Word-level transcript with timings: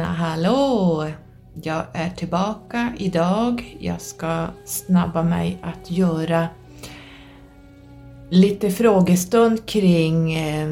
Tjena, 0.00 0.12
hallå! 0.12 1.06
Jag 1.62 1.82
är 1.92 2.10
tillbaka 2.10 2.92
idag. 2.98 3.76
Jag 3.80 4.00
ska 4.00 4.46
snabba 4.64 5.22
mig 5.22 5.58
att 5.62 5.90
göra 5.90 6.48
lite 8.30 8.70
frågestund 8.70 9.66
kring 9.66 10.34
eh, 10.34 10.68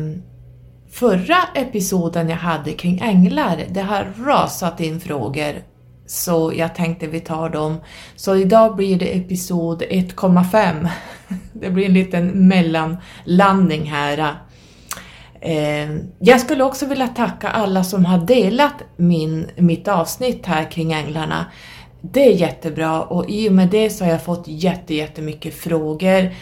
förra 0.90 1.36
episoden 1.54 2.28
jag 2.28 2.36
hade 2.36 2.72
kring 2.72 3.00
änglar. 3.00 3.64
Det 3.70 3.80
har 3.80 4.12
rasat 4.24 4.80
in 4.80 5.00
frågor 5.00 5.54
så 6.06 6.52
jag 6.56 6.74
tänkte 6.74 7.06
vi 7.06 7.20
tar 7.20 7.50
dem. 7.50 7.80
Så 8.16 8.36
idag 8.36 8.76
blir 8.76 8.98
det 8.98 9.16
episod 9.16 9.82
1,5. 9.82 10.88
Det 11.52 11.70
blir 11.70 11.86
en 11.86 11.94
liten 11.94 12.48
mellanlandning 12.48 13.90
här. 13.90 14.34
Eh, 15.40 15.96
jag 16.18 16.40
skulle 16.40 16.64
också 16.64 16.86
vilja 16.86 17.08
tacka 17.08 17.48
alla 17.48 17.84
som 17.84 18.04
har 18.04 18.18
delat 18.18 18.74
min, 18.96 19.46
mitt 19.56 19.88
avsnitt 19.88 20.46
här 20.46 20.70
kring 20.70 20.92
änglarna. 20.92 21.46
Det 22.00 22.26
är 22.26 22.32
jättebra 22.32 23.02
och 23.02 23.30
i 23.30 23.48
och 23.48 23.52
med 23.52 23.68
det 23.68 23.90
så 23.90 24.04
har 24.04 24.10
jag 24.10 24.22
fått 24.22 24.44
jätte, 24.46 24.94
jättemycket 24.94 25.54
frågor. 25.54 26.34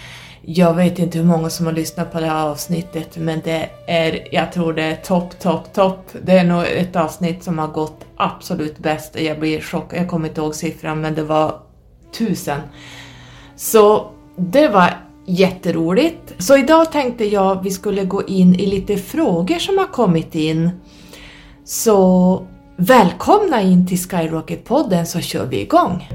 Jag 0.43 0.75
vet 0.75 0.99
inte 0.99 1.19
hur 1.19 1.25
många 1.25 1.51
som 1.51 1.67
har 1.67 1.73
lyssnat 1.73 2.13
på 2.13 2.21
det 2.21 2.27
här 2.27 2.47
avsnittet 2.47 3.17
men 3.17 3.41
det 3.45 3.69
är, 3.87 4.35
jag 4.35 4.53
tror 4.53 4.73
det 4.73 4.83
är 4.83 4.97
topp, 4.97 5.39
topp, 5.39 5.73
topp. 5.73 6.11
Det 6.23 6.33
är 6.33 6.45
nog 6.45 6.65
ett 6.67 6.97
avsnitt 6.97 7.45
som 7.45 7.59
har 7.59 7.69
gått 7.69 8.07
absolut 8.17 8.79
bäst. 8.79 9.21
Jag 9.21 9.41
blir 9.41 9.61
chockad, 9.61 10.01
jag 10.01 10.09
kommer 10.09 10.29
inte 10.29 10.41
ihåg 10.41 10.55
siffran 10.55 11.01
men 11.01 11.15
det 11.15 11.23
var 11.23 11.61
tusen. 12.19 12.61
Så 13.57 14.11
det 14.37 14.69
var 14.69 15.06
jätteroligt. 15.27 16.35
Så 16.39 16.57
idag 16.57 16.93
tänkte 16.93 17.25
jag 17.25 17.63
vi 17.63 17.71
skulle 17.71 18.05
gå 18.05 18.27
in 18.27 18.55
i 18.55 18.67
lite 18.67 18.97
frågor 18.97 19.59
som 19.59 19.79
har 19.79 19.87
kommit 19.87 20.35
in. 20.35 20.71
Så 21.65 22.47
välkomna 22.77 23.63
in 23.63 23.87
till 23.87 23.99
Skyrocket-podden 23.99 25.05
så 25.05 25.21
kör 25.21 25.47
vi 25.47 25.61
igång! 25.61 26.09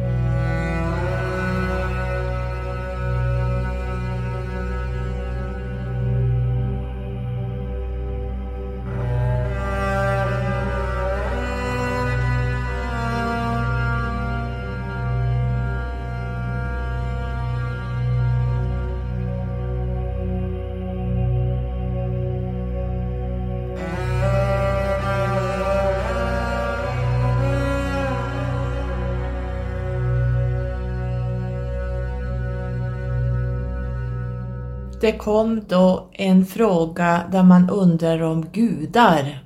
Kom 35.21 35.61
då 35.67 36.09
en 36.13 36.45
fråga 36.45 37.23
där 37.31 37.43
man 37.43 37.69
undrar 37.69 38.21
om 38.21 38.45
gudar. 38.51 39.43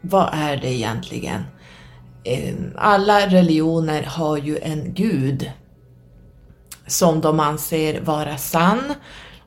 Vad 0.00 0.28
är 0.32 0.56
det 0.56 0.72
egentligen? 0.72 1.42
Ehm, 2.24 2.72
alla 2.76 3.26
religioner 3.26 4.02
har 4.02 4.36
ju 4.36 4.58
en 4.58 4.94
gud 4.94 5.50
som 6.86 7.20
de 7.20 7.40
anser 7.40 8.00
vara 8.00 8.36
sann 8.36 8.94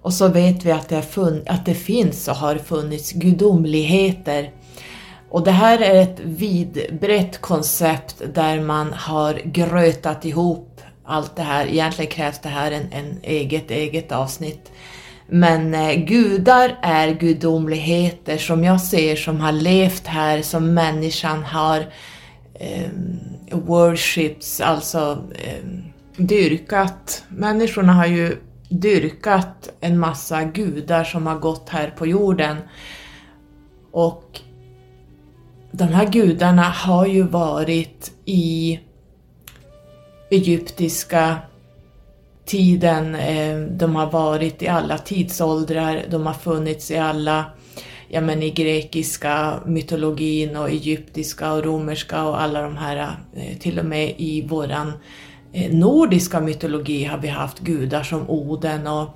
och 0.02 0.14
så 0.14 0.28
vet 0.28 0.66
vi 0.66 0.72
att 0.72 0.90
det, 0.90 1.04
att 1.48 1.66
det 1.66 1.76
finns 1.76 2.28
och 2.28 2.36
har 2.36 2.56
funnits 2.56 3.12
gudomligheter. 3.12 4.52
Och 5.30 5.44
det 5.44 5.52
här 5.52 5.80
är 5.80 6.02
ett 6.02 6.20
vidbrett 6.20 7.42
koncept 7.42 8.22
där 8.34 8.62
man 8.62 8.94
har 8.94 9.42
grötat 9.46 10.26
ihop 10.26 10.82
allt 11.06 11.36
det 11.36 11.42
här. 11.42 11.66
Egentligen 11.66 12.12
krävs 12.12 12.40
det 12.40 12.50
här 12.50 12.72
en, 12.72 12.92
en 12.92 13.20
eget, 13.24 13.72
eget 13.72 14.12
avsnitt. 14.12 14.72
Men 15.28 15.74
eh, 15.74 15.96
gudar 16.06 16.80
är 16.82 17.14
gudomligheter 17.14 18.38
som 18.38 18.64
jag 18.64 18.82
ser 18.82 19.16
som 19.16 19.40
har 19.40 19.52
levt 19.52 20.08
här, 20.08 20.42
som 20.42 20.74
människan 20.74 21.44
har 21.44 21.80
eh, 22.54 22.90
worships, 23.52 24.62
alltså 24.62 25.24
eh, 25.36 25.70
dyrkat. 26.18 27.24
Människorna 27.30 27.94
har 27.94 28.06
ju 28.06 28.38
dyrkat 28.70 29.74
en 29.80 30.00
massa 30.00 30.44
gudar 30.44 31.04
som 31.04 31.28
har 31.28 31.40
gått 31.40 31.70
här 31.70 31.90
på 31.90 32.08
jorden. 32.08 32.58
Och 33.92 34.40
de 35.72 35.84
här 35.84 36.10
gudarna 36.10 36.64
har 36.64 37.06
ju 37.06 37.24
varit 37.24 38.12
i 38.26 38.80
egyptiska 40.32 41.38
tiden, 42.46 43.16
eh, 43.16 43.60
de 43.60 43.96
har 43.96 44.12
varit 44.12 44.62
i 44.62 44.68
alla 44.68 44.98
tidsåldrar, 44.98 46.06
de 46.10 46.26
har 46.26 46.34
funnits 46.34 46.92
i 46.92 46.98
alla, 46.98 47.46
ja 48.08 48.22
men 48.22 48.44
i 48.44 48.50
grekiska 48.50 49.54
mytologin 49.66 50.58
och 50.58 50.70
egyptiska 50.70 51.54
och 51.54 51.64
romerska 51.64 52.24
och 52.24 52.42
alla 52.42 52.62
de 52.62 52.78
här, 52.78 53.16
eh, 53.36 53.58
till 53.58 53.80
och 53.80 53.86
med 53.86 54.14
i 54.18 54.48
våran 54.48 54.94
eh, 55.54 55.72
nordiska 55.72 56.42
mytologi 56.42 57.04
har 57.04 57.18
vi 57.18 57.28
haft 57.28 57.60
gudar 57.60 58.04
som 58.04 58.30
Oden 58.30 58.88
och 58.88 59.10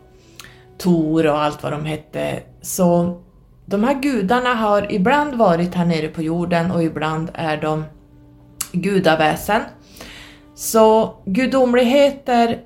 Tor 0.77 1.27
och 1.27 1.41
allt 1.41 1.63
vad 1.63 1.71
de 1.71 1.85
hette. 1.85 2.39
Så 2.61 3.19
de 3.65 3.83
här 3.83 4.01
gudarna 4.01 4.53
har 4.53 4.91
ibland 4.91 5.35
varit 5.35 5.75
här 5.75 5.85
nere 5.85 6.07
på 6.07 6.21
jorden 6.21 6.71
och 6.71 6.83
ibland 6.83 7.29
är 7.33 7.61
de 7.61 7.83
gudaväsen. 8.71 9.61
Så 10.55 11.15
gudomligheter 11.25 12.59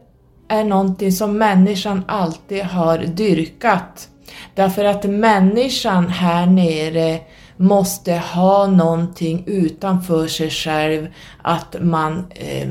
är 0.51 0.63
någonting 0.63 1.11
som 1.11 1.37
människan 1.37 2.03
alltid 2.07 2.63
har 2.63 2.97
dyrkat. 2.97 4.09
Därför 4.55 4.85
att 4.85 5.03
människan 5.03 6.07
här 6.07 6.45
nere 6.45 7.19
måste 7.57 8.13
ha 8.13 8.67
någonting 8.67 9.43
utanför 9.47 10.27
sig 10.27 10.49
själv 10.49 11.07
att 11.41 11.75
man 11.81 12.25
eh, 12.29 12.69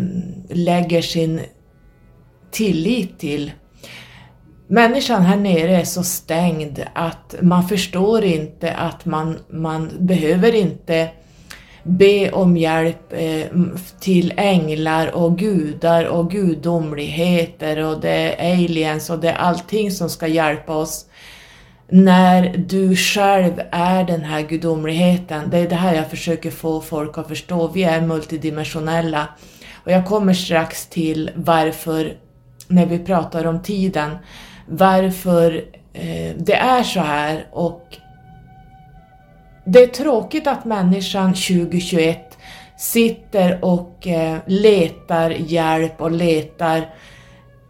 lägger 0.48 1.02
sin 1.02 1.40
tillit 2.50 3.18
till. 3.18 3.52
Människan 4.66 5.22
här 5.22 5.36
nere 5.36 5.76
är 5.76 5.84
så 5.84 6.02
stängd 6.02 6.82
att 6.94 7.34
man 7.42 7.68
förstår 7.68 8.24
inte 8.24 8.72
att 8.72 9.04
man, 9.04 9.38
man 9.50 9.90
behöver 9.98 10.54
inte 10.54 11.10
be 11.82 12.30
om 12.30 12.56
hjälp 12.56 13.12
eh, 13.12 13.46
till 14.00 14.32
änglar 14.36 15.14
och 15.14 15.38
gudar 15.38 16.04
och 16.04 16.30
gudomligheter 16.30 17.84
och 17.84 18.00
det 18.00 18.10
är 18.10 18.54
aliens 18.54 19.10
och 19.10 19.18
det 19.18 19.28
är 19.28 19.34
allting 19.34 19.90
som 19.90 20.10
ska 20.10 20.26
hjälpa 20.26 20.76
oss 20.76 21.06
när 21.90 22.56
du 22.56 22.96
själv 22.96 23.60
är 23.70 24.04
den 24.04 24.20
här 24.20 24.42
gudomligheten. 24.42 25.50
Det 25.50 25.58
är 25.58 25.68
det 25.68 25.74
här 25.74 25.94
jag 25.94 26.10
försöker 26.10 26.50
få 26.50 26.80
folk 26.80 27.18
att 27.18 27.28
förstå. 27.28 27.68
Vi 27.68 27.84
är 27.84 28.00
multidimensionella. 28.00 29.28
Och 29.84 29.92
jag 29.92 30.06
kommer 30.06 30.34
strax 30.34 30.86
till 30.86 31.30
varför, 31.34 32.14
när 32.68 32.86
vi 32.86 32.98
pratar 32.98 33.44
om 33.44 33.62
tiden, 33.62 34.16
varför 34.66 35.64
eh, 35.92 36.36
det 36.36 36.54
är 36.54 36.82
så 36.82 37.00
här 37.00 37.46
och 37.52 37.82
det 39.72 39.82
är 39.82 39.86
tråkigt 39.86 40.46
att 40.46 40.64
människan 40.64 41.34
2021 41.34 42.38
sitter 42.78 43.64
och 43.64 44.06
eh, 44.06 44.38
letar 44.46 45.30
hjälp 45.30 46.00
och 46.00 46.10
letar 46.10 46.94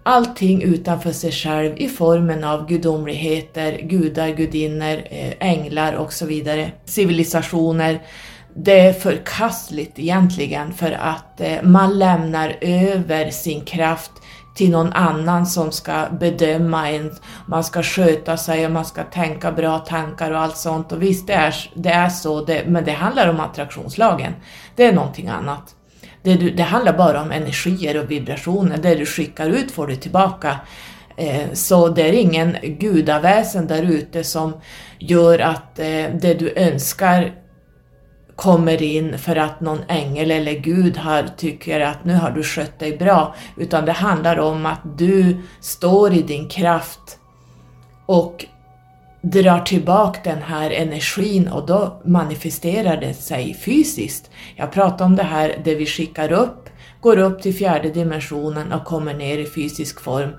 allting 0.03 0.63
utanför 0.63 1.13
sig 1.13 1.33
själv 1.33 1.79
i 1.79 1.89
formen 1.89 2.45
av 2.45 2.69
gudomligheter, 2.69 3.81
gudar, 3.83 4.29
gudinnor, 4.29 5.03
eh, 5.11 5.33
änglar 5.41 5.95
och 5.95 6.13
så 6.13 6.27
vidare, 6.27 6.73
civilisationer. 6.85 8.01
Det 8.55 8.81
är 8.81 8.93
förkastligt 8.93 9.99
egentligen 9.99 10.73
för 10.73 10.93
att 10.93 11.41
eh, 11.41 11.63
man 11.63 11.99
lämnar 11.99 12.57
över 12.61 13.31
sin 13.31 13.61
kraft 13.61 14.13
till 14.61 14.71
någon 14.71 14.93
annan 14.93 15.47
som 15.47 15.73
ska 15.73 16.07
bedöma 16.21 16.91
en, 16.91 17.11
man 17.47 17.65
ska 17.65 17.83
sköta 17.83 18.37
sig 18.37 18.67
och 18.67 18.73
man 18.73 18.85
ska 18.85 19.03
tänka 19.03 19.53
bra 19.53 19.79
tankar 19.79 20.31
och 20.31 20.41
allt 20.41 20.57
sånt. 20.57 20.93
Och 20.93 21.03
visst, 21.03 21.27
det 21.27 21.33
är, 21.33 21.55
det 21.75 21.89
är 21.89 22.09
så, 22.09 22.45
det, 22.45 22.65
men 22.67 22.85
det 22.85 22.93
handlar 22.93 23.29
om 23.29 23.41
attraktionslagen. 23.41 24.33
Det 24.77 24.85
är 24.85 24.93
någonting 24.93 25.29
annat. 25.29 25.75
Det, 26.23 26.35
det 26.35 26.63
handlar 26.63 26.99
bara 26.99 27.23
om 27.23 27.31
energier 27.31 28.03
och 28.03 28.11
vibrationer. 28.11 28.77
Det 28.77 28.95
du 28.95 29.07
skickar 29.07 29.49
ut 29.49 29.71
får 29.71 29.87
du 29.87 29.97
tillbaka. 29.97 30.57
Eh, 31.17 31.53
så 31.53 31.89
det 31.89 32.09
är 32.09 32.13
ingen 32.13 32.57
gudaväsen 32.63 33.67
där 33.67 33.83
ute 33.83 34.25
som 34.25 34.53
gör 34.99 35.39
att 35.39 35.79
eh, 35.79 36.07
det 36.21 36.35
du 36.39 36.53
önskar 36.57 37.33
kommer 38.41 38.83
in 38.83 39.19
för 39.19 39.37
att 39.37 39.61
någon 39.61 39.81
ängel 39.89 40.31
eller 40.31 40.53
gud 40.53 40.97
har, 40.97 41.23
tycker 41.37 41.81
att 41.81 42.05
nu 42.05 42.15
har 42.15 42.31
du 42.31 42.43
skött 42.43 42.79
dig 42.79 42.97
bra, 42.97 43.35
utan 43.57 43.85
det 43.85 43.93
handlar 43.93 44.39
om 44.39 44.67
att 44.67 44.81
du 44.99 45.37
står 45.61 46.13
i 46.13 46.23
din 46.23 46.49
kraft 46.49 47.19
och 48.07 48.45
drar 49.23 49.61
tillbaka 49.61 50.21
den 50.25 50.43
här 50.43 50.71
energin 50.71 51.49
och 51.49 51.67
då 51.67 52.01
manifesterar 52.05 52.97
det 52.97 53.15
sig 53.15 53.55
fysiskt. 53.55 54.31
Jag 54.57 54.73
pratar 54.73 55.05
om 55.05 55.17
det 55.17 55.23
här, 55.23 55.61
det 55.65 55.75
vi 55.75 55.87
skickar 55.87 56.33
upp 56.33 56.69
går 57.01 57.19
upp 57.19 57.43
till 57.43 57.55
fjärde 57.55 57.91
dimensionen 57.91 58.73
och 58.73 58.85
kommer 58.85 59.15
ner 59.15 59.39
i 59.39 59.47
fysisk 59.47 60.01
form. 60.01 60.31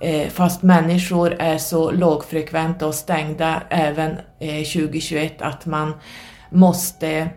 Eh, 0.00 0.28
fast 0.28 0.62
människor 0.62 1.36
är 1.38 1.58
så 1.58 1.90
lågfrekventa 1.90 2.86
och 2.86 2.94
stängda 2.94 3.62
även 3.70 4.10
eh, 4.40 4.64
2021 4.64 5.42
att 5.42 5.66
man 5.66 5.92
måste 6.50 7.30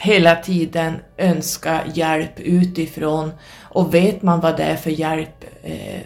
hela 0.00 0.36
tiden 0.36 0.96
önska 1.18 1.80
hjälp 1.94 2.40
utifrån 2.40 3.32
och 3.62 3.94
vet 3.94 4.22
man 4.22 4.40
vad 4.40 4.56
det 4.56 4.62
är 4.62 4.76
för 4.76 4.90
hjälp 4.90 5.44
eh, 5.62 6.00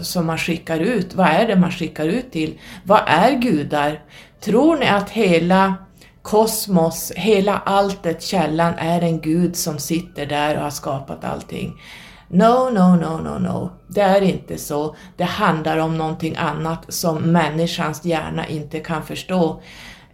som 0.00 0.26
man 0.26 0.38
skickar 0.38 0.80
ut, 0.80 1.14
vad 1.14 1.26
är 1.26 1.46
det 1.46 1.56
man 1.56 1.70
skickar 1.70 2.06
ut 2.06 2.32
till? 2.32 2.58
Vad 2.84 3.00
är 3.06 3.32
gudar? 3.32 4.00
Tror 4.40 4.76
ni 4.76 4.86
att 4.86 5.10
hela 5.10 5.74
kosmos, 6.22 7.12
hela 7.16 7.58
alltet, 7.58 8.22
källan, 8.22 8.74
är 8.78 9.02
en 9.02 9.20
gud 9.20 9.56
som 9.56 9.78
sitter 9.78 10.26
där 10.26 10.56
och 10.56 10.62
har 10.62 10.70
skapat 10.70 11.24
allting? 11.24 11.80
No, 12.28 12.70
no, 12.70 12.96
no, 12.96 13.20
no, 13.22 13.38
no. 13.38 13.70
Det 13.88 14.00
är 14.00 14.20
inte 14.20 14.58
så. 14.58 14.96
Det 15.16 15.24
handlar 15.24 15.78
om 15.78 15.98
någonting 15.98 16.36
annat 16.36 16.84
som 16.88 17.18
människans 17.18 18.04
hjärna 18.04 18.46
inte 18.46 18.80
kan 18.80 19.02
förstå. 19.02 19.62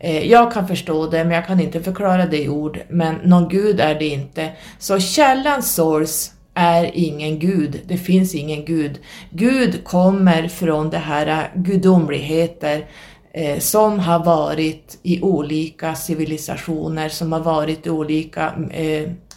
Eh, 0.00 0.26
jag 0.26 0.52
kan 0.52 0.68
förstå 0.68 1.06
det, 1.06 1.24
men 1.24 1.34
jag 1.34 1.46
kan 1.46 1.60
inte 1.60 1.82
förklara 1.82 2.26
det 2.26 2.42
i 2.42 2.48
ord. 2.48 2.78
Men 2.88 3.14
någon 3.14 3.48
gud 3.48 3.80
är 3.80 3.94
det 3.94 4.06
inte. 4.06 4.50
Så 4.78 5.00
källan 5.00 5.62
source 5.62 6.30
är 6.54 6.90
ingen 6.94 7.38
gud. 7.38 7.80
Det 7.86 7.96
finns 7.96 8.34
ingen 8.34 8.64
gud. 8.64 8.98
Gud 9.30 9.84
kommer 9.84 10.48
från 10.48 10.90
det 10.90 10.98
här 10.98 11.26
eh, 11.26 11.62
gudomligheter 11.62 12.86
eh, 13.32 13.58
som 13.58 13.98
har 13.98 14.24
varit 14.24 14.98
i 15.02 15.22
olika 15.22 15.94
civilisationer, 15.94 17.08
som 17.08 17.32
har 17.32 17.40
varit 17.40 17.86
i 17.86 17.90
olika 17.90 18.52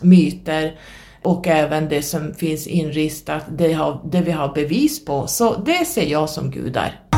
myter 0.02 0.80
och 1.24 1.48
även 1.48 1.90
det 1.90 2.02
som 2.02 2.34
finns 2.34 2.68
inristat, 2.68 3.44
det, 3.58 3.74
har, 3.74 4.02
det 4.12 4.22
vi 4.22 4.32
har 4.32 4.54
bevis 4.54 5.06
på. 5.06 5.28
Så 5.28 5.56
det 5.56 5.86
ser 5.86 6.06
jag 6.06 6.30
som 6.30 6.52
gudar. 6.52 7.11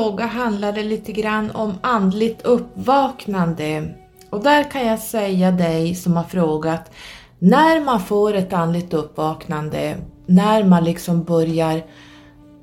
Fråga 0.00 0.26
handlade 0.26 0.82
lite 0.82 1.12
grann 1.12 1.50
om 1.50 1.74
andligt 1.80 2.42
uppvaknande. 2.42 3.94
Och 4.30 4.42
där 4.42 4.70
kan 4.70 4.86
jag 4.86 4.98
säga 4.98 5.50
dig 5.50 5.94
som 5.94 6.16
har 6.16 6.24
frågat, 6.24 6.90
när 7.38 7.84
man 7.84 8.00
får 8.00 8.34
ett 8.34 8.52
andligt 8.52 8.94
uppvaknande, 8.94 9.96
när 10.26 10.64
man 10.64 10.84
liksom 10.84 11.24
börjar 11.24 11.82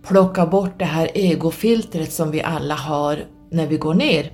plocka 0.08 0.46
bort 0.46 0.80
det 0.80 0.86
här 0.86 1.10
egofiltret 1.14 2.14
som 2.14 2.32
vi 2.32 2.42
alla 2.44 2.76
har 2.76 3.20
när 3.52 3.68
vi 3.68 3.78
går 3.78 3.94
ner, 3.94 4.32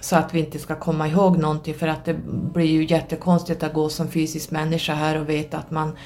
så 0.00 0.16
att 0.16 0.34
vi 0.34 0.40
inte 0.40 0.58
ska 0.58 0.74
komma 0.74 1.08
ihåg 1.08 1.38
någonting 1.38 1.74
för 1.74 1.88
att 1.88 2.04
det 2.04 2.16
blir 2.54 2.66
ju 2.66 2.84
jättekonstigt 2.84 3.62
att 3.62 3.74
gå 3.74 3.88
som 3.88 4.08
fysisk 4.08 4.50
människa 4.50 4.94
här 4.94 5.20
och 5.20 5.28
veta 5.28 5.58
att 5.58 5.70
man 5.70 5.96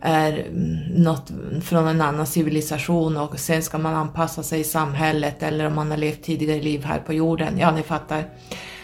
är 0.00 0.32
mm, 0.32 0.78
något 1.02 1.30
från 1.62 1.88
en 1.88 2.00
annan 2.00 2.26
civilisation 2.26 3.16
och 3.16 3.38
sen 3.38 3.62
ska 3.62 3.78
man 3.78 3.94
anpassa 3.94 4.42
sig 4.42 4.60
i 4.60 4.64
samhället 4.64 5.42
eller 5.42 5.66
om 5.66 5.74
man 5.74 5.90
har 5.90 5.98
levt 5.98 6.22
tidigare 6.22 6.62
liv 6.62 6.84
här 6.84 6.98
på 6.98 7.12
jorden. 7.12 7.58
Ja, 7.58 7.70
ni 7.70 7.82
fattar. 7.82 8.24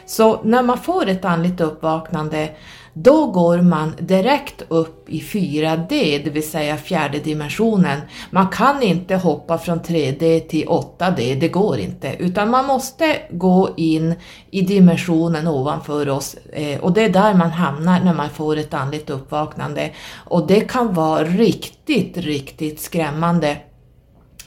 Så 0.06 0.42
när 0.42 0.62
man 0.62 0.78
får 0.78 1.06
ett 1.06 1.24
andligt 1.24 1.60
uppvaknande 1.60 2.50
då 2.94 3.26
går 3.26 3.58
man 3.62 3.92
direkt 3.98 4.62
upp 4.68 5.08
i 5.08 5.20
4D, 5.20 6.20
det 6.24 6.30
vill 6.30 6.50
säga 6.50 6.76
fjärde 6.76 7.18
dimensionen. 7.18 8.00
Man 8.30 8.48
kan 8.48 8.82
inte 8.82 9.16
hoppa 9.16 9.58
från 9.58 9.80
3D 9.80 10.40
till 10.48 10.66
8D, 10.66 11.40
det 11.40 11.48
går 11.48 11.78
inte, 11.78 12.16
utan 12.18 12.50
man 12.50 12.66
måste 12.66 13.16
gå 13.30 13.70
in 13.76 14.14
i 14.50 14.60
dimensionen 14.60 15.48
ovanför 15.48 16.08
oss 16.08 16.36
eh, 16.52 16.80
och 16.80 16.92
det 16.92 17.04
är 17.04 17.08
där 17.08 17.34
man 17.34 17.50
hamnar 17.50 18.00
när 18.04 18.14
man 18.14 18.30
får 18.30 18.56
ett 18.56 18.74
andligt 18.74 19.10
uppvaknande. 19.10 19.90
Och 20.14 20.46
det 20.46 20.60
kan 20.60 20.94
vara 20.94 21.24
riktigt, 21.24 22.16
riktigt 22.16 22.80
skrämmande. 22.80 23.56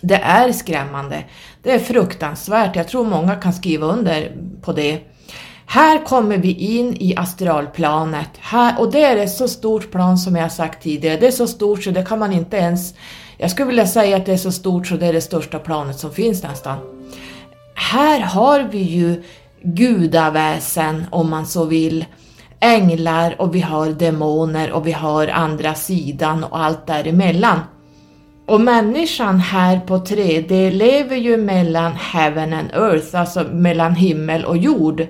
Det 0.02 0.16
är 0.16 0.52
skrämmande. 0.52 1.24
Det 1.64 1.72
är 1.72 1.80
fruktansvärt. 1.80 2.76
Jag 2.76 2.88
tror 2.88 3.06
många 3.06 3.36
kan 3.36 3.54
skriva 3.54 3.88
under 3.88 4.32
på 4.62 4.72
det. 4.72 5.00
Här 5.66 6.06
kommer 6.06 6.38
vi 6.38 6.54
in 6.54 6.98
i 7.00 7.16
astralplanet 7.18 8.30
här, 8.40 8.80
och 8.80 8.92
det 8.92 9.04
är 9.04 9.18
ett 9.18 9.32
så 9.32 9.48
stort 9.48 9.92
plan 9.92 10.18
som 10.18 10.36
jag 10.36 10.52
sagt 10.52 10.84
tidigare. 10.84 11.18
Det 11.18 11.28
är 11.28 11.32
så 11.32 11.48
stort 11.48 11.84
så 11.84 11.92
det 11.92 12.04
kan 12.04 12.20
man 12.20 12.34
inte 12.34 12.58
ens... 12.58 12.94
Jag 13.38 13.52
skulle 13.52 13.68
vilja 13.68 13.88
säga 13.88 14.18
att 14.18 14.26
det 14.26 14.34
är 14.34 14.38
så 14.38 14.52
stort 14.52 14.88
så 14.88 14.96
det 14.96 15.06
är 15.06 15.14
det 15.14 15.22
största 15.22 15.60
planet 15.60 16.00
som 16.00 16.12
finns 16.12 16.44
nästan. 16.44 16.78
Här 17.76 18.20
har 18.20 18.60
vi 18.60 18.82
ju 18.82 19.24
gudaväsen 19.62 21.06
om 21.12 21.30
man 21.30 21.46
så 21.46 21.66
vill, 21.66 22.06
änglar 22.60 23.42
och 23.42 23.56
vi 23.56 23.62
har 23.62 23.90
demoner 23.90 24.72
och 24.72 24.88
vi 24.88 24.92
har 24.92 25.28
andra 25.28 25.74
sidan 25.74 26.44
och 26.44 26.60
allt 26.60 26.88
däremellan. 26.88 27.60
Och 28.46 28.62
människan 28.62 29.40
här 29.40 29.80
på 29.80 29.98
3D 29.98 30.72
lever 30.72 31.16
ju 31.16 31.38
mellan 31.38 31.92
heaven 31.92 32.54
and 32.54 32.72
earth, 32.74 33.16
alltså 33.16 33.44
mellan 33.44 33.96
himmel 33.96 34.46
och 34.46 34.58
jord. 34.58 35.08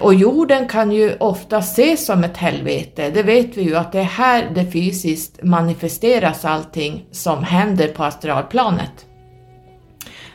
Och 0.00 0.14
jorden 0.14 0.68
kan 0.68 0.92
ju 0.92 1.16
ofta 1.20 1.58
ses 1.58 2.06
som 2.06 2.24
ett 2.24 2.36
helvete, 2.36 3.10
det 3.10 3.22
vet 3.22 3.56
vi 3.56 3.62
ju 3.62 3.76
att 3.76 3.92
det 3.92 3.98
är 3.98 4.02
här 4.02 4.50
det 4.54 4.70
fysiskt 4.70 5.42
manifesteras 5.42 6.44
allting 6.44 7.04
som 7.10 7.44
händer 7.44 7.88
på 7.88 8.04
astralplanet. 8.04 9.06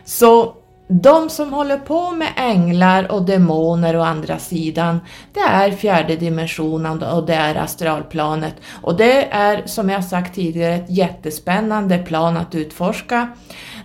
Så 0.06 0.54
de 0.88 1.30
som 1.30 1.54
håller 1.54 1.78
på 1.78 2.12
med 2.12 2.28
änglar 2.38 3.12
och 3.12 3.26
demoner 3.26 3.98
å 3.98 4.02
andra 4.02 4.40
sidan, 4.40 5.00
det 5.34 5.40
är 5.40 5.72
fjärde 5.72 6.16
dimensionen 6.16 7.04
och 7.04 7.26
det 7.26 7.34
är 7.34 7.56
astralplanet. 7.56 8.56
Och 8.82 8.98
det 8.98 9.32
är 9.32 9.62
som 9.66 9.90
jag 9.90 10.04
sagt 10.04 10.36
tidigare 10.36 10.74
ett 10.74 10.90
jättespännande 10.90 11.98
plan 11.98 12.38
att 12.38 12.56
utforska. 12.56 13.30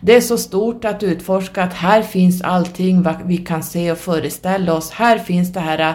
Det 0.01 0.17
är 0.17 0.21
så 0.21 0.39
stort 0.39 0.85
att 0.85 1.03
utforska 1.03 1.63
att 1.63 1.75
här 1.75 2.03
finns 2.03 2.43
allting 2.43 3.03
vad 3.03 3.17
vi 3.25 3.37
kan 3.37 3.63
se 3.63 3.93
och 3.93 3.99
föreställa 3.99 4.75
oss. 4.75 4.91
Här 4.91 5.19
finns 5.19 5.53
det 5.53 5.61
här 5.61 5.79
äh, 5.79 5.95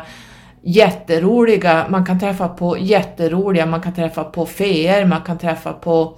jätteroliga, 0.62 1.86
man 1.90 2.06
kan 2.06 2.20
träffa 2.20 2.48
på 2.48 2.78
jätteroliga, 2.78 3.66
man 3.66 3.82
kan 3.82 3.94
träffa 3.94 4.24
på 4.24 4.46
feer, 4.46 5.06
man 5.06 5.22
kan 5.22 5.38
träffa 5.38 5.74
på 5.74 6.18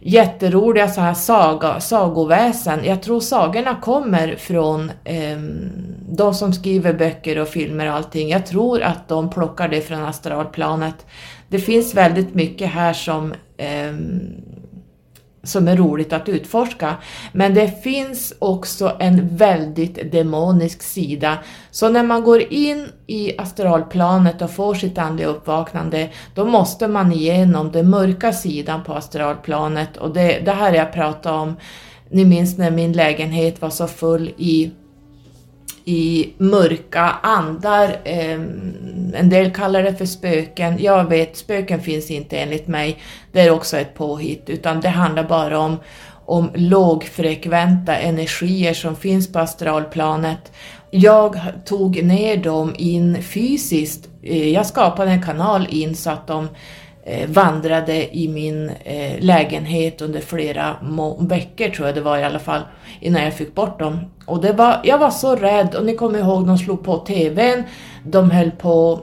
jätteroliga 0.00 0.88
så 0.88 1.00
här 1.00 1.14
saga, 1.14 1.80
sagoväsen. 1.80 2.84
Jag 2.84 3.02
tror 3.02 3.20
sagorna 3.20 3.76
kommer 3.80 4.36
från 4.36 4.90
eh, 5.04 5.38
de 6.12 6.34
som 6.34 6.52
skriver 6.52 6.92
böcker 6.92 7.38
och 7.38 7.48
filmer 7.48 7.86
och 7.86 7.94
allting. 7.94 8.28
Jag 8.28 8.46
tror 8.46 8.82
att 8.82 9.08
de 9.08 9.30
plockar 9.30 9.68
det 9.68 9.80
från 9.80 10.04
astralplanet. 10.04 11.06
Det 11.48 11.58
finns 11.58 11.94
väldigt 11.94 12.34
mycket 12.34 12.68
här 12.70 12.92
som 12.92 13.34
eh, 13.56 13.94
som 15.42 15.68
är 15.68 15.76
roligt 15.76 16.12
att 16.12 16.28
utforska. 16.28 16.96
Men 17.32 17.54
det 17.54 17.82
finns 17.82 18.34
också 18.38 18.96
en 18.98 19.36
väldigt 19.36 20.12
demonisk 20.12 20.82
sida. 20.82 21.38
Så 21.70 21.88
när 21.88 22.02
man 22.02 22.24
går 22.24 22.52
in 22.52 22.88
i 23.06 23.38
astralplanet 23.38 24.42
och 24.42 24.50
får 24.50 24.74
sitt 24.74 24.98
andliga 24.98 25.28
uppvaknande, 25.28 26.10
då 26.34 26.44
måste 26.44 26.88
man 26.88 27.12
igenom 27.12 27.72
den 27.72 27.90
mörka 27.90 28.32
sidan 28.32 28.84
på 28.84 28.92
astralplanet 28.92 29.96
och 29.96 30.14
det, 30.14 30.40
det 30.44 30.52
här 30.52 30.72
jag 30.72 30.92
pratat 30.92 31.32
om, 31.32 31.56
ni 32.10 32.24
minns 32.24 32.58
när 32.58 32.70
min 32.70 32.92
lägenhet 32.92 33.62
var 33.62 33.70
så 33.70 33.86
full 33.86 34.28
i 34.36 34.70
i 35.90 36.32
mörka 36.38 37.00
andar. 37.22 37.96
Ehm, 38.04 38.72
en 39.14 39.28
del 39.30 39.50
kallar 39.50 39.82
det 39.82 39.94
för 39.94 40.06
spöken. 40.06 40.76
Jag 40.82 41.04
vet, 41.04 41.36
spöken 41.36 41.80
finns 41.80 42.10
inte 42.10 42.38
enligt 42.38 42.66
mig. 42.66 42.98
Det 43.32 43.40
är 43.40 43.50
också 43.50 43.76
ett 43.76 43.94
påhitt, 43.94 44.50
utan 44.50 44.80
det 44.80 44.88
handlar 44.88 45.24
bara 45.24 45.58
om, 45.58 45.76
om 46.26 46.50
lågfrekventa 46.54 47.96
energier 47.96 48.74
som 48.74 48.96
finns 48.96 49.32
på 49.32 49.38
astralplanet. 49.38 50.52
Jag 50.90 51.40
tog 51.64 52.02
ner 52.02 52.36
dem 52.36 52.74
in 52.78 53.22
fysiskt. 53.22 54.08
Eh, 54.22 54.48
jag 54.48 54.66
skapade 54.66 55.10
en 55.10 55.22
kanal 55.22 55.66
in 55.70 55.94
så 55.94 56.10
att 56.10 56.26
de 56.26 56.48
Eh, 57.04 57.28
vandrade 57.28 58.16
i 58.16 58.28
min 58.28 58.70
eh, 58.84 59.20
lägenhet 59.20 60.00
under 60.00 60.20
flera 60.20 60.76
veckor 61.20 61.68
tror 61.68 61.88
jag 61.88 61.94
det 61.94 62.00
var 62.00 62.18
i 62.18 62.24
alla 62.24 62.38
fall 62.38 62.62
innan 63.00 63.24
jag 63.24 63.34
fick 63.34 63.54
bort 63.54 63.78
dem. 63.78 63.98
Och 64.26 64.40
det 64.40 64.52
var, 64.52 64.80
jag 64.84 64.98
var 64.98 65.10
så 65.10 65.36
rädd 65.36 65.74
och 65.74 65.84
ni 65.84 65.96
kommer 65.96 66.18
ihåg 66.18 66.46
de 66.46 66.58
slog 66.58 66.84
på 66.84 66.98
TVn, 66.98 67.64
de 68.04 68.30
höll 68.30 68.50
på 68.50 69.00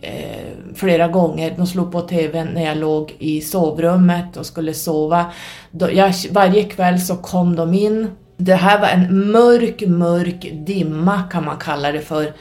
eh, 0.00 0.74
flera 0.74 1.08
gånger. 1.08 1.54
De 1.56 1.66
slog 1.66 1.92
på 1.92 2.00
TVn 2.00 2.48
när 2.54 2.64
jag 2.64 2.76
låg 2.76 3.14
i 3.18 3.40
sovrummet 3.40 4.36
och 4.36 4.46
skulle 4.46 4.74
sova. 4.74 5.26
Då, 5.70 5.92
jag, 5.92 6.14
varje 6.30 6.64
kväll 6.64 7.00
så 7.00 7.16
kom 7.16 7.56
de 7.56 7.74
in. 7.74 8.10
Det 8.36 8.54
här 8.54 8.80
var 8.80 8.88
en 8.88 9.30
mörk, 9.30 9.82
mörk 9.86 10.50
dimma 10.52 11.22
kan 11.22 11.44
man 11.44 11.56
kalla 11.56 11.92
det 11.92 12.00
för 12.00 12.32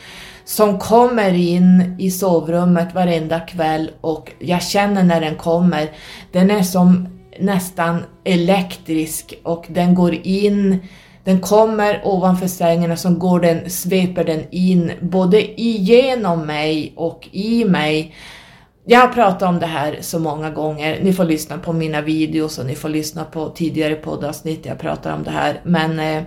som 0.45 0.79
kommer 0.79 1.33
in 1.33 1.95
i 1.99 2.11
sovrummet 2.11 2.95
varenda 2.95 3.39
kväll 3.39 3.91
och 4.01 4.31
jag 4.39 4.63
känner 4.63 5.03
när 5.03 5.21
den 5.21 5.35
kommer. 5.35 5.91
Den 6.31 6.51
är 6.51 6.63
som 6.63 7.07
nästan 7.39 8.03
elektrisk 8.23 9.33
och 9.43 9.65
den 9.69 9.95
går 9.95 10.13
in 10.23 10.79
den 11.23 11.39
kommer 11.39 12.01
ovanför 12.03 12.47
sängen 12.47 12.91
och 12.91 12.99
så 12.99 13.09
går 13.09 13.39
den, 13.39 13.69
sveper 13.69 14.23
den 14.23 14.43
in 14.51 14.91
både 15.01 15.61
igenom 15.61 16.45
mig 16.45 16.93
och 16.95 17.29
i 17.31 17.65
mig. 17.65 18.15
Jag 18.85 18.99
har 18.99 19.07
pratat 19.07 19.49
om 19.49 19.59
det 19.59 19.65
här 19.65 19.97
så 20.01 20.19
många 20.19 20.49
gånger. 20.49 20.99
Ni 21.03 21.13
får 21.13 21.23
lyssna 21.23 21.57
på 21.57 21.73
mina 21.73 22.01
videos 22.01 22.59
och 22.59 22.65
ni 22.65 22.75
får 22.75 22.89
lyssna 22.89 23.23
på 23.23 23.49
tidigare 23.49 23.95
poddavsnitt 23.95 24.65
jag 24.65 24.79
pratar 24.79 25.15
om 25.15 25.23
det 25.23 25.31
här. 25.31 25.61
Men 25.63 25.99
eh, 25.99 26.23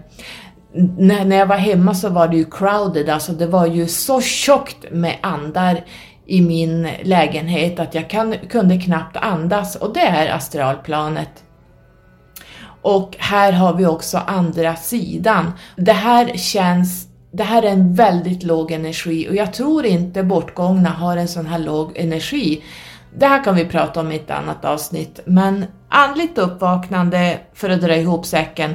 när, 0.75 1.25
när 1.25 1.37
jag 1.37 1.47
var 1.47 1.57
hemma 1.57 1.95
så 1.95 2.09
var 2.09 2.29
det 2.29 2.37
ju 2.37 2.45
crowded, 2.45 3.09
alltså 3.09 3.33
det 3.33 3.47
var 3.47 3.67
ju 3.67 3.89
så 3.89 4.21
tjockt 4.21 4.85
med 4.91 5.17
andar 5.21 5.85
i 6.27 6.41
min 6.41 6.89
lägenhet 7.03 7.81
att 7.81 7.95
jag 7.95 8.11
kan, 8.11 8.35
kunde 8.51 8.79
knappt 8.79 9.17
andas 9.17 9.77
och 9.77 9.95
det 9.95 10.01
är 10.01 10.35
astralplanet. 10.35 11.45
Och 12.83 13.17
här 13.19 13.53
har 13.53 13.75
vi 13.75 13.87
också 13.87 14.19
andra 14.19 14.77
sidan. 14.77 15.53
Det 15.77 15.93
här 15.93 16.37
känns 16.37 17.09
det 17.33 17.43
här 17.43 17.63
är 17.63 17.71
en 17.71 17.95
väldigt 17.95 18.43
låg 18.43 18.71
energi 18.71 19.29
och 19.29 19.35
jag 19.35 19.53
tror 19.53 19.87
inte 19.87 20.23
bortgångna 20.23 20.91
har 20.91 21.17
en 21.17 21.29
sån 21.29 21.47
här 21.47 21.59
låg 21.59 21.97
energi. 21.97 22.63
Det 23.19 23.27
här 23.27 23.45
kan 23.45 23.55
vi 23.55 23.65
prata 23.65 24.01
om 24.01 24.13
i 24.13 24.17
ett 24.17 24.31
annat 24.31 24.65
avsnitt, 24.65 25.21
men 25.25 25.65
andligt 25.89 26.39
uppvaknande, 26.39 27.39
för 27.55 27.71
att 27.71 27.81
dra 27.81 27.97
ihop 27.97 28.27
säcken, 28.27 28.75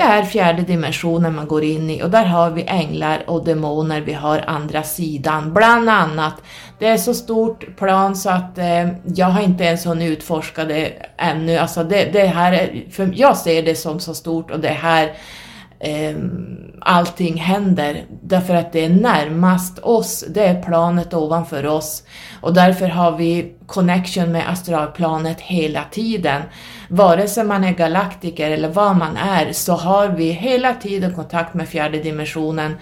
det 0.00 0.04
är 0.04 0.22
fjärde 0.22 0.62
dimensionen 0.62 1.34
man 1.34 1.46
går 1.46 1.64
in 1.64 1.90
i 1.90 2.02
och 2.02 2.10
där 2.10 2.24
har 2.24 2.50
vi 2.50 2.64
änglar 2.66 3.24
och 3.26 3.44
demoner, 3.44 4.00
vi 4.00 4.12
har 4.12 4.44
andra 4.46 4.82
sidan, 4.82 5.52
bland 5.52 5.90
annat. 5.90 6.34
Det 6.78 6.86
är 6.86 6.96
så 6.96 7.14
stort 7.14 7.76
plan 7.76 8.16
så 8.16 8.30
att 8.30 8.58
eh, 8.58 8.88
jag 9.04 9.26
har 9.26 9.42
inte 9.42 9.64
ens 9.64 9.86
hunnit 9.86 10.10
utforska 10.10 10.64
det 10.64 10.92
ännu. 11.16 11.56
Alltså 11.56 11.84
det, 11.84 12.04
det 12.12 12.26
här 12.26 12.52
är, 12.52 12.84
för 12.90 13.12
jag 13.14 13.36
ser 13.36 13.62
det 13.62 13.74
som 13.74 14.00
så 14.00 14.14
stort 14.14 14.50
och 14.50 14.60
det 14.60 14.68
här 14.68 15.12
eh, 15.80 16.16
allting 16.80 17.36
händer. 17.36 18.04
Därför 18.22 18.54
att 18.54 18.72
det 18.72 18.84
är 18.84 18.88
närmast 18.88 19.78
oss, 19.78 20.24
det 20.28 20.44
är 20.44 20.62
planet 20.62 21.14
ovanför 21.14 21.66
oss. 21.66 22.02
Och 22.40 22.54
därför 22.54 22.88
har 22.88 23.16
vi 23.16 23.54
connection 23.66 24.32
med 24.32 24.50
astralplanet 24.50 25.40
hela 25.40 25.84
tiden. 25.90 26.42
Vare 26.88 27.28
sig 27.28 27.44
man 27.44 27.64
är 27.64 27.72
galaktiker 27.72 28.50
eller 28.50 28.68
vad 28.68 28.96
man 28.96 29.16
är 29.16 29.52
så 29.52 29.72
har 29.72 30.08
vi 30.08 30.30
hela 30.30 30.74
tiden 30.74 31.14
kontakt 31.14 31.54
med 31.54 31.68
fjärde 31.68 31.98
dimensionen 31.98 32.76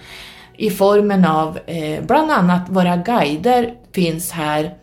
i 0.57 0.69
formen 0.69 1.25
av 1.25 1.59
eh, 1.65 2.03
bland 2.03 2.31
annat 2.31 2.61
våra 2.69 2.97
guider 2.97 3.73
finns 3.93 4.31
här. 4.31 4.73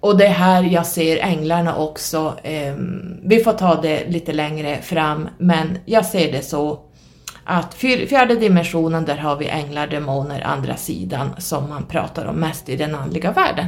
Och 0.00 0.18
det 0.18 0.26
är 0.26 0.30
här 0.30 0.62
jag 0.62 0.86
ser 0.86 1.18
änglarna 1.22 1.76
också. 1.76 2.34
Eh, 2.42 2.74
vi 3.22 3.40
får 3.44 3.52
ta 3.52 3.80
det 3.80 4.08
lite 4.08 4.32
längre 4.32 4.82
fram 4.82 5.28
men 5.38 5.78
jag 5.84 6.06
ser 6.06 6.32
det 6.32 6.42
så 6.42 6.85
att 7.46 7.74
fjärde 7.74 8.34
dimensionen, 8.34 9.04
där 9.04 9.16
har 9.16 9.36
vi 9.36 9.48
änglar, 9.48 9.86
demoner, 9.86 10.46
andra 10.46 10.76
sidan 10.76 11.34
som 11.38 11.68
man 11.68 11.86
pratar 11.86 12.26
om 12.26 12.36
mest 12.36 12.68
i 12.68 12.76
den 12.76 12.94
andliga 12.94 13.32
världen. 13.32 13.66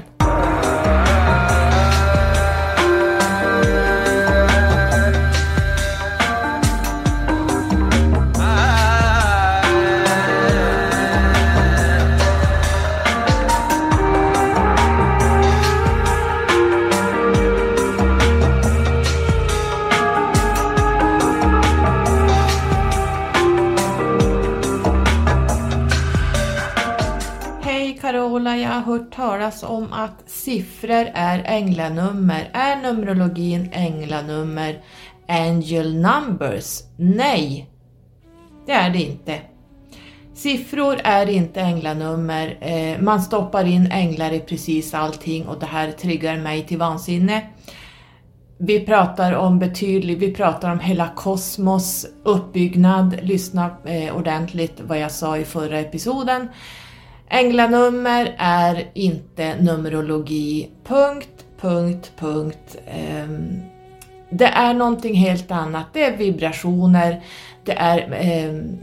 Hört 28.98 29.14
talas 29.14 29.62
om 29.62 29.92
att 29.92 30.30
siffror 30.30 31.08
är 31.14 31.44
änglanummer. 31.46 32.50
Är 32.52 32.76
Numerologin 32.82 33.68
änglanummer? 33.72 34.82
Angel 35.28 35.94
numbers? 35.94 36.82
Nej, 36.96 37.70
det 38.66 38.72
är 38.72 38.90
det 38.90 39.02
inte. 39.02 39.40
Siffror 40.34 40.96
är 41.04 41.28
inte 41.28 41.60
änglanummer. 41.60 42.58
Eh, 42.60 43.00
man 43.00 43.22
stoppar 43.22 43.64
in 43.64 43.92
änglar 43.92 44.32
i 44.32 44.40
precis 44.40 44.94
allting 44.94 45.46
och 45.46 45.60
det 45.60 45.66
här 45.66 45.92
triggar 45.92 46.36
mig 46.36 46.66
till 46.66 46.78
vansinne. 46.78 47.42
Vi 48.58 48.80
pratar 48.80 49.32
om 49.32 49.58
betydligt, 49.58 50.18
vi 50.18 50.34
pratar 50.34 50.72
om 50.72 50.80
hela 50.80 51.08
kosmos 51.08 52.06
uppbyggnad. 52.24 53.18
Lyssna 53.22 53.70
eh, 53.84 54.16
ordentligt 54.16 54.80
vad 54.80 54.98
jag 54.98 55.12
sa 55.12 55.38
i 55.38 55.44
förra 55.44 55.78
episoden. 55.78 56.48
Änglanummer 57.30 58.34
är 58.38 58.90
inte 58.94 59.54
numerologi. 59.60 60.70
Punkt, 60.84 61.44
punkt, 61.60 62.12
punkt. 62.18 62.76
Ehm, 62.86 63.60
det 64.30 64.46
är 64.46 64.74
någonting 64.74 65.14
helt 65.14 65.50
annat. 65.50 65.86
Det 65.92 66.04
är 66.04 66.16
vibrationer, 66.16 67.22
det 67.64 67.72
är 67.72 68.12
ehm, 68.12 68.78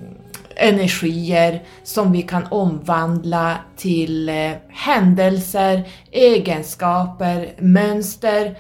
energier 0.56 1.64
som 1.84 2.12
vi 2.12 2.22
kan 2.22 2.48
omvandla 2.48 3.58
till 3.78 4.30
eh, 4.30 4.52
händelser, 4.70 5.84
egenskaper, 6.12 7.54
mönster, 7.60 8.58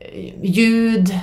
eh, 0.00 0.32
ljud, 0.42 1.18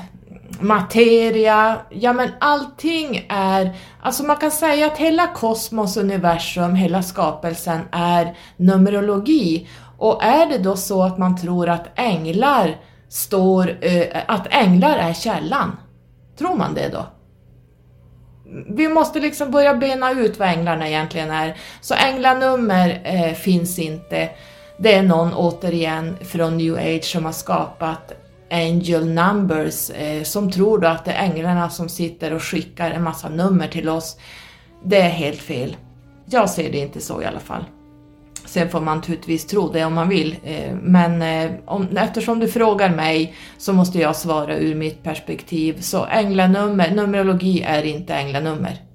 materia, 0.60 1.78
ja 1.90 2.14
men 2.14 2.30
allting 2.40 3.26
är, 3.30 3.76
alltså 4.02 4.24
man 4.24 4.38
kan 4.38 4.52
säga 4.52 4.88
att 4.88 4.98
hela 4.98 5.28
kosmos, 5.28 5.98
universum, 5.98 6.76
hela 6.76 7.04
skapelsen 7.04 7.82
är 7.92 8.38
numerologi. 8.58 9.68
Och 9.98 10.24
är 10.24 10.46
det 10.46 10.58
då 10.58 10.76
så 10.76 11.04
att 11.04 11.18
man 11.18 11.38
tror 11.38 11.70
att 11.70 11.88
änglar 11.96 12.78
står, 13.10 13.78
eh, 13.82 14.24
att 14.28 14.48
änglar 14.50 14.98
är 14.98 15.14
källan? 15.14 15.78
Tror 16.38 16.56
man 16.56 16.74
det 16.74 16.90
då? 16.90 17.06
Vi 18.68 18.88
måste 18.88 19.20
liksom 19.20 19.52
börja 19.52 19.76
bena 19.76 20.12
ut 20.12 20.40
vad 20.40 20.48
änglarna 20.48 20.88
egentligen 20.88 21.32
är. 21.32 21.58
Så 21.82 21.94
änglanummer 21.94 23.02
eh, 23.04 23.34
finns 23.34 23.80
inte. 23.80 24.30
Det 24.78 24.94
är 24.94 25.04
någon 25.04 25.34
återigen 25.34 26.18
från 26.22 26.58
new 26.58 26.76
age 26.76 27.04
som 27.04 27.26
har 27.26 27.32
skapat 27.32 28.14
angel 28.52 29.06
numbers 29.06 29.90
eh, 29.90 30.24
som 30.24 30.52
tror 30.52 30.78
då 30.80 30.88
att 30.88 31.06
det 31.06 31.12
är 31.12 31.24
änglarna 31.24 31.70
som 31.70 31.90
sitter 31.90 32.34
och 32.34 32.44
skickar 32.44 32.92
en 32.92 33.04
massa 33.04 33.30
nummer 33.30 33.68
till 33.68 33.90
oss. 33.90 34.18
Det 34.84 34.98
är 34.98 35.10
helt 35.10 35.42
fel. 35.42 35.78
Jag 36.26 36.50
ser 36.50 36.72
det 36.72 36.78
inte 36.78 37.02
så 37.02 37.22
i 37.22 37.26
alla 37.26 37.40
fall. 37.40 37.66
Sen 38.46 38.70
får 38.70 38.82
man 38.82 38.98
naturligtvis 38.98 39.46
tro 39.48 39.72
det 39.72 39.86
om 39.86 39.94
man 39.94 40.10
vill, 40.10 40.36
eh, 40.44 40.76
men 40.82 41.22
eh, 41.22 41.52
om, 41.66 41.98
eftersom 41.98 42.40
du 42.40 42.48
frågar 42.48 42.90
mig 42.90 43.34
så 43.58 43.74
måste 43.74 44.00
jag 44.00 44.16
svara 44.16 44.58
ur 44.58 44.76
mitt 44.76 45.04
perspektiv. 45.04 45.82
Så 45.82 46.06
änglanummer, 46.06 46.92
numerologi 46.92 47.62
är 47.62 47.84
inte 47.84 48.16
änglanummer. 48.16 48.89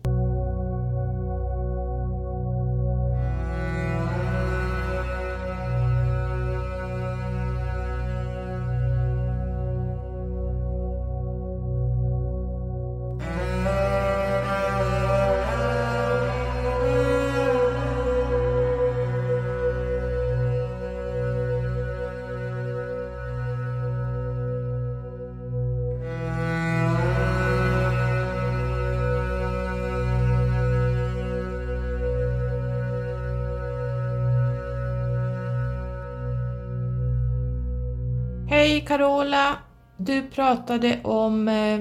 Du 40.05 40.23
pratade 40.23 41.01
om 41.03 41.49
eh, 41.49 41.81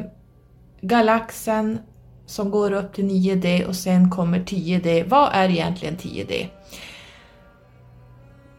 galaxen 0.81 1.79
som 2.25 2.51
går 2.51 2.71
upp 2.71 2.93
till 2.93 3.05
9D 3.05 3.65
och 3.65 3.75
sen 3.75 4.11
kommer 4.11 4.39
10D. 4.39 5.09
Vad 5.09 5.29
är 5.33 5.49
egentligen 5.49 5.97
10D? 5.97 6.47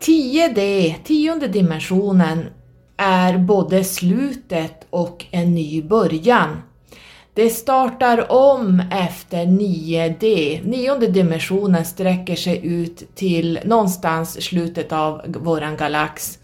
10D, 0.01 0.95
tionde 1.05 1.49
dimensionen, 1.49 2.47
är 2.97 3.39
både 3.39 3.85
slutet 3.85 4.87
och 4.91 5.25
en 5.31 5.55
ny 5.55 5.83
början. 5.83 6.63
Det 7.35 7.51
startar 7.51 8.33
om 8.33 8.83
efter 8.93 9.47
9D. 9.47 10.61
Nionde 10.65 11.07
dimensionen 11.07 11.85
sträcker 11.85 12.37
sig 12.37 12.67
ut 12.67 13.15
till 13.15 13.59
någonstans 13.65 14.43
slutet 14.43 14.93
av 14.93 15.23
våran 15.27 15.77
galax. 15.77 16.39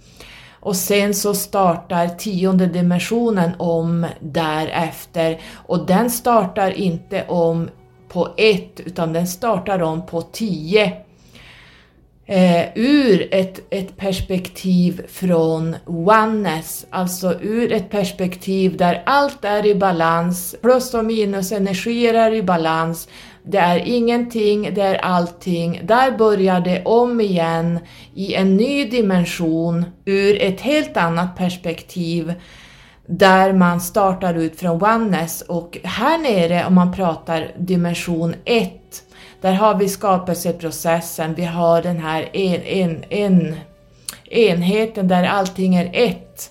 Och 0.60 0.76
sen 0.76 1.14
så 1.14 1.34
startar 1.34 2.08
tionde 2.08 2.66
dimensionen 2.66 3.50
om 3.58 4.06
därefter. 4.20 5.40
Och 5.54 5.86
den 5.86 6.10
startar 6.10 6.70
inte 6.70 7.24
om 7.28 7.68
på 8.08 8.28
ett 8.36 8.80
utan 8.80 9.12
den 9.12 9.26
startar 9.26 9.82
om 9.82 10.06
på 10.06 10.22
tio. 10.22 10.92
Eh, 12.26 12.66
ur 12.74 13.28
ett, 13.30 13.60
ett 13.70 13.96
perspektiv 13.96 15.06
från 15.08 15.76
oneness, 15.86 16.86
alltså 16.90 17.34
ur 17.40 17.72
ett 17.72 17.90
perspektiv 17.90 18.76
där 18.76 19.02
allt 19.06 19.44
är 19.44 19.66
i 19.66 19.74
balans, 19.74 20.54
plus 20.62 20.94
och 20.94 21.04
minusenergier 21.04 22.14
är 22.14 22.32
i 22.32 22.42
balans, 22.42 23.08
det 23.42 23.58
är 23.58 23.78
ingenting, 23.86 24.74
det 24.74 24.82
är 24.82 24.94
allting. 24.94 25.80
Där 25.84 26.18
börjar 26.18 26.60
det 26.60 26.84
om 26.84 27.20
igen 27.20 27.78
i 28.14 28.34
en 28.34 28.56
ny 28.56 28.84
dimension 28.84 29.84
ur 30.04 30.42
ett 30.42 30.60
helt 30.60 30.96
annat 30.96 31.36
perspektiv 31.36 32.34
där 33.06 33.52
man 33.52 33.80
startar 33.80 34.34
ut 34.34 34.60
från 34.60 34.82
oneness 34.82 35.42
och 35.42 35.78
här 35.84 36.18
nere 36.18 36.66
om 36.66 36.74
man 36.74 36.92
pratar 36.92 37.54
dimension 37.58 38.34
1 38.44 38.72
där 39.40 39.52
har 39.52 39.74
vi 39.74 39.88
skapelseprocessen, 39.88 41.34
vi 41.34 41.44
har 41.44 41.82
den 41.82 41.98
här 41.98 42.28
en, 42.32 42.62
en, 42.62 43.04
en, 43.10 43.56
enheten 44.30 45.08
där 45.08 45.24
allting 45.24 45.74
är 45.74 45.90
ett. 45.92 46.50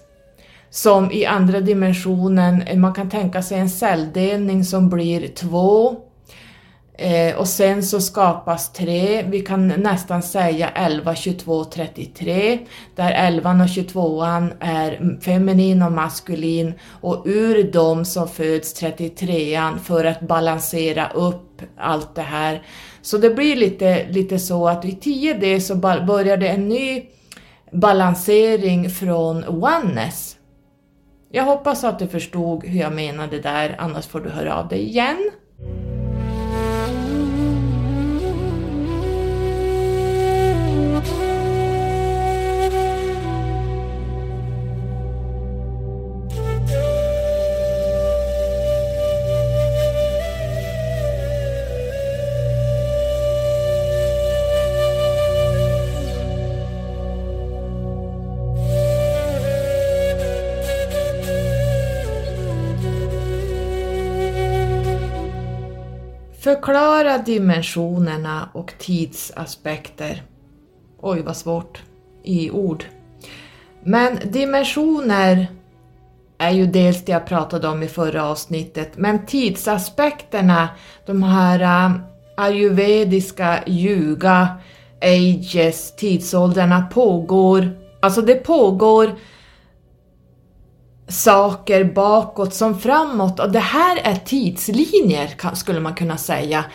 Som 0.69 1.11
i 1.11 1.25
andra 1.25 1.59
dimensionen, 1.61 2.81
man 2.81 2.93
kan 2.93 3.09
tänka 3.09 3.41
sig 3.41 3.59
en 3.59 3.69
celldelning 3.69 4.63
som 4.63 4.89
blir 4.89 5.27
två. 5.27 5.95
Eh, 7.01 7.35
och 7.35 7.47
sen 7.47 7.83
så 7.83 8.01
skapas 8.01 8.73
tre, 8.73 9.25
vi 9.29 9.39
kan 9.39 9.67
nästan 9.67 10.23
säga 10.23 10.69
11, 10.69 11.15
22, 11.15 11.65
33, 11.65 12.59
där 12.95 13.11
11 13.11 13.63
och 13.63 13.69
22 13.69 14.23
är 14.59 15.19
feminin 15.21 15.81
och 15.81 15.91
maskulin 15.91 16.73
och 17.01 17.23
ur 17.25 17.71
dem 17.71 18.05
så 18.05 18.27
föds 18.27 18.81
33an 18.81 19.77
för 19.77 20.05
att 20.05 20.19
balansera 20.19 21.09
upp 21.09 21.61
allt 21.77 22.15
det 22.15 22.21
här. 22.21 22.61
Så 23.01 23.17
det 23.17 23.29
blir 23.29 23.55
lite, 23.55 24.07
lite 24.09 24.39
så 24.39 24.67
att 24.67 24.85
i 24.85 24.91
10D 24.91 25.59
så 25.59 25.75
börjar 26.05 26.37
det 26.37 26.47
en 26.47 26.69
ny 26.69 27.05
balansering 27.71 28.89
från 28.89 29.43
oneness. 29.47 30.35
Jag 31.31 31.43
hoppas 31.43 31.83
att 31.83 31.99
du 31.99 32.07
förstod 32.07 32.65
hur 32.65 32.79
jag 32.79 32.93
menade 32.93 33.39
där, 33.39 33.75
annars 33.77 34.07
får 34.07 34.19
du 34.19 34.29
höra 34.29 34.55
av 34.55 34.67
dig 34.67 34.83
igen. 34.83 35.31
Förklara 66.49 67.17
dimensionerna 67.17 68.49
och 68.53 68.73
tidsaspekter. 68.79 70.23
Oj, 71.01 71.21
vad 71.21 71.37
svårt 71.37 71.81
i 72.23 72.51
ord. 72.51 72.83
Men 73.83 74.19
dimensioner 74.23 75.47
är 76.37 76.51
ju 76.51 76.65
dels 76.65 77.05
det 77.05 77.11
jag 77.11 77.25
pratade 77.25 77.67
om 77.67 77.83
i 77.83 77.87
förra 77.87 78.25
avsnittet, 78.25 78.91
men 78.95 79.25
tidsaspekterna, 79.25 80.69
de 81.05 81.23
här 81.23 81.59
äh, 81.59 81.95
ayurvediska 82.37 83.59
ljuga, 83.67 84.47
ages, 85.01 85.95
tidsåldrarna 85.95 86.81
pågår, 86.81 87.77
alltså 87.99 88.21
det 88.21 88.35
pågår 88.35 89.15
saker 91.09 91.83
bakåt 91.83 92.53
som 92.53 92.79
framåt 92.79 93.39
och 93.39 93.51
det 93.51 93.59
här 93.59 93.99
är 94.03 94.15
tidslinjer 94.15 95.55
skulle 95.55 95.79
man 95.79 95.95
kunna 95.95 96.17
säga. 96.17 96.65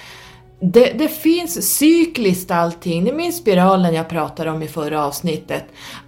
Det, 0.60 0.92
det, 0.98 1.08
finns 1.08 1.76
cykliskt 1.76 2.50
allting, 2.50 3.04
ni 3.04 3.12
minns 3.12 3.36
spiralen 3.36 3.94
jag 3.94 4.08
pratade 4.08 4.50
om 4.50 4.62
i 4.62 4.68
förra 4.68 5.04
avsnittet. 5.04 5.64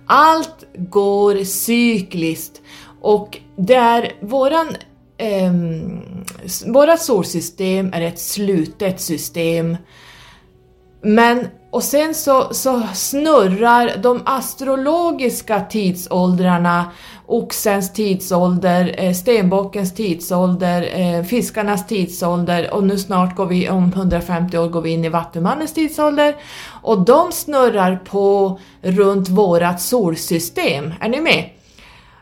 Allt 0.06 0.64
går 0.74 1.44
cykliskt 1.44 2.62
och 3.00 3.38
det 3.56 3.74
är 3.74 4.12
våran 4.20 4.68
eh, 5.18 5.52
vårat 6.66 7.02
solsystem 7.02 7.92
är 7.92 8.00
ett 8.00 8.18
slutet 8.18 9.00
system. 9.00 9.76
Men 11.02 11.48
och 11.76 11.84
sen 11.84 12.14
så, 12.14 12.54
så 12.54 12.82
snurrar 12.94 13.96
de 14.02 14.22
astrologiska 14.24 15.60
tidsåldrarna 15.60 16.92
oxens 17.26 17.92
tidsålder, 17.92 18.94
eh, 18.98 19.12
stenbockens 19.12 19.94
tidsålder, 19.94 21.00
eh, 21.00 21.24
fiskarnas 21.24 21.86
tidsålder 21.86 22.74
och 22.74 22.84
nu 22.84 22.98
snart 22.98 23.36
går 23.36 23.46
vi, 23.46 23.68
om 23.68 23.92
150 23.92 24.58
år 24.58 24.68
går 24.68 24.80
vi 24.80 24.90
in 24.90 25.04
i 25.04 25.08
vattumannens 25.08 25.74
tidsålder 25.74 26.36
och 26.82 27.04
de 27.04 27.32
snurrar 27.32 27.96
på 27.96 28.58
runt 28.82 29.28
vårat 29.28 29.80
solsystem, 29.80 30.94
är 31.00 31.08
ni 31.08 31.20
med? 31.20 31.50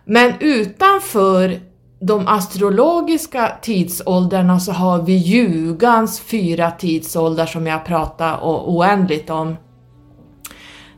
Men 0.04 0.32
utanför 0.40 1.60
de 2.06 2.28
astrologiska 2.28 3.52
tidsåldrarna 3.62 4.60
så 4.60 4.72
har 4.72 5.02
vi 5.02 5.12
ljugans 5.12 6.20
fyra 6.20 6.70
tidsåldrar 6.70 7.46
som 7.46 7.66
jag 7.66 7.86
pratar 7.86 8.38
oändligt 8.42 9.30
om. 9.30 9.56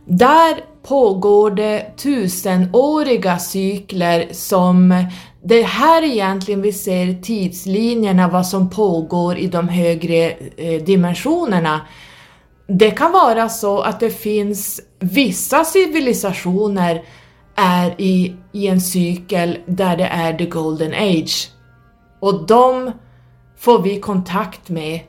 Där 0.05 0.57
pågår 0.83 1.51
det 1.51 1.97
tusenåriga 1.97 3.38
cykler 3.38 4.27
som 4.33 5.05
det 5.45 5.62
här 5.62 6.03
egentligen 6.03 6.62
vi 6.62 6.73
ser 6.73 7.23
tidslinjerna, 7.23 8.29
vad 8.29 8.47
som 8.47 8.71
pågår 8.71 9.38
i 9.38 9.47
de 9.47 9.69
högre 9.69 10.31
eh, 10.57 10.83
dimensionerna. 10.83 11.81
Det 12.66 12.90
kan 12.90 13.12
vara 13.12 13.49
så 13.49 13.81
att 13.81 14.01
det 14.01 14.11
finns 14.11 14.81
vissa 14.99 15.64
civilisationer 15.64 17.03
är 17.57 17.95
i, 17.99 18.37
i 18.53 18.66
en 18.66 18.81
cykel 18.81 19.59
där 19.66 19.97
det 19.97 20.07
är 20.07 20.33
the 20.33 20.47
golden 20.47 20.95
age. 20.95 21.51
Och 22.21 22.47
de 22.47 22.92
får 23.59 23.83
vi 23.83 24.01
kontakt 24.01 24.69
med 24.69 25.01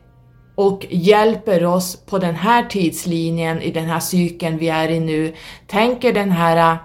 och 0.55 0.85
hjälper 0.89 1.65
oss 1.65 1.95
på 2.05 2.19
den 2.19 2.35
här 2.35 2.63
tidslinjen 2.63 3.61
i 3.61 3.71
den 3.71 3.85
här 3.85 3.99
cykeln 3.99 4.57
vi 4.57 4.69
är 4.69 4.89
i 4.89 4.99
nu. 4.99 5.33
Tänker 5.67 6.13
den 6.13 6.31
här 6.31 6.71
äh, 6.71 6.77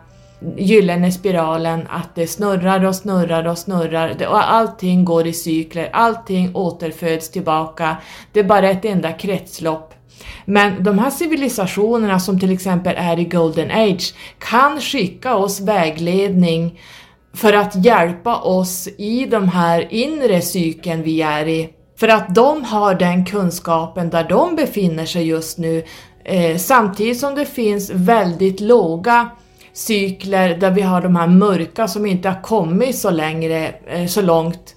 gyllene 0.57 1.13
spiralen 1.13 1.87
att 1.91 2.15
det 2.15 2.27
snurrar 2.27 2.85
och 2.85 2.97
snurrar 2.97 3.47
och 3.47 3.59
snurrar 3.59 4.27
och 4.29 4.53
allting 4.53 5.05
går 5.05 5.27
i 5.27 5.33
cykler, 5.33 5.91
allting 5.93 6.55
återföds 6.55 7.31
tillbaka. 7.31 7.97
Det 8.33 8.41
är 8.41 8.45
bara 8.45 8.71
ett 8.71 8.85
enda 8.85 9.13
kretslopp. 9.13 9.95
Men 10.45 10.85
de 10.85 10.99
här 10.99 11.11
civilisationerna 11.11 12.21
som 12.21 12.41
till 12.41 12.53
exempel 12.53 12.95
är 12.99 13.19
i 13.19 13.25
Golden 13.25 13.71
Age 13.71 14.15
kan 14.39 14.81
skicka 14.81 15.35
oss 15.35 15.61
vägledning 15.61 16.81
för 17.35 17.53
att 17.53 17.85
hjälpa 17.85 18.37
oss 18.37 18.89
i 18.99 19.27
de 19.27 19.49
här 19.49 19.89
inre 19.91 20.41
cykeln 20.43 21.03
vi 21.03 21.23
är 21.23 21.49
i. 21.49 21.69
För 21.97 22.09
att 22.09 22.35
de 22.35 22.65
har 22.65 22.95
den 22.95 23.25
kunskapen 23.25 24.11
där 24.11 24.29
de 24.29 24.57
befinner 24.57 25.07
sig 25.07 25.27
just 25.29 25.59
nu 25.59 25.85
eh, 26.25 26.57
samtidigt 26.57 27.21
som 27.21 27.35
det 27.35 27.47
finns 27.47 27.91
väldigt 27.91 28.61
låga 28.61 29.31
cykler 29.73 30.57
där 30.57 30.71
vi 30.71 30.83
har 30.83 31.01
de 31.03 31.17
här 31.17 31.27
mörka 31.27 31.89
som 31.89 32.07
inte 32.07 32.29
har 32.29 32.43
kommit 32.43 32.99
så, 32.99 33.11
längre, 33.11 33.75
eh, 33.87 34.07
så 34.07 34.23
långt 34.23 34.77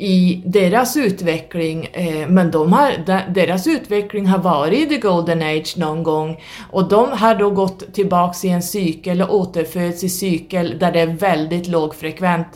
i 0.00 0.42
deras 0.44 0.96
utveckling, 0.96 1.88
eh, 1.92 2.28
men 2.28 2.50
de 2.50 2.72
har, 2.72 2.92
deras 3.34 3.66
utveckling 3.66 4.26
har 4.26 4.38
varit 4.38 4.78
i 4.78 4.86
the 4.86 4.96
golden 4.96 5.42
age 5.42 5.74
någon 5.76 6.02
gång 6.02 6.40
och 6.70 6.88
de 6.88 7.12
har 7.12 7.34
då 7.34 7.50
gått 7.50 7.94
tillbaks 7.94 8.44
i 8.44 8.48
en 8.48 8.62
cykel 8.62 9.22
och 9.22 9.34
återföds 9.34 10.04
i 10.04 10.08
cykel 10.08 10.78
där 10.78 10.92
det 10.92 11.00
är 11.00 11.06
väldigt 11.06 11.66
lågfrekvent. 11.66 12.46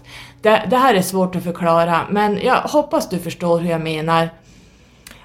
Det, 0.40 0.62
det 0.70 0.76
här 0.76 0.94
är 0.94 1.02
svårt 1.02 1.37
att 1.37 1.44
förklara, 1.44 2.00
men 2.11 2.38
jag 2.44 2.57
hoppas 2.57 3.09
du 3.09 3.18
förstår 3.18 3.59
hur 3.59 3.70
jag 3.70 3.81
menar. 3.81 4.28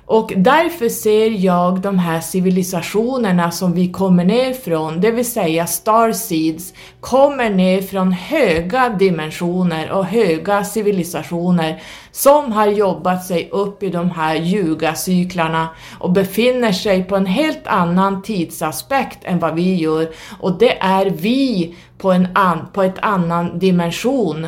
Och 0.09 0.33
därför 0.35 0.89
ser 0.89 1.29
jag 1.29 1.81
de 1.81 1.99
här 1.99 2.19
civilisationerna 2.19 3.51
som 3.51 3.73
vi 3.73 3.91
kommer 3.91 4.25
ner 4.25 4.53
från, 4.53 5.01
det 5.01 5.11
vill 5.11 5.31
säga 5.31 5.67
starseeds, 5.67 6.73
kommer 6.99 7.49
ner 7.49 7.81
från 7.81 8.11
höga 8.11 8.89
dimensioner 8.89 9.91
och 9.91 10.05
höga 10.05 10.63
civilisationer 10.63 11.81
som 12.11 12.51
har 12.51 12.67
jobbat 12.67 13.25
sig 13.25 13.49
upp 13.51 13.83
i 13.83 13.89
de 13.89 14.11
här 14.11 14.35
ljugacyklarna 14.35 15.69
och 15.99 16.11
befinner 16.11 16.71
sig 16.71 17.03
på 17.03 17.15
en 17.15 17.25
helt 17.25 17.67
annan 17.67 18.21
tidsaspekt 18.21 19.19
än 19.23 19.39
vad 19.39 19.55
vi 19.55 19.75
gör. 19.75 20.09
Och 20.39 20.57
det 20.57 20.77
är 20.79 21.05
vi 21.05 21.75
på 21.97 22.11
en 22.11 22.27
an, 22.33 22.67
på 22.73 22.83
ett 22.83 22.99
annan 22.99 23.59
dimension. 23.59 24.47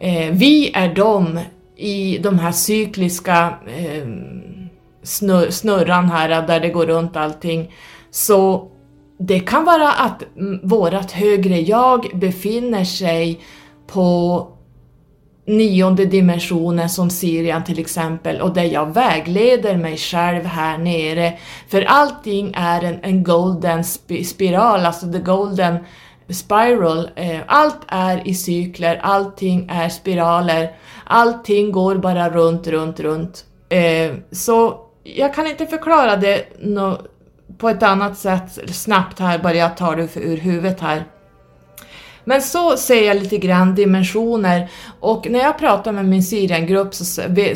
Eh, 0.00 0.30
vi 0.32 0.70
är 0.74 0.94
de 0.94 1.40
i 1.78 2.18
de 2.18 2.38
här 2.38 2.52
cykliska 2.52 3.54
eh, 3.66 4.06
snur, 5.02 5.50
snurran 5.50 6.10
här 6.10 6.46
där 6.46 6.60
det 6.60 6.68
går 6.68 6.86
runt 6.86 7.16
allting. 7.16 7.72
Så 8.10 8.70
det 9.18 9.40
kan 9.40 9.64
vara 9.64 9.92
att 9.92 10.22
vårat 10.62 11.12
högre 11.12 11.60
jag 11.60 12.10
befinner 12.14 12.84
sig 12.84 13.40
på 13.86 14.48
nionde 15.46 16.04
dimensionen 16.04 16.88
som 16.88 17.10
Sirian 17.10 17.64
till 17.64 17.78
exempel 17.78 18.40
och 18.40 18.54
där 18.54 18.64
jag 18.64 18.94
vägleder 18.94 19.76
mig 19.76 19.96
själv 19.96 20.44
här 20.44 20.78
nere. 20.78 21.32
För 21.68 21.82
allting 21.82 22.52
är 22.56 22.84
en, 22.84 22.98
en 23.02 23.24
golden 23.24 23.84
spiral, 24.24 24.86
alltså 24.86 25.12
the 25.12 25.18
golden 25.18 25.76
spiral. 26.30 27.10
Eh, 27.16 27.40
allt 27.46 27.80
är 27.88 28.28
i 28.28 28.34
cykler, 28.34 29.00
allting 29.02 29.68
är 29.70 29.88
spiraler, 29.88 30.76
allting 31.04 31.72
går 31.72 31.94
bara 31.94 32.30
runt, 32.30 32.66
runt, 32.66 33.00
runt. 33.00 33.44
Eh, 33.68 34.12
så 34.32 34.80
jag 35.02 35.34
kan 35.34 35.46
inte 35.46 35.66
förklara 35.66 36.16
det 36.16 36.44
på 37.58 37.68
ett 37.68 37.82
annat 37.82 38.18
sätt 38.18 38.74
snabbt 38.74 39.18
här, 39.18 39.38
bara 39.38 39.54
jag 39.54 39.76
tar 39.76 39.96
det 39.96 40.16
ur 40.16 40.36
huvudet 40.36 40.80
här. 40.80 41.04
Men 42.28 42.42
så 42.42 42.76
ser 42.76 43.06
jag 43.06 43.16
lite 43.16 43.38
grann 43.38 43.74
dimensioner 43.74 44.68
och 45.00 45.26
när 45.30 45.38
jag 45.38 45.58
pratar 45.58 45.92
med 45.92 46.04
min 46.04 46.22
Syriengrupp 46.22 46.94
så 46.94 47.04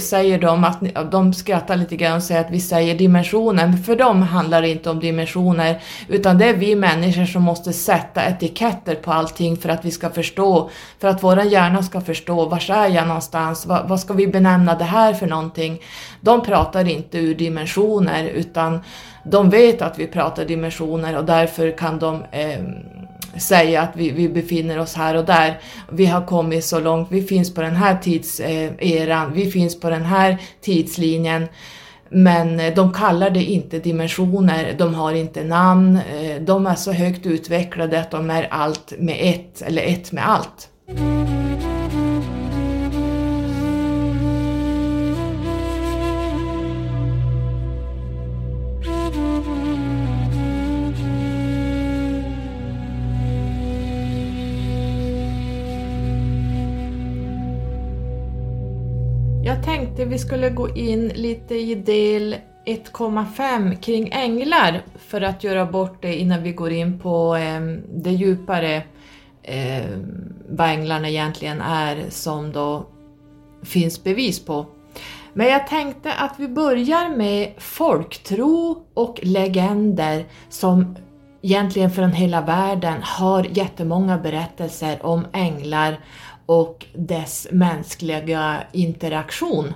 säger 0.01 0.39
de 0.39 0.65
att 0.65 1.11
de 1.11 1.35
skrattar 1.35 1.77
lite 1.77 1.97
grann 1.97 2.17
och 2.17 2.23
säger 2.23 2.41
att 2.41 2.51
vi 2.51 2.61
säger 2.61 2.95
dimensioner, 2.95 3.67
men 3.67 3.79
för 3.79 3.97
dem 3.97 4.23
handlar 4.23 4.63
det 4.63 4.69
inte 4.69 4.91
om 4.91 5.01
dimensioner 5.01 5.81
utan 6.09 6.39
det 6.39 6.49
är 6.49 6.55
vi 6.55 6.75
människor 6.75 7.25
som 7.25 7.43
måste 7.43 7.73
sätta 7.73 8.25
etiketter 8.25 8.95
på 8.95 9.13
allting 9.13 9.57
för 9.57 9.69
att 9.69 9.85
vi 9.85 9.91
ska 9.91 10.11
förstå, 10.11 10.71
för 11.01 11.09
att 11.09 11.23
våra 11.23 11.45
hjärna 11.45 11.83
ska 11.83 12.01
förstå, 12.01 12.49
var 12.49 12.71
är 12.71 12.89
jag 12.89 13.07
någonstans, 13.07 13.67
vad, 13.67 13.89
vad 13.89 14.01
ska 14.01 14.15
vi 14.15 14.27
benämna 14.27 14.75
det 14.75 14.85
här 14.85 15.15
för 15.15 15.27
någonting? 15.27 15.83
De 16.21 16.43
pratar 16.43 16.89
inte 16.89 17.19
ur 17.19 17.35
dimensioner 17.35 18.25
utan 18.25 18.81
de 19.25 19.51
vet 19.51 19.83
att 19.83 19.99
vi 19.99 20.07
pratar 20.07 20.45
dimensioner 20.45 21.17
och 21.17 21.25
därför 21.25 21.79
kan 21.79 21.99
de 21.99 22.25
eh, 22.31 22.63
säga 23.39 23.83
att 23.83 23.97
vi, 23.97 24.11
vi 24.11 24.29
befinner 24.29 24.79
oss 24.79 24.95
här 24.95 25.15
och 25.15 25.25
där. 25.25 25.61
Vi 25.91 26.07
har 26.07 26.27
kommit 26.27 26.65
så 26.65 26.81
långt, 26.81 27.09
vi 27.11 27.23
finns 27.23 27.55
på 27.55 27.63
den 27.63 27.77
här 27.77 27.97
tidseran, 27.97 29.27
eh, 29.27 29.33
vi 29.33 29.51
finns 29.51 29.81
på 29.81 29.91
den 29.91 30.05
här 30.05 30.39
tidslinjen. 30.61 31.49
Men 32.09 32.61
eh, 32.61 32.75
de 32.75 32.93
kallar 32.93 33.31
det 33.31 33.45
inte 33.45 33.79
dimensioner, 33.79 34.75
de 34.79 34.95
har 34.95 35.13
inte 35.13 35.45
namn, 35.45 35.97
eh, 35.97 36.43
de 36.43 36.67
är 36.67 36.75
så 36.75 36.93
högt 36.93 37.27
utvecklade 37.27 38.01
att 38.01 38.11
de 38.11 38.31
är 38.31 38.49
allt 38.51 38.93
med 38.99 39.17
ett, 39.21 39.63
eller 39.63 39.83
ett 39.83 40.13
med 40.13 40.29
allt. 40.29 40.69
Vi 60.13 60.19
skulle 60.19 60.51
gå 60.51 60.69
in 60.77 61.09
lite 61.09 61.55
i 61.55 61.75
del 61.75 62.37
1,5 62.67 63.75
kring 63.75 64.09
änglar 64.13 64.83
för 64.97 65.21
att 65.21 65.45
göra 65.45 65.67
bort 65.67 66.03
det 66.03 66.15
innan 66.17 66.43
vi 66.43 66.53
går 66.53 66.73
in 66.73 66.99
på 66.99 67.37
eh, 67.37 67.61
det 67.95 68.11
djupare 68.11 68.83
eh, 69.43 69.85
vad 70.49 70.69
änglarna 70.69 71.09
egentligen 71.09 71.61
är 71.61 72.05
som 72.09 72.53
då 72.53 72.87
finns 73.63 74.05
bevis 74.05 74.45
på. 74.45 74.67
Men 75.33 75.47
jag 75.47 75.67
tänkte 75.67 76.13
att 76.15 76.35
vi 76.39 76.49
börjar 76.49 77.17
med 77.17 77.53
folktro 77.59 78.85
och 78.95 79.21
legender 79.23 80.25
som 80.49 80.97
egentligen 81.43 81.91
från 81.91 82.13
hela 82.13 82.41
världen 82.41 83.03
har 83.03 83.47
jättemånga 83.51 84.19
berättelser 84.19 85.07
om 85.07 85.27
änglar 85.33 86.01
och 86.47 86.87
dess 86.95 87.49
mänskliga 87.51 88.59
interaktion. 88.73 89.75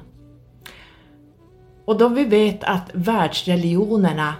Och 1.87 1.99
då 1.99 2.09
vi 2.09 2.25
vet 2.25 2.65
att 2.65 2.91
världsreligionerna, 2.93 4.35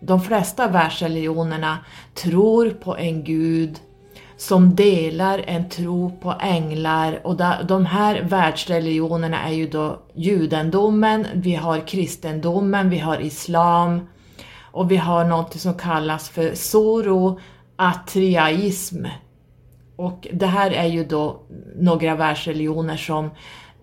de 0.00 0.20
flesta 0.20 0.68
världsreligionerna 0.68 1.78
tror 2.14 2.70
på 2.70 2.96
en 2.96 3.24
gud 3.24 3.78
som 4.36 4.74
delar 4.74 5.44
en 5.46 5.68
tro 5.68 6.18
på 6.20 6.34
änglar. 6.40 7.20
Och 7.24 7.36
de 7.66 7.86
här 7.86 8.22
världsreligionerna 8.22 9.42
är 9.42 9.52
ju 9.52 9.68
då 9.68 10.02
judendomen, 10.14 11.26
vi 11.34 11.54
har 11.54 11.86
kristendomen, 11.86 12.90
vi 12.90 12.98
har 12.98 13.20
islam 13.20 14.08
och 14.60 14.90
vi 14.90 14.96
har 14.96 15.24
något 15.24 15.60
som 15.60 15.74
kallas 15.74 16.28
för 16.28 16.54
zoroatriaism 16.54 19.06
och 19.98 20.28
det 20.32 20.46
här 20.46 20.70
är 20.70 20.86
ju 20.86 21.04
då 21.04 21.42
några 21.76 22.14
världsreligioner 22.14 22.96
som 22.96 23.24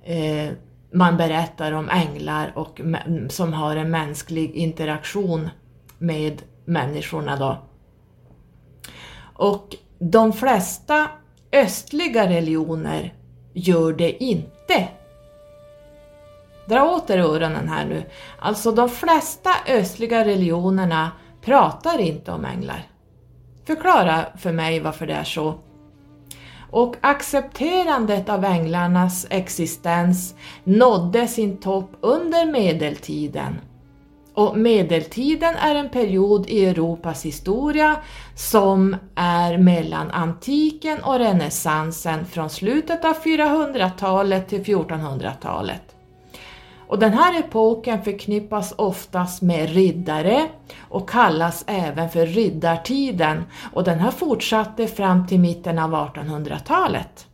eh, 0.04 0.54
man 0.96 1.18
berättar 1.18 1.72
om 1.72 1.90
änglar 1.90 2.52
och 2.56 2.82
som 3.30 3.54
har 3.54 3.76
en 3.76 3.92
mänsklig 3.92 4.56
interaktion 4.56 5.50
med 5.98 6.42
människorna 6.66 7.36
då. 7.36 7.58
Och 9.36 9.76
de 10.00 10.34
flesta 10.34 11.08
östliga 11.52 12.30
religioner 12.30 13.14
gör 13.54 13.94
det 13.94 14.24
inte. 14.24 14.88
Dra 16.66 16.84
åt 16.84 17.10
er 17.10 17.18
öronen 17.18 17.70
här 17.70 17.86
nu. 17.86 18.04
Alltså 18.40 18.72
de 18.72 18.90
flesta 18.90 19.50
östliga 19.68 20.26
religionerna 20.26 21.12
pratar 21.42 22.00
inte 22.00 22.32
om 22.32 22.46
änglar. 22.46 22.88
Förklara 23.66 24.26
för 24.38 24.52
mig 24.52 24.80
varför 24.80 25.08
det 25.08 25.14
är 25.14 25.24
så 25.24 25.60
och 26.72 26.96
accepterandet 27.02 28.30
av 28.30 28.46
änglarnas 28.46 29.28
existens 29.30 30.36
nådde 30.64 31.28
sin 31.28 31.58
topp 31.58 31.92
under 32.02 32.46
medeltiden. 32.46 33.56
Och 34.34 34.58
medeltiden 34.58 35.56
är 35.56 35.76
en 35.76 35.90
period 35.90 36.50
i 36.50 36.66
Europas 36.66 37.26
historia 37.26 37.96
som 38.36 38.96
är 39.16 39.58
mellan 39.58 40.12
antiken 40.12 41.04
och 41.04 41.20
renässansen 41.20 42.26
från 42.26 42.50
slutet 42.50 43.06
av 43.06 43.16
400-talet 43.16 44.48
till 44.48 44.64
1400-talet. 44.64 45.85
Och 46.88 47.00
den 47.00 47.14
här 47.14 47.40
epoken 47.40 48.04
förknippas 48.04 48.74
oftast 48.78 49.42
med 49.42 49.70
riddare 49.70 50.50
och 50.80 51.10
kallas 51.10 51.64
även 51.68 52.10
för 52.10 52.26
riddartiden 52.26 53.44
och 53.74 53.84
den 53.84 54.00
här 54.00 54.12
fortsatte 54.12 54.88
fram 54.88 55.28
till 55.28 55.40
mitten 55.40 55.80
av 55.80 55.92
1800-talet. 55.92 57.28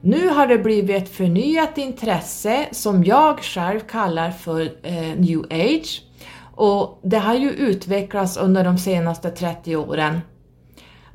Nu 0.00 0.28
har 0.28 0.46
det 0.46 0.58
blivit 0.58 1.02
ett 1.02 1.08
förnyat 1.08 1.78
intresse 1.78 2.68
som 2.72 3.04
jag 3.04 3.40
själv 3.40 3.80
kallar 3.80 4.30
för 4.30 4.60
eh, 4.82 5.16
new 5.16 5.44
age 5.50 6.02
och 6.54 7.00
det 7.02 7.18
har 7.18 7.34
ju 7.34 7.50
utvecklats 7.50 8.36
under 8.36 8.64
de 8.64 8.78
senaste 8.78 9.30
30 9.30 9.76
åren. 9.76 10.20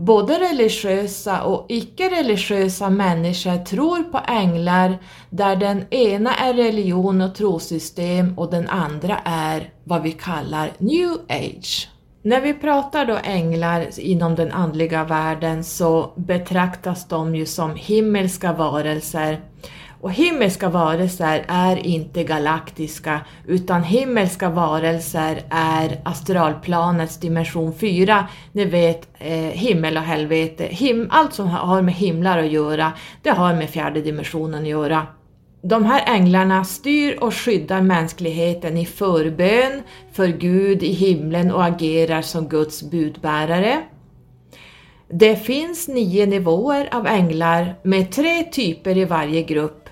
Både 0.05 0.33
religiösa 0.33 1.43
och 1.43 1.65
icke-religiösa 1.69 2.89
människor 2.89 3.65
tror 3.65 4.03
på 4.03 4.19
änglar 4.27 4.97
där 5.29 5.55
den 5.55 5.93
ena 5.93 6.35
är 6.35 6.53
religion 6.53 7.21
och 7.21 7.35
trosystem 7.35 8.37
och 8.37 8.51
den 8.51 8.69
andra 8.69 9.17
är 9.25 9.69
vad 9.83 10.01
vi 10.01 10.11
kallar 10.11 10.71
new 10.77 11.11
age. 11.29 11.89
När 12.21 12.41
vi 12.41 12.53
pratar 12.53 13.05
då 13.05 13.17
änglar 13.23 13.99
inom 13.99 14.35
den 14.35 14.51
andliga 14.51 15.03
världen 15.03 15.63
så 15.63 16.13
betraktas 16.15 17.07
de 17.07 17.35
ju 17.35 17.45
som 17.45 17.75
himmelska 17.75 18.53
varelser 18.53 19.39
och 20.03 20.11
himmelska 20.11 20.69
varelser 20.69 21.45
är 21.47 21.85
inte 21.85 22.23
galaktiska 22.23 23.21
utan 23.47 23.83
himmelska 23.83 24.49
varelser 24.49 25.43
är 25.49 26.01
astralplanets 26.05 27.17
dimension 27.17 27.73
4. 27.73 28.27
Ni 28.51 28.65
vet 28.65 29.07
eh, 29.19 29.33
himmel 29.35 29.97
och 29.97 30.03
helvete. 30.03 30.63
Him 30.63 31.07
allt 31.11 31.33
som 31.33 31.47
har 31.47 31.81
med 31.81 31.93
himlar 31.93 32.37
att 32.37 32.51
göra, 32.51 32.91
det 33.21 33.29
har 33.29 33.53
med 33.53 33.69
fjärde 33.69 34.01
dimensionen 34.01 34.61
att 34.61 34.69
göra. 34.69 35.07
De 35.61 35.85
här 35.85 36.15
änglarna 36.15 36.63
styr 36.63 37.17
och 37.21 37.35
skyddar 37.35 37.81
mänskligheten 37.81 38.77
i 38.77 38.85
förbön 38.85 39.81
för 40.13 40.27
Gud 40.27 40.83
i 40.83 40.91
himlen 40.93 41.51
och 41.51 41.65
agerar 41.65 42.21
som 42.21 42.47
Guds 42.47 42.83
budbärare. 42.83 43.83
Det 45.09 45.35
finns 45.35 45.87
nio 45.87 46.25
nivåer 46.25 46.89
av 46.91 47.07
änglar 47.07 47.75
med 47.83 48.11
tre 48.11 48.43
typer 48.43 48.97
i 48.97 49.05
varje 49.05 49.43
grupp. 49.43 49.82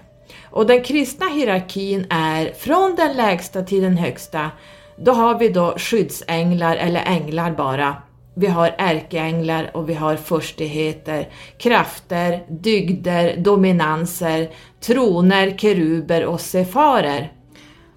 Och 0.51 0.65
den 0.67 0.83
kristna 0.83 1.27
hierarkin 1.27 2.05
är 2.09 2.53
från 2.53 2.95
den 2.95 3.17
lägsta 3.17 3.61
till 3.61 3.81
den 3.81 3.97
högsta. 3.97 4.51
Då 4.97 5.11
har 5.11 5.39
vi 5.39 5.49
då 5.49 5.73
skyddsänglar 5.77 6.75
eller 6.75 7.05
änglar 7.05 7.51
bara. 7.51 7.95
Vi 8.35 8.47
har 8.47 8.75
ärkeänglar 8.77 9.71
och 9.73 9.89
vi 9.89 9.93
har 9.93 10.15
förstigheter, 10.15 11.29
krafter, 11.57 12.45
dygder, 12.49 13.37
dominanser, 13.37 14.49
troner, 14.81 15.57
keruber 15.57 16.25
och 16.25 16.41
sefarer. 16.41 17.33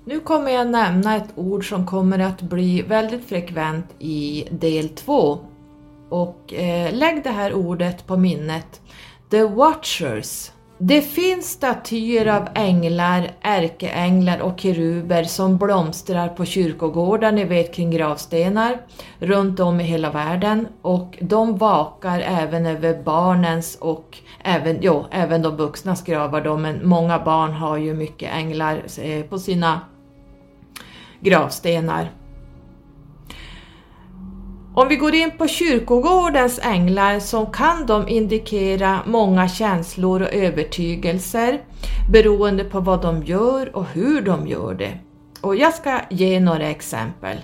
Nu 0.07 0.21
kommer 0.21 0.51
jag 0.51 0.71
nämna 0.71 1.17
ett 1.17 1.33
ord 1.35 1.69
som 1.69 1.87
kommer 1.87 2.19
att 2.19 2.43
bli 2.43 2.83
väldigt 2.83 3.29
frekvent 3.29 3.87
i 3.99 4.49
del 4.51 4.89
2. 4.89 5.39
Och 6.09 6.55
eh, 6.55 6.95
lägg 6.95 7.25
det 7.25 7.31
här 7.31 7.53
ordet 7.55 8.07
på 8.07 8.17
minnet. 8.17 8.81
The 9.31 9.43
Watchers. 9.43 10.51
Det 10.79 11.01
finns 11.01 11.51
statyer 11.51 12.27
av 12.27 12.49
änglar, 12.55 13.31
ärkeänglar 13.41 14.39
och 14.39 14.61
keruber 14.61 15.25
som 15.25 15.59
blomstrar 15.59 16.29
på 16.29 16.45
kyrkogårdar, 16.45 17.33
ni 17.33 17.45
vet 17.45 17.75
kring 17.75 17.91
gravstenar, 17.91 18.81
runt 19.19 19.61
om 19.61 19.81
i 19.81 19.85
hela 19.85 20.11
världen 20.11 20.69
och 20.83 21.19
de 21.21 21.57
vakar 21.57 22.21
även 22.21 22.67
över 22.67 23.03
barnens 23.03 23.79
och 23.81 24.19
även, 24.45 24.79
jo, 24.81 25.05
även 25.11 25.43
de 25.43 25.57
vuxnas 25.57 26.05
gravar 26.05 26.41
då, 26.41 26.57
men 26.57 26.89
många 26.89 27.19
barn 27.19 27.53
har 27.53 27.77
ju 27.77 27.95
mycket 27.95 28.33
änglar 28.33 28.83
eh, 29.03 29.25
på 29.25 29.39
sina 29.39 29.81
gravstenar. 31.21 32.11
Om 34.77 34.89
vi 34.89 34.97
går 34.97 35.15
in 35.15 35.31
på 35.31 35.49
kyrkogårdens 35.49 36.61
änglar 36.63 37.21
så 37.21 37.47
kan 37.47 37.87
de 37.87 38.09
indikera 38.09 39.01
många 39.07 39.49
känslor 39.49 40.23
och 40.23 40.35
övertygelser 40.35 41.61
beroende 42.11 42.65
på 42.65 42.81
vad 42.81 43.03
de 43.03 43.23
gör 43.23 43.77
och 43.77 43.85
hur 43.85 44.21
de 44.21 44.47
gör 44.47 44.75
det. 44.75 44.99
Och 45.41 45.57
jag 45.57 45.75
ska 45.75 46.01
ge 46.11 46.41
några 46.41 46.71
exempel. 46.71 47.37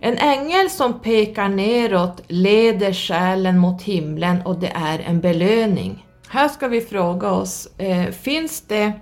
En 0.00 0.18
ängel 0.18 0.70
som 0.70 1.00
pekar 1.00 1.48
neråt 1.48 2.22
leder 2.28 2.92
själen 2.92 3.58
mot 3.58 3.82
himlen 3.82 4.42
och 4.42 4.58
det 4.58 4.72
är 4.74 4.98
en 4.98 5.20
belöning. 5.20 6.06
Här 6.28 6.48
ska 6.48 6.68
vi 6.68 6.80
fråga 6.80 7.30
oss, 7.30 7.68
eh, 7.78 8.10
finns 8.10 8.60
det 8.60 8.92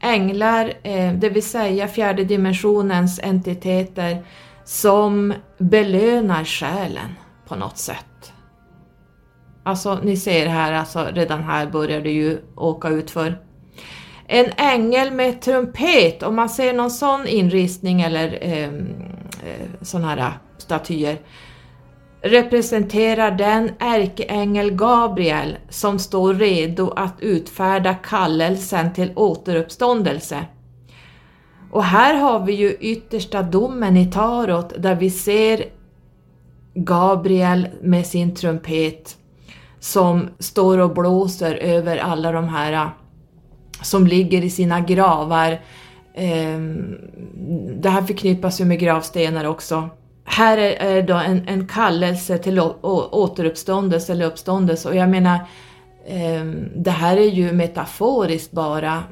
änglar, 0.00 0.72
eh, 0.82 1.12
det 1.12 1.28
vill 1.28 1.42
säga 1.42 1.88
fjärde 1.88 2.24
dimensionens 2.24 3.20
entiteter, 3.22 4.24
som 4.68 5.34
belönar 5.58 6.44
själen 6.44 7.14
på 7.46 7.56
något 7.56 7.78
sätt. 7.78 8.32
Alltså 9.62 9.98
ni 10.02 10.16
ser 10.16 10.46
här, 10.46 10.72
alltså 10.72 11.08
redan 11.12 11.42
här 11.42 11.66
börjar 11.66 12.00
det 12.00 12.10
ju 12.10 12.38
åka 12.56 12.88
utför. 12.88 13.38
En 14.26 14.46
ängel 14.56 15.12
med 15.12 15.40
trumpet, 15.40 16.22
om 16.22 16.36
man 16.36 16.48
ser 16.48 16.72
någon 16.72 16.90
sån 16.90 17.26
inristning 17.26 18.00
eller 18.00 18.38
ehm, 18.40 18.86
eh, 19.44 19.66
sån 19.82 20.04
här 20.04 20.32
statyer, 20.58 21.18
representerar 22.22 23.30
den 23.30 23.70
ärkeängel 23.78 24.70
Gabriel 24.70 25.56
som 25.68 25.98
står 25.98 26.34
redo 26.34 26.90
att 26.90 27.20
utfärda 27.20 27.94
kallelsen 27.94 28.94
till 28.94 29.12
återuppståndelse. 29.16 30.46
Och 31.70 31.84
här 31.84 32.14
har 32.14 32.46
vi 32.46 32.52
ju 32.52 32.72
yttersta 32.72 33.42
domen 33.42 33.96
i 33.96 34.10
Tarot 34.10 34.72
där 34.78 34.94
vi 34.94 35.10
ser 35.10 35.64
Gabriel 36.74 37.68
med 37.82 38.06
sin 38.06 38.34
trumpet 38.34 39.16
som 39.80 40.28
står 40.38 40.78
och 40.78 40.94
blåser 40.94 41.54
över 41.54 41.96
alla 41.96 42.32
de 42.32 42.48
här 42.48 42.72
äh, 42.72 42.88
som 43.82 44.06
ligger 44.06 44.44
i 44.44 44.50
sina 44.50 44.80
gravar. 44.80 45.60
Ehm, 46.14 46.96
det 47.80 47.88
här 47.88 48.02
förknippas 48.02 48.60
ju 48.60 48.64
med 48.64 48.78
gravstenar 48.78 49.44
också. 49.44 49.88
Här 50.24 50.58
är 50.58 51.02
då 51.02 51.14
en, 51.14 51.48
en 51.48 51.68
kallelse 51.68 52.38
till 52.38 52.60
återuppståndelse 52.82 54.12
eller 54.12 54.26
uppståndelse 54.26 54.88
och 54.88 54.96
jag 54.96 55.08
menar 55.08 55.38
ehm, 56.06 56.68
det 56.76 56.90
här 56.90 57.16
är 57.16 57.30
ju 57.30 57.52
metaforiskt 57.52 58.52
bara 58.52 59.02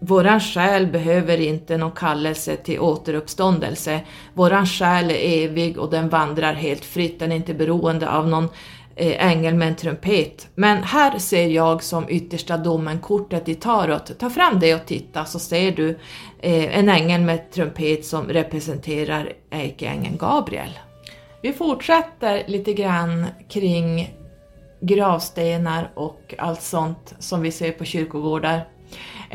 Våran 0.00 0.40
själ 0.40 0.86
behöver 0.86 1.40
inte 1.40 1.76
någon 1.76 1.92
kallelse 1.92 2.56
till 2.56 2.80
återuppståndelse. 2.80 4.00
Våran 4.34 4.66
själ 4.66 5.10
är 5.10 5.44
evig 5.44 5.78
och 5.78 5.90
den 5.90 6.08
vandrar 6.08 6.54
helt 6.54 6.84
fritt, 6.84 7.18
den 7.18 7.32
är 7.32 7.36
inte 7.36 7.54
beroende 7.54 8.10
av 8.10 8.28
någon 8.28 8.48
eh, 8.96 9.26
ängel 9.26 9.54
med 9.54 9.68
en 9.68 9.76
trumpet. 9.76 10.48
Men 10.54 10.82
här 10.82 11.18
ser 11.18 11.46
jag 11.46 11.82
som 11.82 12.08
yttersta 12.08 12.56
domen 12.56 12.98
kortet 12.98 13.48
i 13.48 13.54
tarot. 13.54 14.18
Ta 14.18 14.30
fram 14.30 14.60
det 14.60 14.74
och 14.74 14.86
titta 14.86 15.24
så 15.24 15.38
ser 15.38 15.72
du 15.72 15.88
eh, 16.40 16.78
en 16.78 16.88
ängel 16.88 17.20
med 17.20 17.50
trumpet 17.50 18.04
som 18.04 18.28
representerar 18.28 19.32
ärkeängeln 19.50 20.16
Gabriel. 20.16 20.78
Vi 21.42 21.52
fortsätter 21.52 22.42
lite 22.46 22.72
grann 22.72 23.26
kring 23.48 24.14
gravstenar 24.80 25.90
och 25.94 26.34
allt 26.38 26.62
sånt 26.62 27.14
som 27.18 27.42
vi 27.42 27.50
ser 27.50 27.72
på 27.72 27.84
kyrkogårdar. 27.84 28.68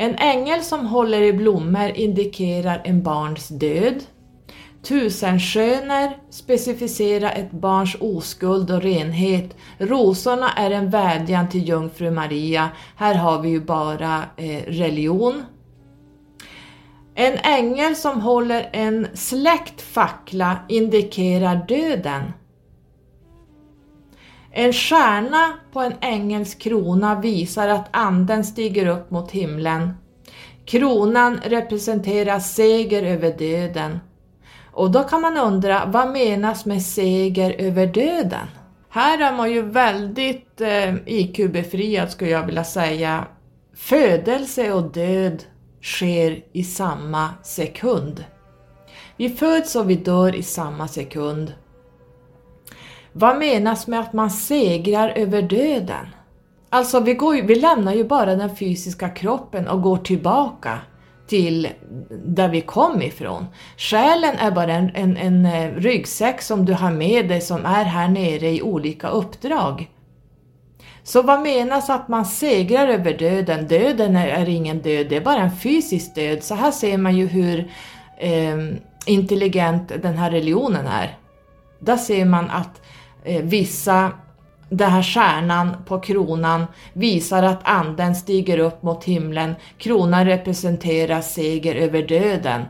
En 0.00 0.14
ängel 0.14 0.62
som 0.62 0.86
håller 0.86 1.22
i 1.22 1.32
blommor 1.32 1.88
indikerar 1.94 2.82
en 2.84 3.02
barns 3.02 3.48
död. 3.48 4.02
Tusensköner 4.82 6.16
specificerar 6.30 7.30
ett 7.30 7.50
barns 7.50 7.96
oskuld 8.00 8.70
och 8.70 8.82
renhet. 8.82 9.56
Rosorna 9.78 10.52
är 10.52 10.70
en 10.70 10.90
vädjan 10.90 11.48
till 11.48 11.68
jungfru 11.68 12.10
Maria. 12.10 12.68
Här 12.96 13.14
har 13.14 13.42
vi 13.42 13.48
ju 13.48 13.60
bara 13.60 14.24
eh, 14.36 14.62
religion. 14.66 15.42
En 17.14 17.38
ängel 17.38 17.96
som 17.96 18.20
håller 18.20 18.70
en 18.72 19.06
släckt 19.14 19.82
fackla 19.82 20.56
indikerar 20.68 21.64
döden. 21.68 22.22
En 24.52 24.72
stjärna 24.72 25.52
på 25.72 25.80
en 25.80 25.94
ängels 26.00 26.54
krona 26.54 27.20
visar 27.20 27.68
att 27.68 27.88
anden 27.90 28.44
stiger 28.44 28.86
upp 28.86 29.10
mot 29.10 29.30
himlen. 29.30 29.94
Kronan 30.64 31.40
representerar 31.44 32.38
seger 32.38 33.02
över 33.02 33.38
döden. 33.38 34.00
Och 34.72 34.90
då 34.90 35.02
kan 35.02 35.20
man 35.20 35.36
undra, 35.36 35.86
vad 35.86 36.10
menas 36.10 36.66
med 36.66 36.82
seger 36.82 37.54
över 37.58 37.86
döden? 37.86 38.46
Här 38.88 39.32
är 39.32 39.36
man 39.36 39.52
ju 39.52 39.62
väldigt 39.62 40.60
eh, 40.60 40.94
IQ-befriad 41.06 42.10
skulle 42.10 42.30
jag 42.30 42.46
vilja 42.46 42.64
säga. 42.64 43.26
Födelse 43.74 44.72
och 44.72 44.92
död 44.92 45.42
sker 45.82 46.42
i 46.52 46.64
samma 46.64 47.30
sekund. 47.42 48.24
Vi 49.16 49.30
föds 49.30 49.76
och 49.76 49.90
vi 49.90 49.94
dör 49.94 50.34
i 50.34 50.42
samma 50.42 50.88
sekund. 50.88 51.52
Vad 53.12 53.38
menas 53.38 53.86
med 53.86 54.00
att 54.00 54.12
man 54.12 54.30
segrar 54.30 55.08
över 55.08 55.42
döden? 55.42 56.06
Alltså 56.68 57.00
vi, 57.00 57.14
går, 57.14 57.42
vi 57.42 57.54
lämnar 57.54 57.94
ju 57.94 58.04
bara 58.04 58.34
den 58.34 58.56
fysiska 58.56 59.08
kroppen 59.08 59.68
och 59.68 59.82
går 59.82 59.96
tillbaka 59.96 60.78
till 61.26 61.68
där 62.24 62.48
vi 62.48 62.60
kom 62.60 63.02
ifrån. 63.02 63.46
Själen 63.76 64.36
är 64.38 64.50
bara 64.50 64.72
en, 64.72 64.90
en, 64.94 65.16
en 65.16 65.46
eh, 65.46 65.74
ryggsäck 65.74 66.42
som 66.42 66.64
du 66.64 66.72
har 66.72 66.90
med 66.90 67.28
dig 67.28 67.40
som 67.40 67.66
är 67.66 67.84
här 67.84 68.08
nere 68.08 68.50
i 68.50 68.62
olika 68.62 69.08
uppdrag. 69.08 69.90
Så 71.02 71.22
vad 71.22 71.42
menas 71.42 71.90
att 71.90 72.08
man 72.08 72.24
segrar 72.24 72.88
över 72.88 73.18
döden? 73.18 73.68
Döden 73.68 74.16
är, 74.16 74.28
är 74.28 74.48
ingen 74.48 74.78
död, 74.78 75.06
det 75.08 75.16
är 75.16 75.20
bara 75.20 75.40
en 75.40 75.56
fysisk 75.56 76.14
död. 76.14 76.42
Så 76.42 76.54
här 76.54 76.70
ser 76.70 76.98
man 76.98 77.16
ju 77.16 77.26
hur 77.26 77.70
eh, 78.18 78.56
intelligent 79.06 79.88
den 80.02 80.18
här 80.18 80.30
religionen 80.30 80.86
är. 80.86 81.18
Där 81.78 81.96
ser 81.96 82.24
man 82.24 82.50
att 82.50 82.80
eh, 82.80 82.82
Eh, 83.24 83.42
vissa, 83.42 84.12
den 84.68 84.90
här 84.90 85.02
stjärnan 85.02 85.76
på 85.86 86.00
kronan 86.00 86.66
visar 86.92 87.42
att 87.42 87.60
anden 87.62 88.14
stiger 88.14 88.58
upp 88.58 88.82
mot 88.82 89.04
himlen. 89.04 89.54
Kronan 89.78 90.24
representerar 90.24 91.20
seger 91.20 91.74
över 91.74 92.02
döden. 92.02 92.64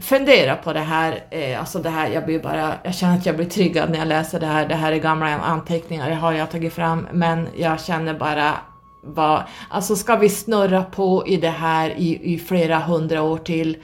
Fundera 0.00 0.56
på 0.56 0.72
det 0.72 0.80
här, 0.80 1.24
eh, 1.30 1.60
alltså 1.60 1.78
det 1.78 1.90
här, 1.90 2.08
jag 2.08 2.24
blir 2.24 2.40
bara, 2.40 2.74
jag 2.82 2.94
känner 2.94 3.16
att 3.16 3.26
jag 3.26 3.36
blir 3.36 3.46
triggad 3.46 3.90
när 3.90 3.98
jag 3.98 4.08
läser 4.08 4.40
det 4.40 4.46
här. 4.46 4.68
Det 4.68 4.74
här 4.74 4.92
är 4.92 4.96
gamla 4.96 5.38
anteckningar, 5.38 6.10
det 6.10 6.14
har 6.14 6.32
jag 6.32 6.50
tagit 6.50 6.72
fram, 6.72 7.08
men 7.12 7.48
jag 7.56 7.80
känner 7.80 8.14
bara 8.14 8.54
vad, 9.02 9.42
alltså 9.70 9.96
ska 9.96 10.16
vi 10.16 10.28
snurra 10.28 10.82
på 10.82 11.26
i 11.26 11.36
det 11.36 11.50
här 11.50 11.90
i, 11.90 12.34
i 12.34 12.38
flera 12.38 12.78
hundra 12.78 13.22
år 13.22 13.38
till 13.38 13.76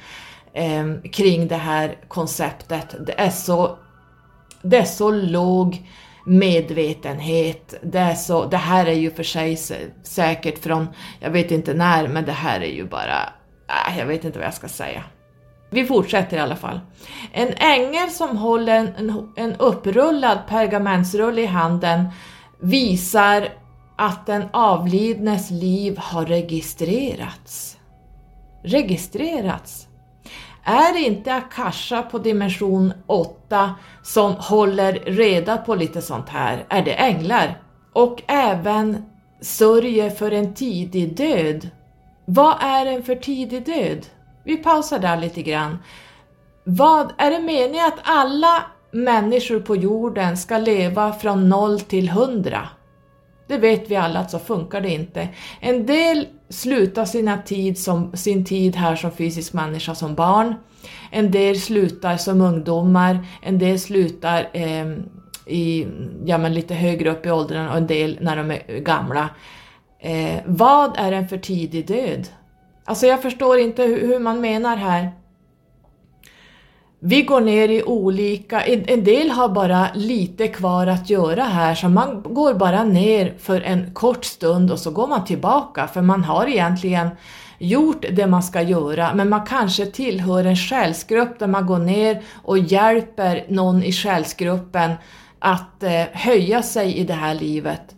eh, 0.52 1.10
kring 1.12 1.48
det 1.48 1.56
här 1.56 1.96
konceptet. 2.08 2.94
Det 3.06 3.20
är 3.20 3.30
så, 3.30 3.78
det 4.64 4.76
är 4.76 4.84
så 4.84 5.10
låg 5.10 5.82
medvetenhet. 6.24 7.74
Det, 7.82 7.98
är 7.98 8.14
så, 8.14 8.44
det 8.46 8.56
här 8.56 8.86
är 8.86 8.92
ju 8.92 9.10
för 9.10 9.22
sig 9.22 9.58
säkert 10.02 10.58
från, 10.58 10.88
jag 11.20 11.30
vet 11.30 11.50
inte 11.50 11.74
när, 11.74 12.08
men 12.08 12.24
det 12.24 12.32
här 12.32 12.60
är 12.60 12.72
ju 12.72 12.84
bara, 12.84 13.32
äh, 13.88 13.98
jag 13.98 14.06
vet 14.06 14.24
inte 14.24 14.38
vad 14.38 14.46
jag 14.46 14.54
ska 14.54 14.68
säga. 14.68 15.02
Vi 15.70 15.84
fortsätter 15.84 16.36
i 16.36 16.40
alla 16.40 16.56
fall. 16.56 16.80
En 17.32 17.54
ängel 17.56 18.10
som 18.10 18.36
håller 18.36 18.74
en, 18.74 19.32
en 19.36 19.54
upprullad 19.54 20.38
pergamentsrulle 20.48 21.42
i 21.42 21.46
handen 21.46 22.04
visar 22.60 23.48
att 23.96 24.26
den 24.26 24.44
avlidnes 24.52 25.50
liv 25.50 25.98
har 25.98 26.26
registrerats. 26.26 27.78
Registrerats? 28.64 29.83
Är 30.66 30.92
det 30.92 31.00
inte 31.00 31.34
Akasha 31.34 32.02
på 32.02 32.18
dimension 32.18 32.92
8 33.06 33.74
som 34.02 34.32
håller 34.32 34.92
reda 34.92 35.56
på 35.56 35.74
lite 35.74 36.02
sånt 36.02 36.28
här? 36.28 36.64
Är 36.68 36.82
det 36.82 36.94
änglar? 36.94 37.58
Och 37.92 38.22
även 38.26 39.04
sörjer 39.40 40.10
för 40.10 40.30
en 40.30 40.54
tidig 40.54 41.16
död. 41.16 41.68
Vad 42.24 42.54
är 42.60 42.86
en 42.86 43.02
för 43.02 43.14
tidig 43.14 43.66
död? 43.66 44.06
Vi 44.44 44.56
pausar 44.56 44.98
där 44.98 45.16
lite 45.16 45.42
grann. 45.42 45.78
Vad, 46.64 47.12
är 47.18 47.30
det 47.30 47.40
meningen 47.40 47.86
att 47.86 48.00
alla 48.02 48.62
människor 48.90 49.60
på 49.60 49.76
jorden 49.76 50.36
ska 50.36 50.58
leva 50.58 51.12
från 51.12 51.48
0 51.48 51.80
till 51.80 52.08
100? 52.08 52.68
Det 53.46 53.58
vet 53.58 53.90
vi 53.90 53.96
alla 53.96 54.20
att 54.20 54.30
så 54.30 54.38
funkar 54.38 54.80
det 54.80 54.90
inte. 54.90 55.28
En 55.60 55.86
del 55.86 56.26
slutar 56.48 57.04
sina 57.04 57.38
tid 57.42 57.78
som, 57.78 58.16
sin 58.16 58.44
tid 58.44 58.76
här 58.76 58.96
som 58.96 59.10
fysisk 59.12 59.52
människa 59.52 59.94
som 59.94 60.14
barn. 60.14 60.54
En 61.10 61.30
del 61.30 61.60
slutar 61.60 62.16
som 62.16 62.40
ungdomar, 62.40 63.26
en 63.42 63.58
del 63.58 63.80
slutar 63.80 64.48
eh, 64.52 64.86
i, 65.46 65.86
ja, 66.24 66.38
men 66.38 66.54
lite 66.54 66.74
högre 66.74 67.10
upp 67.10 67.26
i 67.26 67.30
åldrarna 67.30 67.70
och 67.70 67.76
en 67.76 67.86
del 67.86 68.18
när 68.20 68.36
de 68.36 68.50
är 68.50 68.78
gamla. 68.78 69.28
Eh, 70.00 70.40
vad 70.46 70.96
är 70.96 71.12
en 71.12 71.28
för 71.28 71.38
tidig 71.38 71.86
död? 71.86 72.28
Alltså 72.84 73.06
jag 73.06 73.22
förstår 73.22 73.58
inte 73.58 73.82
hur, 73.82 74.06
hur 74.06 74.18
man 74.18 74.40
menar 74.40 74.76
här. 74.76 75.12
Vi 77.06 77.22
går 77.22 77.40
ner 77.40 77.68
i 77.68 77.82
olika, 77.82 78.62
en 78.62 79.04
del 79.04 79.30
har 79.30 79.48
bara 79.48 79.88
lite 79.94 80.48
kvar 80.48 80.86
att 80.86 81.10
göra 81.10 81.42
här 81.42 81.74
så 81.74 81.88
man 81.88 82.22
går 82.22 82.54
bara 82.54 82.84
ner 82.84 83.34
för 83.38 83.60
en 83.60 83.94
kort 83.94 84.24
stund 84.24 84.70
och 84.70 84.78
så 84.78 84.90
går 84.90 85.06
man 85.06 85.24
tillbaka 85.24 85.86
för 85.86 86.02
man 86.02 86.24
har 86.24 86.46
egentligen 86.46 87.08
gjort 87.58 88.04
det 88.12 88.26
man 88.26 88.42
ska 88.42 88.62
göra 88.62 89.14
men 89.14 89.28
man 89.28 89.46
kanske 89.46 89.86
tillhör 89.86 90.44
en 90.44 90.56
själsgrupp 90.56 91.38
där 91.38 91.46
man 91.46 91.66
går 91.66 91.78
ner 91.78 92.22
och 92.42 92.58
hjälper 92.58 93.44
någon 93.48 93.82
i 93.82 93.92
själsgruppen 93.92 94.92
att 95.38 95.82
eh, 95.82 96.04
höja 96.12 96.62
sig 96.62 96.96
i 96.96 97.04
det 97.04 97.14
här 97.14 97.34
livet. 97.34 97.94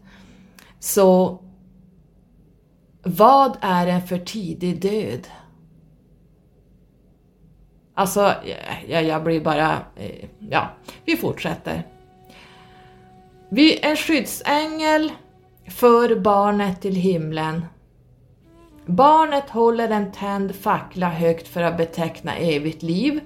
Så 0.80 1.40
vad 3.02 3.56
är 3.60 3.86
en 3.86 4.02
för 4.02 4.18
tidig 4.18 4.80
död? 4.80 5.26
Alltså, 7.98 8.34
jag, 8.88 9.04
jag 9.04 9.24
blir 9.24 9.40
bara... 9.40 9.72
Eh, 9.96 10.24
ja, 10.50 10.68
vi 11.04 11.16
fortsätter. 11.16 11.82
Vi 13.48 13.84
är 13.84 13.96
skyddsängel 13.96 15.12
för 15.70 16.20
barnet 16.20 16.80
till 16.80 16.94
himlen. 16.94 17.64
Barnet 18.86 19.50
håller 19.50 19.88
en 19.88 20.12
tänd 20.12 20.54
fackla 20.54 21.08
högt 21.08 21.48
för 21.48 21.62
att 21.62 21.76
beteckna 21.76 22.36
evigt 22.36 22.82
liv. 22.82 23.20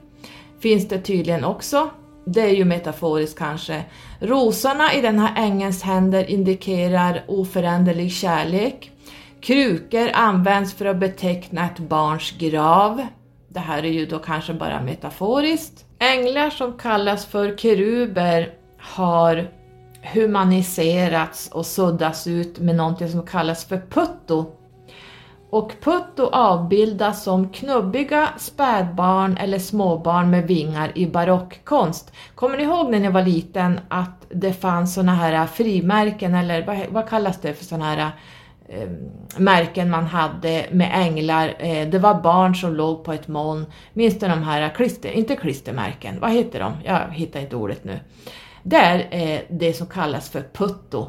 Finns 0.61 0.88
det 0.88 1.00
tydligen 1.00 1.44
också. 1.44 1.90
Det 2.24 2.40
är 2.40 2.54
ju 2.54 2.64
metaforiskt 2.64 3.38
kanske. 3.38 3.85
Rosorna 4.20 4.94
i 4.94 5.00
den 5.00 5.18
här 5.18 5.33
ängens 5.37 5.83
händer 5.83 6.30
indikerar 6.30 7.24
oföränderlig 7.28 8.12
kärlek. 8.12 8.90
Krukor 9.40 10.11
används 10.14 10.74
för 10.74 10.85
att 10.85 10.96
beteckna 10.96 11.64
ett 11.64 11.78
barns 11.78 12.30
grav. 12.38 13.06
Det 13.52 13.60
här 13.60 13.84
är 13.84 13.92
ju 13.92 14.06
då 14.06 14.18
kanske 14.18 14.54
bara 14.54 14.82
metaforiskt. 14.82 15.84
Änglar 15.98 16.50
som 16.50 16.78
kallas 16.78 17.26
för 17.26 17.56
keruber 17.56 18.54
har 18.78 19.50
humaniserats 20.14 21.48
och 21.52 21.66
suddats 21.66 22.26
ut 22.26 22.58
med 22.58 22.74
någonting 22.74 23.08
som 23.08 23.26
kallas 23.26 23.64
för 23.64 23.82
putto. 23.90 24.46
Och 25.50 25.72
putto 25.80 26.26
avbildas 26.32 27.24
som 27.24 27.48
knubbiga 27.48 28.28
spädbarn 28.38 29.36
eller 29.36 29.58
småbarn 29.58 30.30
med 30.30 30.46
vingar 30.46 30.92
i 30.94 31.06
barockkonst. 31.06 32.12
Kommer 32.34 32.56
ni 32.56 32.62
ihåg 32.62 32.90
när 32.90 33.00
ni 33.00 33.08
var 33.08 33.22
liten 33.22 33.80
att 33.88 34.26
det 34.28 34.52
fanns 34.52 34.94
såna 34.94 35.14
här 35.14 35.46
frimärken 35.46 36.34
eller 36.34 36.66
vad, 36.66 36.78
vad 36.90 37.08
kallas 37.08 37.40
det 37.40 37.54
för 37.54 37.64
såna 37.64 37.84
här 37.84 38.10
Ehm, 38.72 39.11
märken 39.37 39.90
man 39.90 40.06
hade 40.06 40.66
med 40.70 40.90
änglar. 40.94 41.54
Eh, 41.59 41.88
det 41.88 41.98
var 41.98 42.22
barn 42.22 42.54
som 42.54 42.74
låg 42.74 43.04
på 43.04 43.12
ett 43.12 43.28
moln. 43.28 43.66
Minns 43.92 44.18
du 44.18 44.28
de 44.28 44.42
här 44.42 44.74
klister, 44.74 45.11
inte 45.11 45.37
klistermärken, 45.37 46.20
vad 46.20 46.30
heter 46.30 46.61
de? 46.61 46.72
Jag 46.85 47.00
hittar 47.12 47.40
inte 47.40 47.56
ordet 47.56 47.85
nu. 47.85 48.00
Det 48.62 48.76
är 48.76 49.09
eh, 49.11 49.40
det 49.50 49.72
som 49.72 49.87
kallas 49.87 50.30
för 50.30 50.44
putto 50.52 51.06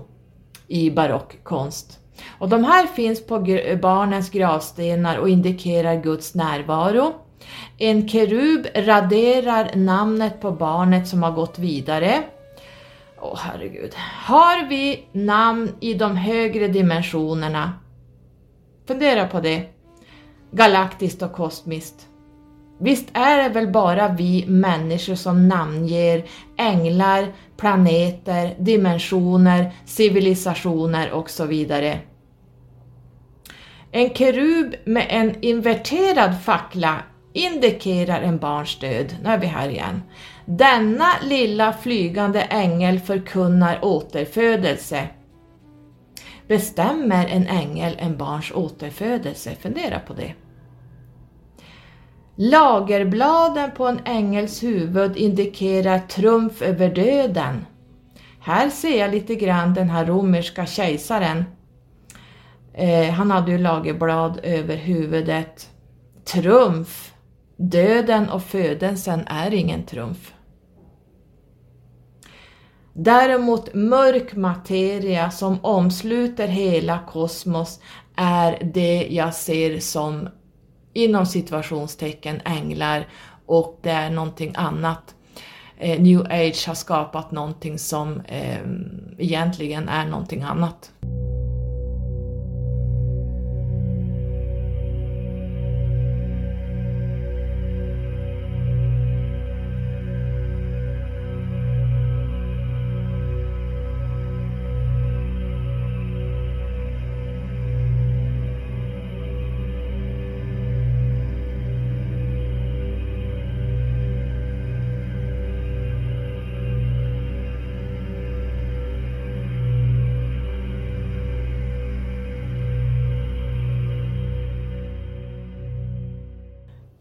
i 0.68 0.92
barockkonst. 0.92 2.00
Och 2.40 2.50
de 2.50 2.64
här 2.64 2.88
finns 2.88 3.26
på 3.26 3.40
barnens 3.82 4.30
gravstenar 4.30 5.18
och 5.18 5.30
indikerar 5.30 6.02
Guds 6.02 6.36
närvaro. 6.36 7.14
En 7.78 8.08
kerub 8.08 8.68
raderar 8.76 9.76
namnet 9.76 10.42
på 10.42 10.52
barnet 10.52 11.08
som 11.08 11.24
har 11.24 11.32
gått 11.32 11.60
vidare. 11.60 12.24
Åh 13.24 13.34
oh, 13.34 13.38
herregud. 13.38 13.94
Har 14.26 14.68
vi 14.70 15.06
namn 15.12 15.76
i 15.80 15.94
de 15.94 16.18
högre 16.18 16.68
dimensionerna? 16.68 17.74
Fundera 18.88 19.28
på 19.28 19.40
det. 19.40 19.66
Galaktiskt 20.52 21.22
och 21.22 21.34
kosmiskt. 21.34 22.08
Visst 22.80 23.10
är 23.14 23.44
det 23.44 23.50
väl 23.50 23.68
bara 23.68 24.08
vi 24.08 24.46
människor 24.48 25.16
som 25.16 25.48
namnger 25.48 26.26
änglar, 26.58 27.34
planeter, 27.58 28.56
dimensioner, 28.60 29.72
civilisationer 29.86 31.12
och 31.12 31.30
så 31.30 31.46
vidare. 31.46 32.00
En 33.92 34.14
kerub 34.14 34.76
med 34.86 35.06
en 35.10 35.44
inverterad 35.44 36.42
fackla 36.44 36.98
indikerar 37.34 38.22
en 38.22 38.38
barns 38.38 38.80
död. 38.80 39.16
Nu 39.24 39.30
är 39.30 39.38
vi 39.38 39.48
här 39.48 39.70
igen. 39.70 40.02
Denna 40.58 41.10
lilla 41.24 41.74
flygande 41.74 42.42
ängel 42.42 43.00
förkunnar 43.00 43.86
återfödelse. 43.86 45.08
Bestämmer 46.48 47.28
en 47.28 47.48
ängel 47.48 47.96
en 48.00 48.18
barns 48.18 48.52
återfödelse? 48.52 49.56
Fundera 49.56 50.00
på 50.00 50.14
det. 50.14 50.34
Lagerbladen 52.36 53.72
på 53.72 53.88
en 53.88 54.00
ängels 54.06 54.64
huvud 54.64 55.18
indikerar 55.18 56.00
trumf 56.00 56.62
över 56.62 56.90
döden. 56.90 57.66
Här 58.40 58.70
ser 58.70 59.00
jag 59.00 59.12
lite 59.12 59.36
grann 59.36 59.74
den 59.74 59.90
här 59.90 60.06
romerska 60.06 60.66
kejsaren. 60.66 61.46
Eh, 62.74 63.10
han 63.10 63.32
hade 63.32 63.52
ju 63.52 63.58
lagerblad 63.58 64.40
över 64.44 64.76
huvudet. 64.76 65.70
Trumf. 66.26 67.14
Döden 67.58 68.30
och 68.30 68.44
födelsen 68.44 69.24
är 69.28 69.54
ingen 69.54 69.84
trumf. 69.84 70.34
Däremot 72.94 73.74
mörk 73.74 74.36
materia 74.36 75.32
som 75.32 75.60
omsluter 75.62 76.48
hela 76.48 77.00
kosmos 77.00 77.80
är 78.16 78.72
det 78.74 79.08
jag 79.10 79.34
ser 79.36 79.80
som 79.80 80.30
inom 80.94 81.26
situationstecken 81.26 82.42
änglar 82.46 83.08
och 83.46 83.80
det 83.82 83.90
är 83.90 84.10
någonting 84.10 84.54
annat. 84.56 85.16
Eh, 85.78 86.02
New 86.02 86.22
Age 86.22 86.68
har 86.68 86.76
skapat 86.76 87.32
någonting 87.32 87.80
som 87.80 88.22
eh, 88.22 88.60
egentligen 89.18 89.90
är 89.90 90.06
någonting 90.06 90.42
annat. 90.42 90.92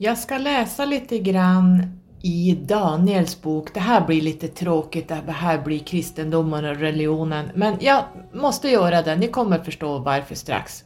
Jag 0.02 0.18
ska 0.18 0.38
läsa 0.38 0.84
lite 0.84 1.18
grann 1.18 2.00
i 2.22 2.58
Daniels 2.62 3.42
bok. 3.42 3.74
Det 3.74 3.80
här 3.80 4.06
blir 4.06 4.20
lite 4.20 4.48
tråkigt, 4.48 5.08
det 5.08 5.32
här 5.32 5.58
blir 5.58 5.78
kristendomen 5.78 6.64
och 6.64 6.76
religionen, 6.76 7.50
men 7.54 7.76
jag 7.80 8.04
måste 8.34 8.68
göra 8.68 9.02
det, 9.02 9.16
ni 9.16 9.28
kommer 9.28 9.58
förstå 9.58 9.98
varför 9.98 10.34
strax. 10.34 10.84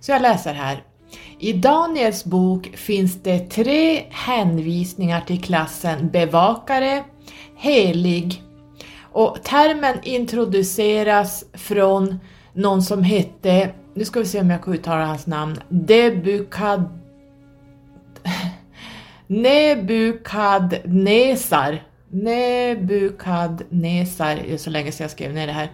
Så 0.00 0.12
jag 0.12 0.22
läser 0.22 0.54
här. 0.54 0.82
I 1.38 1.52
Daniels 1.52 2.24
bok 2.24 2.66
finns 2.76 3.22
det 3.22 3.38
tre 3.38 4.04
hänvisningar 4.10 5.20
till 5.20 5.42
klassen 5.42 6.10
bevakare, 6.10 7.04
helig 7.56 8.42
och 9.12 9.42
termen 9.42 9.96
introduceras 10.02 11.44
från 11.52 12.20
någon 12.52 12.82
som 12.82 13.02
hette, 13.02 13.70
nu 13.94 14.04
ska 14.04 14.20
vi 14.20 14.26
se 14.26 14.40
om 14.40 14.50
jag 14.50 14.62
kan 14.62 14.74
uttala 14.74 15.04
hans 15.04 15.26
namn, 15.26 15.56
Debukad... 15.68 16.99
Nebukadnesar. 19.26 21.82
Nebukadnesar, 22.08 24.36
det 24.36 24.52
är 24.52 24.56
så 24.56 24.70
länge 24.70 24.92
sedan 24.92 25.04
jag 25.04 25.10
skrev 25.10 25.34
ner 25.34 25.46
det 25.46 25.52
här. 25.52 25.70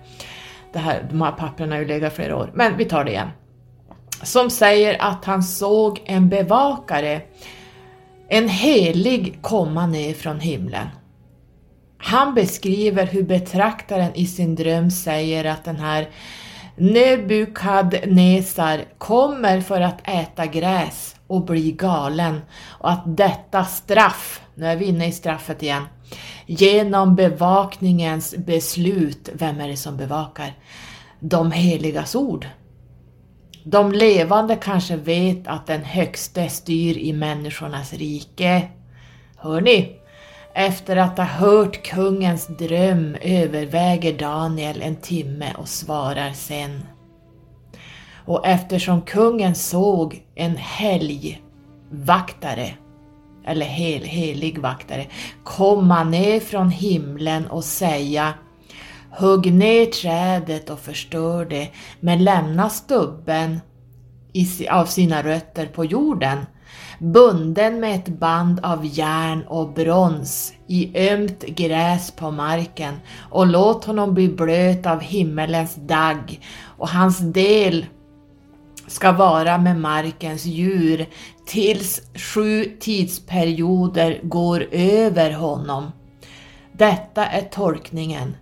det 0.72 0.78
här. 0.78 1.06
De 1.10 1.22
här 1.22 1.32
papperna 1.32 1.74
har 1.74 1.80
ju 1.80 1.88
legat 1.88 2.12
flera 2.12 2.36
år, 2.36 2.50
men 2.54 2.76
vi 2.76 2.84
tar 2.84 3.04
det 3.04 3.10
igen. 3.10 3.28
Som 4.22 4.50
säger 4.50 5.02
att 5.02 5.24
han 5.24 5.42
såg 5.42 6.02
en 6.04 6.28
bevakare, 6.28 7.20
en 8.28 8.48
helig, 8.48 9.38
komma 9.42 9.86
ner 9.86 10.14
från 10.14 10.40
himlen. 10.40 10.86
Han 11.98 12.34
beskriver 12.34 13.06
hur 13.06 13.22
betraktaren 13.22 14.14
i 14.14 14.26
sin 14.26 14.54
dröm 14.54 14.90
säger 14.90 15.44
att 15.44 15.64
den 15.64 15.76
här 15.76 16.08
Nebukadnesar 16.76 18.84
kommer 18.98 19.60
för 19.60 19.80
att 19.80 20.08
äta 20.08 20.46
gräs 20.46 21.15
och 21.26 21.44
bli 21.44 21.72
galen 21.72 22.40
och 22.68 22.90
att 22.90 23.16
detta 23.16 23.64
straff, 23.64 24.40
nu 24.54 24.66
är 24.66 24.76
vi 24.76 24.84
inne 24.84 25.06
i 25.06 25.12
straffet 25.12 25.62
igen, 25.62 25.84
genom 26.46 27.14
bevakningens 27.14 28.34
beslut, 28.36 29.28
vem 29.34 29.60
är 29.60 29.68
det 29.68 29.76
som 29.76 29.96
bevakar? 29.96 30.54
De 31.20 31.52
heligas 31.52 32.14
ord. 32.14 32.46
De 33.64 33.92
levande 33.92 34.56
kanske 34.56 34.96
vet 34.96 35.46
att 35.46 35.66
den 35.66 35.84
högste 35.84 36.48
styr 36.48 36.96
i 36.96 37.12
människornas 37.12 37.92
rike. 37.92 38.68
Hör 39.36 39.60
ni? 39.60 39.96
Efter 40.54 40.96
att 40.96 41.18
ha 41.18 41.24
hört 41.24 41.82
kungens 41.82 42.46
dröm 42.46 43.16
överväger 43.20 44.18
Daniel 44.18 44.82
en 44.82 44.96
timme 44.96 45.54
och 45.58 45.68
svarar 45.68 46.32
sen. 46.32 46.82
Och 48.26 48.46
eftersom 48.46 49.02
kungen 49.02 49.54
såg 49.54 50.22
en 50.34 50.56
helgvaktare, 50.56 52.70
eller 53.46 53.66
hel, 53.66 54.02
helig 54.02 54.58
vaktare, 54.58 55.06
komma 55.44 56.04
ner 56.04 56.40
från 56.40 56.70
himlen 56.70 57.46
och 57.46 57.64
säga 57.64 58.34
Hugg 59.10 59.52
ner 59.52 59.86
trädet 59.86 60.70
och 60.70 60.80
förstör 60.80 61.44
det, 61.44 61.68
men 62.00 62.24
lämna 62.24 62.70
stubben 62.70 63.60
av 64.70 64.84
sina 64.84 65.22
rötter 65.22 65.66
på 65.66 65.84
jorden 65.84 66.38
bunden 66.98 67.80
med 67.80 67.94
ett 67.94 68.08
band 68.08 68.60
av 68.62 68.86
järn 68.86 69.42
och 69.42 69.72
brons 69.72 70.52
i 70.66 71.08
ömt 71.10 71.42
gräs 71.42 72.10
på 72.10 72.30
marken 72.30 72.94
och 73.30 73.46
låt 73.46 73.84
honom 73.84 74.14
bli 74.14 74.28
blöt 74.28 74.86
av 74.86 75.00
himmelens 75.00 75.74
dagg 75.74 76.40
och 76.78 76.88
hans 76.88 77.18
del 77.18 77.86
ska 78.88 79.12
vara 79.12 79.58
med 79.58 79.80
markens 79.80 80.44
djur 80.44 81.06
tills 81.46 82.02
sju 82.14 82.76
tidsperioder 82.80 84.20
går 84.22 84.66
över 84.72 85.30
honom. 85.30 85.92
Detta 86.72 87.26
är 87.26 87.42
tolkningen. 87.42 88.36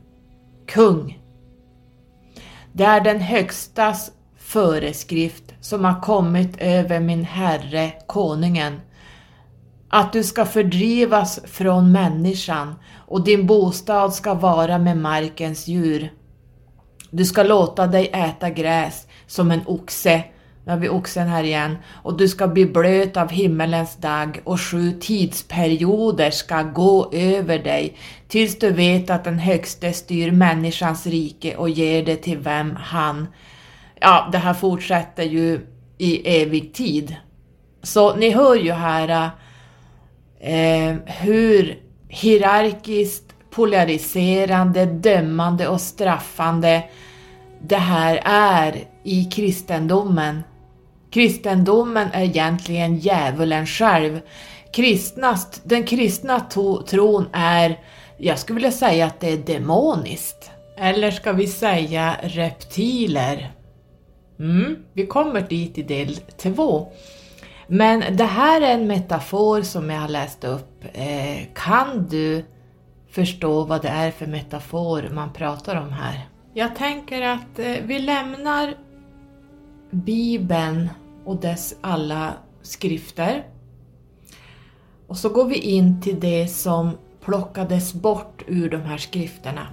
Kung. 0.66 1.18
Det 2.72 2.84
är 2.84 3.00
den 3.00 3.20
högstas 3.20 4.10
föreskrift 4.38 5.54
som 5.60 5.84
har 5.84 6.00
kommit 6.00 6.56
över 6.58 7.00
min 7.00 7.24
herre 7.24 7.92
konungen, 8.06 8.80
att 9.88 10.12
du 10.12 10.24
ska 10.24 10.44
fördrivas 10.44 11.40
från 11.44 11.92
människan 11.92 12.74
och 13.06 13.24
din 13.24 13.46
bostad 13.46 14.14
ska 14.14 14.34
vara 14.34 14.78
med 14.78 14.96
markens 14.96 15.68
djur. 15.68 16.12
Du 17.10 17.24
ska 17.24 17.42
låta 17.42 17.86
dig 17.86 18.10
äta 18.12 18.50
gräs 18.50 19.06
som 19.26 19.50
en 19.50 19.66
oxe, 19.66 20.24
nu 20.64 20.72
har 20.72 20.78
vi 20.78 20.88
oxen 20.88 21.28
här 21.28 21.44
igen, 21.44 21.76
och 22.02 22.16
du 22.16 22.28
ska 22.28 22.48
bli 22.48 22.66
blöt 22.66 23.16
av 23.16 23.30
himmelens 23.30 23.96
dag 23.96 24.40
och 24.44 24.60
sju 24.60 24.92
tidsperioder 25.00 26.30
ska 26.30 26.62
gå 26.62 27.10
över 27.12 27.58
dig 27.58 27.96
tills 28.28 28.58
du 28.58 28.70
vet 28.70 29.10
att 29.10 29.24
den 29.24 29.38
högste 29.38 29.92
styr 29.92 30.30
människans 30.30 31.06
rike 31.06 31.56
och 31.56 31.70
ger 31.70 32.04
det 32.04 32.16
till 32.16 32.38
vem 32.38 32.76
han 32.76 33.26
ja, 34.04 34.28
det 34.32 34.38
här 34.38 34.54
fortsätter 34.54 35.22
ju 35.22 35.66
i 35.98 36.42
evig 36.42 36.74
tid. 36.74 37.16
Så 37.82 38.16
ni 38.16 38.30
hör 38.30 38.54
ju 38.54 38.72
här 38.72 39.30
eh, 40.40 40.96
hur 41.06 41.78
hierarkiskt 42.08 43.34
polariserande, 43.50 44.86
dömande 44.86 45.68
och 45.68 45.80
straffande 45.80 46.84
det 47.62 47.76
här 47.76 48.20
är 48.24 48.84
i 49.02 49.24
kristendomen. 49.24 50.42
Kristendomen 51.14 52.08
är 52.12 52.22
egentligen 52.24 52.98
djävulen 52.98 53.66
själv. 53.66 54.20
Kristnast, 54.72 55.60
den 55.64 55.84
kristna 55.84 56.40
to, 56.40 56.82
tron 56.82 57.26
är, 57.32 57.80
jag 58.18 58.38
skulle 58.38 58.54
vilja 58.54 58.72
säga 58.72 59.06
att 59.06 59.20
det 59.20 59.32
är 59.32 59.36
demoniskt. 59.36 60.50
Eller 60.76 61.10
ska 61.10 61.32
vi 61.32 61.46
säga 61.46 62.16
reptiler? 62.22 63.52
Mm, 64.38 64.76
vi 64.92 65.06
kommer 65.06 65.40
dit 65.40 65.78
i 65.78 65.82
del 65.82 66.16
två. 66.16 66.92
Men 67.66 68.16
det 68.16 68.24
här 68.24 68.60
är 68.60 68.74
en 68.74 68.86
metafor 68.86 69.62
som 69.62 69.90
jag 69.90 70.00
har 70.00 70.08
läst 70.08 70.44
upp. 70.44 70.84
Eh, 70.92 71.38
kan 71.54 72.06
du 72.10 72.44
förstå 73.10 73.64
vad 73.64 73.82
det 73.82 73.88
är 73.88 74.10
för 74.10 74.26
metafor 74.26 75.10
man 75.12 75.32
pratar 75.32 75.76
om 75.76 75.92
här? 75.92 76.28
Jag 76.54 76.76
tänker 76.76 77.22
att 77.22 77.58
eh, 77.58 77.74
vi 77.82 77.98
lämnar 77.98 78.74
Bibeln 79.90 80.88
och 81.24 81.36
dess 81.36 81.74
alla 81.80 82.34
skrifter 82.62 83.44
och 85.06 85.16
så 85.16 85.28
går 85.28 85.44
vi 85.44 85.56
in 85.56 86.00
till 86.00 86.20
det 86.20 86.48
som 86.48 86.90
plockades 87.24 87.94
bort 87.94 88.42
ur 88.46 88.70
de 88.70 88.76
här 88.76 88.98
skrifterna. 88.98 89.66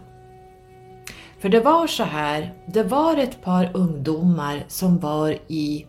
För 1.39 1.49
det 1.49 1.59
var 1.59 1.87
så 1.87 2.03
här, 2.03 2.53
det 2.65 2.83
var 2.83 3.17
ett 3.17 3.43
par 3.43 3.71
ungdomar 3.73 4.63
som 4.67 4.99
var 4.99 5.37
i 5.47 5.85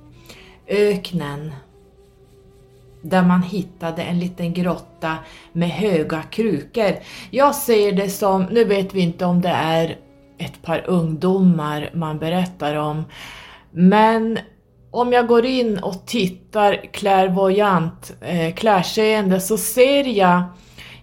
öknen 0.69 1.53
där 3.03 3.23
man 3.23 3.43
hittade 3.43 4.03
en 4.03 4.19
liten 4.19 4.55
grotta 4.55 5.17
med 5.53 5.69
höga 5.71 6.23
krukor. 6.23 6.93
Jag 7.31 7.55
ser 7.55 7.93
det 7.93 8.09
som, 8.09 8.43
nu 8.43 8.65
vet 8.65 8.95
vi 8.95 9.01
inte 9.01 9.25
om 9.25 9.41
det 9.41 9.49
är 9.49 9.99
ett 10.39 10.63
par 10.63 10.85
ungdomar 10.87 11.91
man 11.95 12.19
berättar 12.19 12.77
om, 12.77 13.05
men 13.71 14.39
om 14.93 15.13
jag 15.13 15.27
går 15.27 15.45
in 15.45 15.79
och 15.79 16.07
tittar 16.07 16.93
klärvoajant, 16.93 18.13
eh, 18.21 18.55
klärseende, 18.55 19.41
så 19.41 19.59
ser 19.59 20.05
jag, 20.05 20.43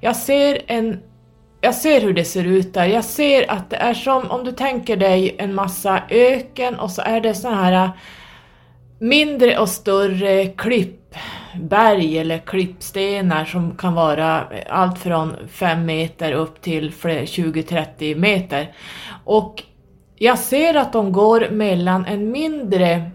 jag 0.01 0.15
ser 0.15 0.61
en 0.67 0.99
jag 1.61 1.75
ser 1.75 2.01
hur 2.01 2.13
det 2.13 2.25
ser 2.25 2.43
ut 2.43 2.73
där. 2.73 2.85
Jag 2.85 3.03
ser 3.03 3.51
att 3.51 3.69
det 3.69 3.75
är 3.75 3.93
som 3.93 4.31
om 4.31 4.43
du 4.43 4.51
tänker 4.51 4.97
dig 4.97 5.35
en 5.39 5.55
massa 5.55 6.01
öken 6.09 6.75
och 6.75 6.91
så 6.91 7.01
är 7.01 7.21
det 7.21 7.33
så 7.33 7.49
här 7.49 7.83
eh, 7.83 7.89
mindre 8.99 9.59
och 9.59 9.69
större 9.69 10.45
klippberg 10.45 12.17
eller 12.17 12.37
klippstenar 12.37 13.45
som 13.45 13.77
kan 13.77 13.93
vara 13.93 14.43
allt 14.69 14.99
från 14.99 15.35
5 15.47 15.85
meter 15.85 16.31
upp 16.31 16.61
till 16.61 16.91
20-30 16.91 18.15
meter. 18.15 18.75
Och 19.23 19.63
jag 20.17 20.39
ser 20.39 20.73
att 20.73 20.93
de 20.93 21.11
går 21.11 21.47
mellan 21.51 22.05
en 22.05 22.31
mindre 22.31 23.11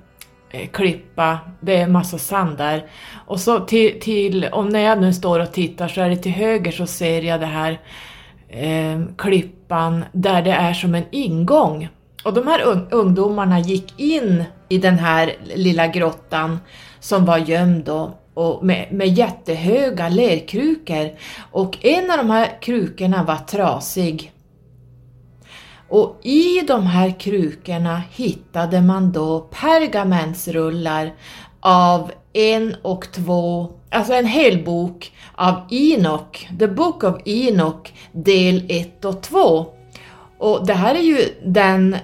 Eh, 0.55 0.69
klippa, 0.69 1.39
det 1.61 1.77
är 1.77 1.87
massa 1.87 2.19
sand 2.19 2.59
där, 2.59 2.87
och 3.27 3.41
så 3.41 3.61
till, 3.61 4.01
till, 4.01 4.49
om 4.53 4.69
när 4.69 4.81
jag 4.81 5.01
nu 5.01 5.13
står 5.13 5.41
och 5.41 5.53
tittar 5.53 5.89
så 5.89 6.01
är 6.01 6.09
det 6.09 6.17
till 6.17 6.33
höger 6.33 6.73
så 6.73 6.87
ser 6.87 7.23
jag 7.23 7.41
det 7.41 7.47
här 7.47 7.81
eh, 8.49 9.01
klippan 9.19 10.05
där 10.13 10.43
det 10.43 10.53
är 10.53 10.75
som 10.75 10.95
en 10.95 11.05
ingång. 11.11 11.89
Och 12.25 12.35
de 12.35 12.47
här 12.47 12.87
ungdomarna 12.91 13.61
gick 13.61 14.01
in 14.01 14.45
i 14.69 14.79
den 14.79 14.99
här 14.99 15.33
lilla 15.55 15.87
grottan 15.87 16.59
som 17.01 17.25
var 17.25 17.39
gömd 17.39 17.85
då, 17.85 18.19
och 18.35 18.65
med, 18.65 18.93
med 18.93 19.09
jättehöga 19.09 20.09
lerkrukor 20.09 21.11
och 21.51 21.85
en 21.85 22.11
av 22.11 22.17
de 22.17 22.31
här 22.31 22.61
krukorna 22.61 23.25
var 23.25 23.37
trasig. 23.37 24.34
Och 25.89 26.21
i 26.23 26.61
de 26.61 26.87
här 26.87 27.21
krukorna 27.21 28.03
hittade 28.11 28.83
man 28.83 29.13
då 29.13 29.41
pergamentsrullar 29.41 31.13
av 31.61 32.13
en 32.33 32.77
och 32.83 33.13
två, 33.13 33.73
alltså 33.91 34.13
en 34.13 34.27
hel 34.27 34.65
bok 34.65 35.13
av 35.35 35.55
Enoch, 35.71 36.49
The 36.59 36.69
Book 36.69 37.05
of 37.05 37.15
Enoch 37.25 37.93
del 38.13 38.67
1 38.69 39.05
och 39.05 39.23
2. 39.23 39.67
Och 40.39 40.67
det 40.67 40.75
här 40.75 40.95
är 40.95 41.03
ju 41.03 41.29
den, 41.45 41.97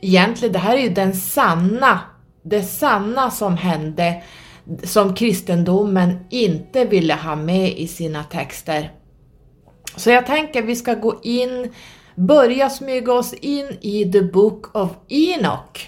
egentligen 0.00 0.52
det 0.52 0.58
här 0.58 0.76
är 0.76 0.82
ju 0.82 0.88
den 0.88 1.14
sanna, 1.14 2.00
det 2.42 2.62
sanna 2.62 3.30
som 3.30 3.56
hände 3.56 4.22
som 4.84 5.14
kristendomen 5.14 6.26
inte 6.30 6.84
ville 6.84 7.14
ha 7.14 7.36
med 7.36 7.78
i 7.78 7.88
sina 7.88 8.24
texter. 8.24 8.92
Så 9.96 10.10
jag 10.10 10.26
tänker 10.26 10.62
vi 10.62 10.76
ska 10.76 10.94
gå 10.94 11.20
in, 11.22 11.72
börja 12.16 12.70
smyga 12.70 13.12
oss 13.12 13.32
in 13.32 13.66
i 13.80 14.12
The 14.12 14.22
Book 14.22 14.70
of 14.74 14.90
Enoch. 15.08 15.80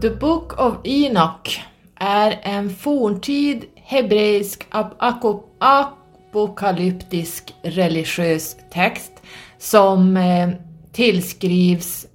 The 0.00 0.10
Book 0.10 0.60
of 0.60 0.74
Enoch 0.84 1.60
är 1.94 2.40
en 2.42 2.70
forntid 2.70 3.64
hebreisk 3.74 4.66
apokalyptisk 5.60 7.54
religiös 7.62 8.56
text 8.72 9.12
som 9.58 10.16
eh, 10.16 10.48
tillskrivs 10.92 12.06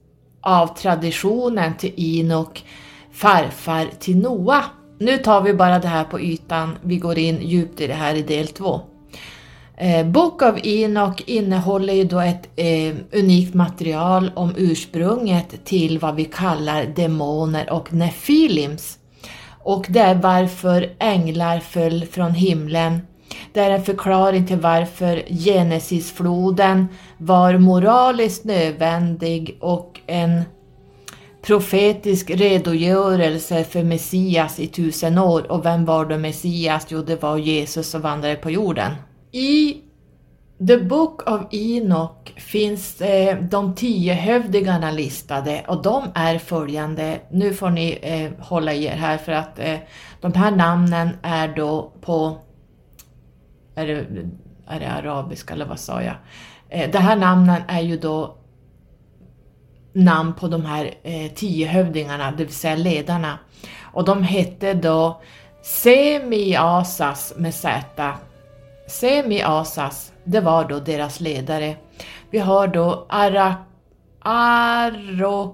av 0.41 0.67
traditionen 0.67 1.77
till 1.77 1.93
Enok, 1.97 2.65
farfar 3.11 3.89
till 3.99 4.17
Noa. 4.17 4.63
Nu 4.99 5.17
tar 5.17 5.41
vi 5.41 5.53
bara 5.53 5.79
det 5.79 5.87
här 5.87 6.03
på 6.03 6.19
ytan, 6.19 6.77
vi 6.81 6.97
går 6.97 7.17
in 7.17 7.41
djupt 7.41 7.81
i 7.81 7.87
det 7.87 7.93
här 7.93 8.15
i 8.15 8.21
del 8.21 8.47
2. 8.47 8.81
Eh, 9.77 10.05
Bok 10.05 10.41
av 10.41 10.59
Enoch 10.63 11.23
innehåller 11.25 11.93
ju 11.93 12.03
då 12.03 12.19
ett 12.19 12.49
eh, 12.55 12.95
unikt 13.11 13.53
material 13.53 14.31
om 14.35 14.53
ursprunget 14.57 15.65
till 15.65 15.99
vad 15.99 16.15
vi 16.15 16.25
kallar 16.25 16.85
demoner 16.85 17.73
och 17.73 17.93
nefilims. 17.93 18.97
Och 19.63 19.85
det 19.89 19.99
är 19.99 20.15
varför 20.15 20.89
änglar 20.99 21.59
föll 21.59 22.05
från 22.05 22.31
himlen. 22.31 22.99
Det 23.53 23.59
är 23.59 23.71
en 23.71 23.83
förklaring 23.83 24.47
till 24.47 24.59
varför 24.59 25.23
Genesisfloden 25.29 26.87
var 27.17 27.57
moraliskt 27.57 28.43
nödvändig 28.43 29.57
och 29.61 29.99
en 30.07 30.41
profetisk 31.41 32.29
redogörelse 32.29 33.63
för 33.63 33.83
Messias 33.83 34.59
i 34.59 34.67
tusen 34.67 35.17
år. 35.17 35.51
Och 35.51 35.65
vem 35.65 35.85
var 35.85 36.05
då 36.05 36.17
Messias? 36.17 36.85
Jo, 36.89 37.01
det 37.01 37.21
var 37.21 37.37
Jesus 37.37 37.89
som 37.89 38.01
vandrade 38.01 38.35
på 38.35 38.51
jorden. 38.51 38.91
I 39.35 39.81
The 40.67 40.77
Book 40.77 41.29
of 41.29 41.41
Enoch 41.51 42.33
finns 42.35 43.01
eh, 43.01 43.37
de 43.43 43.75
tio 43.75 44.13
hövdingarna 44.13 44.91
listade 44.91 45.63
och 45.67 45.81
de 45.81 46.03
är 46.15 46.39
följande. 46.39 47.19
Nu 47.29 47.53
får 47.53 47.69
ni 47.69 47.99
eh, 48.01 48.45
hålla 48.45 48.73
i 48.73 48.85
er 48.85 48.95
här 48.95 49.17
för 49.17 49.31
att 49.31 49.59
eh, 49.59 49.77
de 50.21 50.33
här 50.33 50.51
namnen 50.51 51.09
är 51.21 51.47
då 51.47 51.91
på, 52.01 52.37
är 53.75 53.87
det, 53.87 54.05
är 54.67 54.79
det 54.79 54.91
arabiska 54.91 55.53
eller 55.53 55.65
vad 55.65 55.79
sa 55.79 56.01
jag? 56.01 56.15
Eh, 56.69 56.91
de 56.91 56.97
här 56.97 57.15
namnen 57.15 57.61
är 57.67 57.81
ju 57.81 57.97
då 57.97 58.35
namn 59.93 60.33
på 60.33 60.47
de 60.47 60.65
här 60.65 60.93
eh, 61.03 61.31
tio 61.31 61.67
hövdingarna, 61.67 62.31
det 62.31 62.43
vill 62.43 62.53
säga 62.53 62.75
ledarna. 62.75 63.39
Och 63.81 64.05
de 64.05 64.23
hette 64.23 64.73
då 64.73 65.21
Semiasas 65.63 67.33
med 67.37 67.53
Z 67.53 68.13
Semi 68.87 69.41
Asas, 69.41 70.13
det 70.23 70.39
var 70.39 70.65
då 70.65 70.79
deras 70.79 71.19
ledare. 71.19 71.75
Vi 72.29 72.37
har 72.39 72.67
då 72.67 73.05
Ara, 73.09 73.55
Arokiba, 74.21 75.51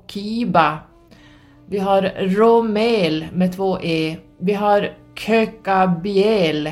vi 1.68 1.80
har 1.80 2.02
Romel 2.18 3.28
med 3.34 3.56
två 3.56 3.80
E, 3.82 4.18
vi 4.40 4.54
har 4.54 4.94
Kökabiel, 5.16 6.72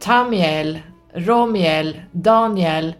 Tamiel, 0.00 0.78
Romiel, 1.14 2.00
Daniel, 2.12 2.94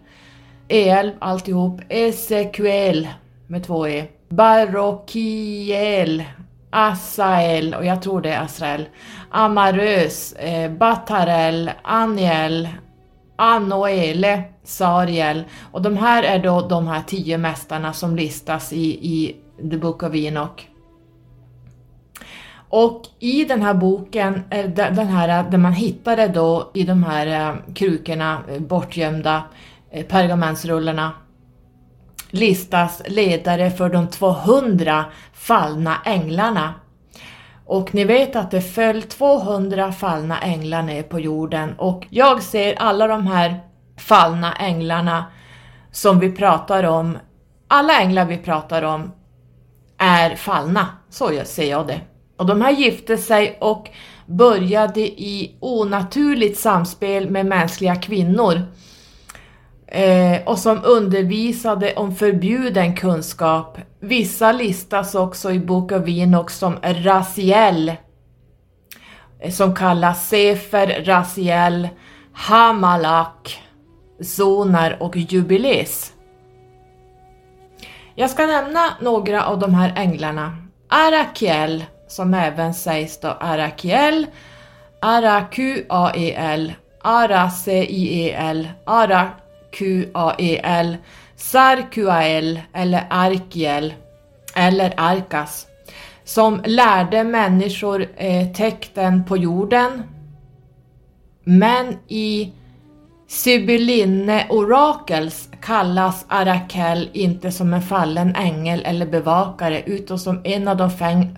El 0.67 1.11
alltihop, 1.19 1.81
Esekiel 1.89 3.07
med 3.47 3.63
två 3.63 3.87
E, 3.87 4.07
Barokiel, 4.29 6.23
Asael, 6.69 7.73
och 7.73 7.85
jag 7.85 8.01
tror 8.01 8.21
det 8.21 8.29
är 8.29 8.41
Asrael, 8.41 8.85
Amarös, 9.29 10.33
eh, 10.33 10.71
Batarel, 10.71 11.71
Aniel, 11.83 12.69
Anoele, 13.43 14.43
Sariel 14.63 15.43
och 15.71 15.81
de 15.81 15.97
här 15.97 16.23
är 16.23 16.39
då 16.39 16.61
de 16.61 16.87
här 16.87 17.01
tio 17.07 17.37
mästarna 17.37 17.93
som 17.93 18.15
listas 18.15 18.73
i, 18.73 18.85
i 18.85 19.35
The 19.69 19.77
Book 19.77 20.03
of 20.03 20.15
Enoch. 20.15 20.67
Och 22.69 23.01
i 23.19 23.45
den 23.45 23.61
här 23.61 23.73
boken, 23.73 24.43
eh, 24.49 24.69
den 24.69 25.07
här, 25.07 25.51
där 25.51 25.57
man 25.57 25.73
hittade 25.73 26.27
då 26.27 26.71
i 26.73 26.83
de 26.83 27.03
här 27.03 27.27
eh, 27.27 27.73
krukorna, 27.73 28.39
eh, 28.49 28.59
bortgömda 28.59 29.43
pergamentsrullarna, 30.07 31.11
listas 32.29 33.01
ledare 33.07 33.71
för 33.71 33.89
de 33.89 34.07
200 34.07 35.05
fallna 35.33 35.97
änglarna. 36.05 36.73
Och 37.65 37.95
ni 37.95 38.03
vet 38.03 38.35
att 38.35 38.51
det 38.51 38.61
föll 38.61 39.01
200 39.01 39.91
fallna 39.91 40.41
änglar 40.41 40.81
ner 40.81 41.03
på 41.03 41.19
jorden. 41.19 41.73
Och 41.77 42.07
jag 42.09 42.43
ser 42.43 42.73
alla 42.73 43.07
de 43.07 43.27
här 43.27 43.59
fallna 43.97 44.53
änglarna 44.53 45.25
som 45.91 46.19
vi 46.19 46.31
pratar 46.31 46.83
om, 46.83 47.17
alla 47.67 48.01
änglar 48.01 48.25
vi 48.25 48.37
pratar 48.37 48.83
om 48.83 49.11
är 49.97 50.35
fallna, 50.35 50.87
så 51.09 51.41
ser 51.45 51.69
jag 51.69 51.87
det. 51.87 52.01
Och 52.37 52.45
de 52.45 52.61
här 52.61 52.71
gifte 52.71 53.17
sig 53.17 53.57
och 53.61 53.89
började 54.25 55.01
i 55.01 55.57
onaturligt 55.59 56.59
samspel 56.59 57.29
med 57.29 57.45
mänskliga 57.45 57.95
kvinnor 57.95 58.61
eh, 59.93 60.41
och 60.45 60.59
som 60.59 60.81
undervisade 60.83 61.93
om 61.93 62.15
förbjuden 62.15 62.95
kunskap. 62.95 63.77
Vissa 63.99 64.51
listas 64.51 65.15
också 65.15 65.51
i 65.51 65.59
Bok 65.59 65.91
av 65.91 66.09
Enoch 66.09 66.51
som 66.51 66.75
Raziel, 66.81 67.93
eh, 69.39 69.51
som 69.51 69.75
kallas 69.75 70.29
Sefer, 70.29 71.03
Raziel, 71.05 71.89
Hamalak, 72.33 73.61
Zonar 74.21 74.97
och 74.99 75.17
jubilees. 75.17 76.13
Jag 78.15 78.29
ska 78.29 78.45
nämna 78.45 78.79
några 79.01 79.45
av 79.45 79.59
de 79.59 79.73
här 79.73 79.93
änglarna. 79.95 80.57
Arakiel, 80.89 81.85
som 82.07 82.33
även 82.33 82.73
sägs 82.73 83.19
då 83.19 83.27
Arakiel, 83.27 84.25
Arakuael, 85.01 86.73
Araciel, 87.01 88.69
Arak 88.85 89.42
QAEL, 89.73 90.97
Sarkuael 91.35 92.61
eller 92.73 93.07
Arkiel 93.09 93.93
eller 94.55 94.93
Arkas 94.97 95.67
som 96.23 96.61
lärde 96.65 97.23
människor 97.23 98.07
eh, 98.15 98.51
tecknen 98.51 99.25
på 99.25 99.37
jorden. 99.37 100.03
Men 101.43 101.97
i 102.07 102.51
Sibylline 103.27 104.41
Orakels 104.49 105.49
kallas 105.61 106.25
Arakel 106.27 107.09
inte 107.13 107.51
som 107.51 107.73
en 107.73 107.81
fallen 107.81 108.35
ängel 108.35 108.81
eller 108.85 109.05
bevakare 109.05 109.81
utan 109.85 110.19
som 110.19 110.41
en 110.43 110.67
av 110.67 110.77
de 110.77 110.89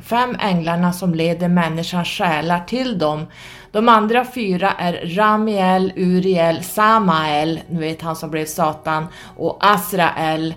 fem 0.04 0.38
änglarna 0.40 0.94
som 0.94 1.16
leder 1.16 1.48
människans 1.48 2.08
själar 2.08 2.60
till 2.68 2.98
dem 2.98 3.26
de 3.76 3.90
andra 3.90 4.26
fyra 4.26 4.72
är 4.72 5.16
Ramiel, 5.16 5.94
Uriel, 5.96 6.64
Samael, 6.64 7.60
nu 7.70 7.80
vet 7.80 8.02
han 8.02 8.16
som 8.16 8.32
blev 8.32 8.46
Satan, 8.46 9.08
och 9.38 9.58
Asrael. 9.60 10.54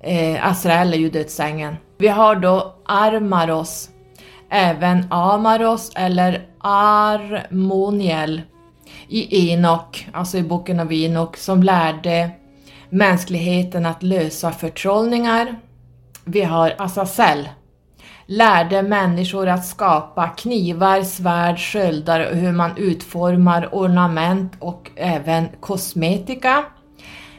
Eh, 0.00 0.46
Asrael 0.46 0.94
är 0.94 0.98
ju 0.98 1.10
dödsängeln. 1.10 1.76
Vi 1.98 2.08
har 2.08 2.36
då 2.36 2.74
Armaros, 2.84 3.88
även 4.50 5.12
Amaros 5.12 5.92
eller 5.94 6.46
Armoniel 6.60 8.42
i 9.08 9.50
Enok, 9.50 10.08
alltså 10.12 10.38
i 10.38 10.42
boken 10.42 10.80
av 10.80 10.92
Enok, 10.92 11.36
som 11.36 11.62
lärde 11.62 12.30
mänskligheten 12.90 13.86
att 13.86 14.02
lösa 14.02 14.52
förtrollningar. 14.52 15.56
Vi 16.24 16.42
har 16.42 16.74
Azazel, 16.78 17.48
lärde 18.26 18.82
människor 18.82 19.48
att 19.48 19.66
skapa 19.66 20.28
knivar, 20.28 21.02
svärd, 21.02 21.58
sköldar 21.58 22.30
och 22.30 22.36
hur 22.36 22.52
man 22.52 22.76
utformar 22.76 23.68
ornament 23.72 24.52
och 24.58 24.90
även 24.96 25.48
kosmetika. 25.60 26.64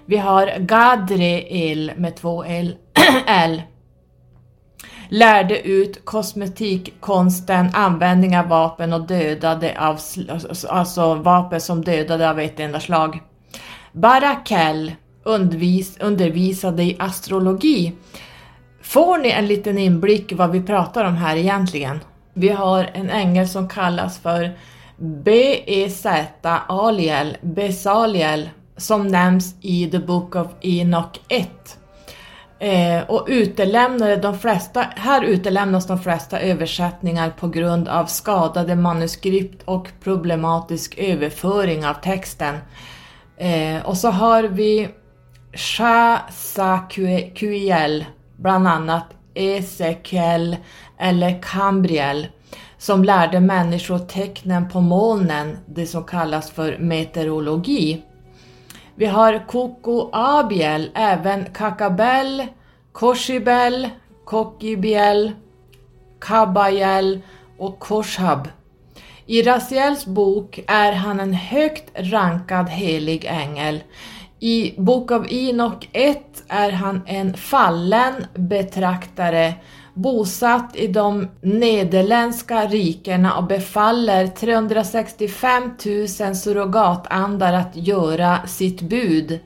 Vi 0.05 0.17
har 0.17 0.59
Gadriel 0.59 1.91
med 1.97 2.15
två 2.15 2.43
L, 2.43 2.75
L 3.27 3.61
lärde 5.09 5.67
ut 5.67 6.05
kosmetikkonsten, 6.05 7.69
användning 7.73 8.37
av 8.37 8.47
vapen 8.47 8.93
och 8.93 9.07
dödade 9.07 9.75
av, 9.79 9.99
alltså, 10.29 10.67
alltså 10.67 11.13
vapen 11.15 11.61
som 11.61 11.83
dödade 11.83 12.29
av 12.29 12.39
ett 12.39 12.59
enda 12.59 12.79
slag. 12.79 13.21
Barakel 13.91 14.91
undervis, 15.23 15.97
undervisade 15.99 16.83
i 16.83 16.95
astrologi. 16.99 17.93
Får 18.81 19.17
ni 19.17 19.29
en 19.29 19.47
liten 19.47 19.77
inblick 19.77 20.33
vad 20.35 20.51
vi 20.51 20.61
pratar 20.61 21.05
om 21.05 21.15
här 21.15 21.35
egentligen? 21.35 21.99
Vi 22.33 22.49
har 22.49 22.89
en 22.93 23.09
ängel 23.09 23.47
som 23.47 23.69
kallas 23.69 24.19
för 24.19 24.57
BEZ 24.97 26.05
Aliel, 26.67 27.37
Besaliel, 27.41 28.49
som 28.77 29.07
nämns 29.07 29.55
i 29.61 29.89
The 29.91 29.99
Book 29.99 30.35
of 30.35 30.47
Enoch 30.61 31.19
1. 31.27 31.78
Eh, 32.61 33.03
och 33.07 33.25
utelämnade 33.27 34.15
de 34.15 34.39
flesta, 34.39 34.85
här 34.95 35.23
utelämnas 35.23 35.87
de 35.87 35.99
flesta 35.99 36.39
översättningar 36.39 37.29
på 37.29 37.47
grund 37.47 37.87
av 37.87 38.05
skadade 38.05 38.75
manuskript 38.75 39.63
och 39.65 39.87
problematisk 40.03 40.97
överföring 40.97 41.85
av 41.85 41.93
texten. 41.93 42.57
Eh, 43.37 43.85
och 43.85 43.97
så 43.97 44.09
har 44.09 44.43
vi 44.43 44.89
Shasakuel, 45.53 46.95
bland 48.37 48.67
annat 48.67 49.05
Ezekiel 49.33 50.55
eller 50.97 51.41
Cambriel, 51.41 52.27
som 52.77 53.03
lärde 53.03 53.39
människor 53.39 53.99
tecknen 53.99 54.69
på 54.69 54.81
molnen, 54.81 55.57
det 55.65 55.85
som 55.85 56.03
kallas 56.03 56.51
för 56.51 56.77
meteorologi. 56.77 58.03
Vi 58.99 59.05
har 59.05 59.47
Koko 59.47 60.09
Abiel, 60.13 60.91
även 60.93 61.45
Kakabel, 61.45 62.45
Koshibel, 62.91 63.89
Kokibiel, 64.25 65.31
Kabajel 66.19 67.21
och 67.57 67.79
Koshab. 67.79 68.47
I 69.25 69.41
Raziels 69.41 70.05
bok 70.05 70.59
är 70.67 70.91
han 70.91 71.19
en 71.19 71.33
högt 71.33 71.91
rankad 71.95 72.69
helig 72.69 73.25
ängel. 73.25 73.83
I 74.39 74.73
Bok 74.77 75.11
av 75.11 75.31
Inok 75.31 75.89
1 75.93 76.43
är 76.47 76.71
han 76.71 77.01
en 77.05 77.33
fallen 77.33 78.25
betraktare 78.33 79.53
bosatt 80.01 80.75
i 80.75 80.87
de 80.87 81.27
nederländska 81.41 82.65
rikena 82.67 83.37
och 83.37 83.43
befaller 83.43 84.27
365 84.27 85.63
000 85.85 86.35
surrogatandar 86.35 87.53
att 87.53 87.75
göra 87.75 88.47
sitt 88.47 88.81
bud. 88.81 89.39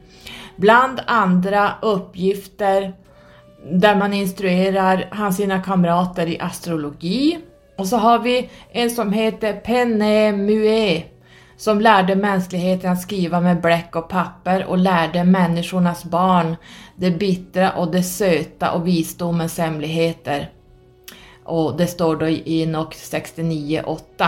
Bland 0.55 1.01
andra 1.05 1.71
uppgifter 1.81 2.93
där 3.71 3.95
man 3.95 4.13
instruerar 4.13 5.07
han 5.11 5.33
sina 5.33 5.61
kamrater 5.61 6.27
i 6.27 6.39
astrologi. 6.39 7.37
Och 7.77 7.87
så 7.87 7.97
har 7.97 8.19
vi 8.19 8.49
en 8.71 8.89
som 8.89 9.13
heter 9.13 9.53
Penemue 9.53 11.03
som 11.57 11.81
lärde 11.81 12.15
mänskligheten 12.15 12.91
att 12.91 13.01
skriva 13.01 13.41
med 13.41 13.61
bläck 13.61 13.95
och 13.95 14.09
papper 14.09 14.65
och 14.65 14.77
lärde 14.77 15.23
människornas 15.23 16.05
barn 16.05 16.55
det 16.95 17.11
bittra 17.11 17.71
och 17.71 17.91
det 17.91 18.03
söta 18.03 18.71
och 18.71 18.87
visdomens 18.87 19.57
hemligheter. 19.57 20.49
Och 21.43 21.77
det 21.77 21.87
står 21.87 22.15
då 22.15 22.27
i 22.27 22.61
Enok 22.61 22.95
69.8. 22.95 24.27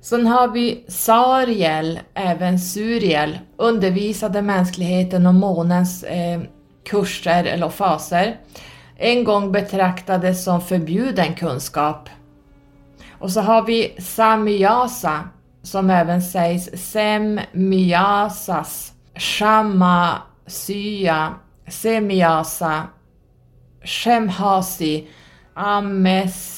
Sen 0.00 0.26
har 0.26 0.48
vi 0.48 0.84
Sariel, 0.88 2.00
även 2.14 2.60
Suriel, 2.60 3.38
undervisade 3.56 4.42
mänskligheten 4.42 5.26
om 5.26 5.36
månens 5.36 6.02
eh, 6.02 6.40
kurser 6.84 7.44
eller 7.44 7.68
faser. 7.68 8.36
En 8.96 9.24
gång 9.24 9.52
betraktades 9.52 10.44
som 10.44 10.60
förbjuden 10.60 11.34
kunskap. 11.34 12.08
Och 13.18 13.30
så 13.30 13.40
har 13.40 13.62
vi 13.62 13.96
Samyasa, 13.98 15.28
som 15.66 15.90
även 15.90 16.22
sägs 16.22 16.70
Semyasas, 16.92 17.42
Shamma-Sya, 19.14 20.14
Semyasa, 21.68 22.82
Shemhasi, 23.84 25.08
Amesyarak, 25.54 26.48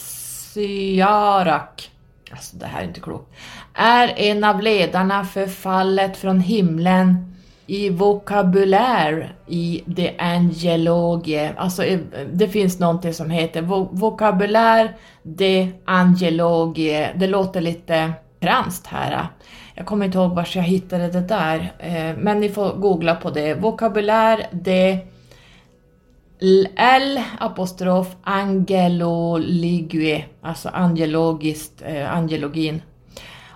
alltså 2.31 2.57
det 2.57 2.67
här 2.67 2.83
är 2.83 2.85
inte 2.85 3.01
klokt, 3.01 3.33
är 3.75 4.09
en 4.17 4.45
av 4.45 4.63
ledarna 4.63 5.25
för 5.25 5.47
fallet 5.47 6.17
från 6.17 6.41
himlen 6.41 7.35
i 7.67 7.91
vokabulär 7.91 9.35
i 9.47 9.85
The 9.97 10.19
angelogie, 10.19 11.55
alltså 11.57 11.85
eh, 11.85 12.01
det 12.33 12.49
finns 12.49 12.79
någonting 12.79 13.15
som 13.15 13.31
heter 13.31 13.63
vokabulär 13.93 14.97
de 15.23 15.73
angelogie, 15.85 17.13
det 17.17 17.27
låter 17.27 17.61
lite 17.61 18.13
franskt 18.41 18.87
här. 18.87 19.29
Jag 19.75 19.87
kommer 19.87 20.07
inte 20.07 20.19
ihåg 20.19 20.35
var 20.35 20.49
jag 20.55 20.63
hittade 20.63 21.09
det 21.09 21.21
där, 21.21 21.73
eh, 21.79 22.17
men 22.17 22.41
ni 22.41 22.49
får 22.49 22.73
googla 22.73 23.15
på 23.15 23.31
det. 23.31 23.55
Vokabulär 23.55 24.47
de 24.53 25.07
L 26.77 27.21
apostrof 27.39 28.07
angeloligue, 28.23 30.25
alltså 30.43 30.69
angelogiskt, 30.69 31.83
eh, 31.87 32.15
angelogin. 32.15 32.83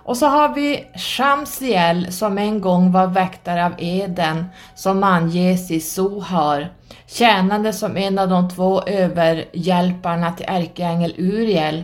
Och 0.05 0.17
så 0.17 0.25
har 0.25 0.55
vi 0.55 0.85
Shamsiel 0.95 2.11
som 2.11 2.37
en 2.37 2.61
gång 2.61 2.91
var 2.91 3.07
väktare 3.07 3.65
av 3.65 3.71
Eden 3.77 4.45
som 4.75 5.03
anges 5.03 5.71
i 5.71 5.79
Sohar, 5.79 6.73
tjänande 7.07 7.73
som 7.73 7.97
en 7.97 8.19
av 8.19 8.29
de 8.29 8.49
två 8.49 8.81
överhjälparna 8.81 10.31
till 10.31 10.45
ärkeängel 10.49 11.13
Uriel. 11.17 11.83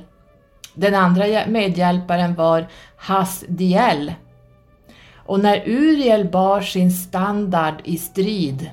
Den 0.79 0.95
andra 0.95 1.25
medhjälparen 1.47 2.35
var 2.35 2.67
Hasdiel. 2.97 4.13
Och 5.15 5.39
när 5.39 5.69
Uriel 5.69 6.25
bar 6.29 6.61
sin 6.61 6.91
standard 6.91 7.73
i 7.83 7.97
strid 7.97 8.69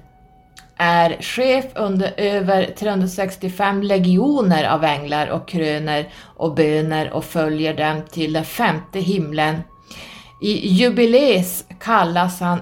är 0.76 1.16
chef 1.20 1.64
under 1.74 2.14
över 2.16 2.74
365 2.78 3.82
legioner 3.82 4.64
av 4.64 4.84
änglar 4.84 5.26
och 5.26 5.48
kröner 5.48 6.09
och 6.22 6.54
böner 6.54 7.12
och 7.12 7.24
följer 7.24 7.74
dem 7.74 8.02
till 8.11 8.32
den 8.32 8.44
femte 8.44 9.00
himlen. 9.00 9.62
I 10.42 10.68
jubilees 10.68 11.64
kallas 11.80 12.40
han 12.40 12.61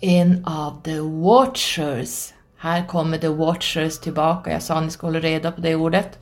en 0.00 0.44
av 0.46 0.82
the 0.82 1.00
watchers. 1.00 2.32
Här 2.58 2.86
kommer 2.86 3.18
the 3.18 3.28
watchers 3.28 4.00
tillbaka, 4.00 4.52
jag 4.52 4.62
sa 4.62 4.74
att 4.74 4.84
ni 4.84 4.90
skulle 4.90 5.08
hålla 5.08 5.28
reda 5.28 5.52
på 5.52 5.60
det 5.60 5.74
ordet. 5.74 6.18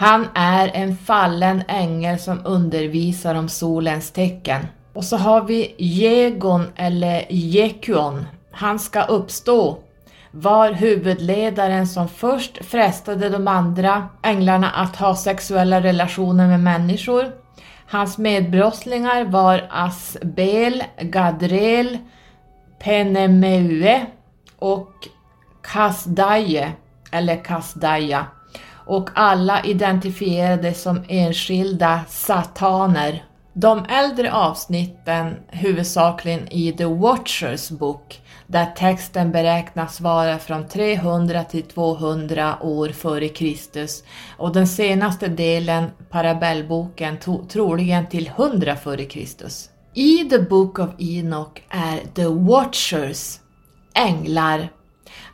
Han 0.00 0.28
är 0.34 0.70
en 0.74 0.96
fallen 0.96 1.62
ängel 1.68 2.18
som 2.18 2.40
undervisar 2.44 3.34
om 3.34 3.48
solens 3.48 4.10
tecken. 4.10 4.66
Och 4.92 5.04
så 5.04 5.16
har 5.16 5.42
vi 5.42 5.74
Jegon 5.78 6.66
eller 6.76 7.26
Jekuon. 7.28 8.26
Han 8.50 8.78
ska 8.78 9.04
uppstå 9.04 9.78
var 10.30 10.72
huvudledaren 10.72 11.86
som 11.86 12.08
först 12.08 12.64
frestade 12.64 13.28
de 13.28 13.48
andra 13.48 14.08
änglarna 14.22 14.70
att 14.70 14.96
ha 14.96 15.16
sexuella 15.16 15.80
relationer 15.80 16.48
med 16.48 16.60
människor. 16.60 17.32
Hans 17.86 18.18
medbrottslingar 18.18 19.24
var 19.24 19.68
Asbel, 19.70 20.84
Gadrel, 21.00 21.98
Penemeue 22.78 24.06
och 24.58 24.92
Kasdaje, 25.62 26.72
eller 27.12 27.44
Kasdaja. 27.44 28.26
Och 28.90 29.10
alla 29.14 29.64
identifierades 29.64 30.82
som 30.82 31.04
enskilda 31.08 32.00
sataner. 32.08 33.24
De 33.52 33.84
äldre 33.88 34.32
avsnitten, 34.32 35.36
huvudsakligen 35.48 36.52
i 36.52 36.72
The 36.72 36.84
Watchers 36.84 37.70
bok, 37.70 38.20
där 38.46 38.66
texten 38.66 39.32
beräknas 39.32 40.00
vara 40.00 40.38
från 40.38 40.68
300 40.68 41.44
till 41.44 41.62
200 41.62 42.56
år 42.60 42.88
före 42.88 43.28
Kristus 43.28 44.04
och 44.36 44.52
den 44.52 44.66
senaste 44.66 45.28
delen, 45.28 45.90
parabellboken, 46.10 47.18
troligen 47.48 48.06
till 48.06 48.26
100 48.26 48.76
före 48.76 49.04
Kristus. 49.04 49.70
I 49.94 50.24
The 50.30 50.38
Book 50.38 50.78
of 50.78 50.90
Enoch 50.98 51.62
är 51.68 51.98
The 52.14 52.26
Watchers 52.26 53.38
änglar, 53.94 54.68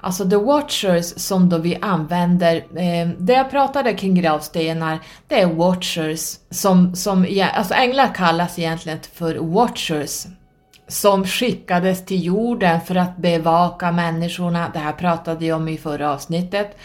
Alltså 0.07 0.29
the 0.29 0.37
watchers 0.37 1.05
som 1.17 1.49
då 1.49 1.59
vi 1.59 1.79
använder, 1.83 2.57
eh, 2.57 3.09
det 3.19 3.33
jag 3.33 3.51
pratade 3.51 3.95
kring 3.95 4.15
gravstenar, 4.15 4.99
det 5.29 5.41
är 5.41 5.47
watchers 5.47 6.37
som, 6.51 6.97
som 6.97 7.27
alltså 7.55 7.75
änglar 7.75 8.15
kallas 8.15 8.59
egentligen 8.59 8.99
för 9.13 9.35
watchers 9.35 10.27
som 10.89 11.25
skickades 11.25 12.05
till 12.05 12.25
jorden 12.25 12.81
för 12.81 12.95
att 12.95 13.17
bevaka 13.17 13.93
människorna. 13.93 14.71
Det 14.73 14.79
här 14.79 14.93
pratade 14.93 15.47
jag 15.47 15.57
om 15.57 15.69
i 15.69 15.79
förra 15.79 16.13
avsnittet. 16.13 16.77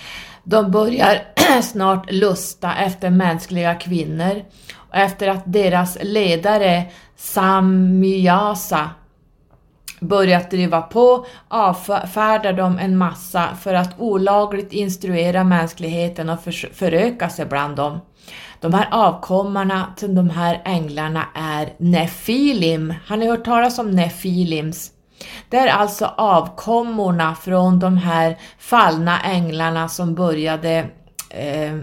De 0.44 0.72
börjar 0.72 1.24
snart 1.62 2.12
lusta 2.12 2.76
efter 2.76 3.10
mänskliga 3.10 3.76
kvinnor 3.76 4.42
och 4.90 4.96
efter 4.96 5.28
att 5.28 5.44
deras 5.46 5.98
ledare 6.02 6.84
Samyasa 7.16 8.90
börjat 10.02 10.52
driva 10.52 10.82
på 10.82 11.26
avfärdar 11.48 12.54
de 12.54 12.80
en 12.80 12.98
massa 12.98 13.56
för 13.62 13.74
att 13.74 14.00
olagligt 14.00 14.74
instruera 14.74 15.44
mänskligheten 15.44 16.30
och 16.30 16.40
föröka 16.74 17.30
sig 17.30 17.46
bland 17.46 17.76
dem. 17.76 18.00
De 18.60 18.74
här 18.74 18.88
avkommarna 18.92 19.94
till 19.98 20.16
de 20.16 20.30
här 20.30 20.62
änglarna 20.66 21.26
är 21.36 21.74
Nefilim. 21.78 22.94
Har 23.08 23.18
ni 23.18 23.28
hört 23.28 23.46
talas 23.46 23.80
om 23.80 23.92
Nefilims? 23.92 24.92
Det 25.50 25.58
är 25.58 25.68
alltså 25.68 26.06
avkommorna 26.06 27.36
från 27.36 27.80
de 27.80 27.98
här 27.98 28.38
fallna 28.60 29.22
änglarna 29.22 29.88
som 29.88 30.16
började 30.16 30.86
eh, 31.30 31.76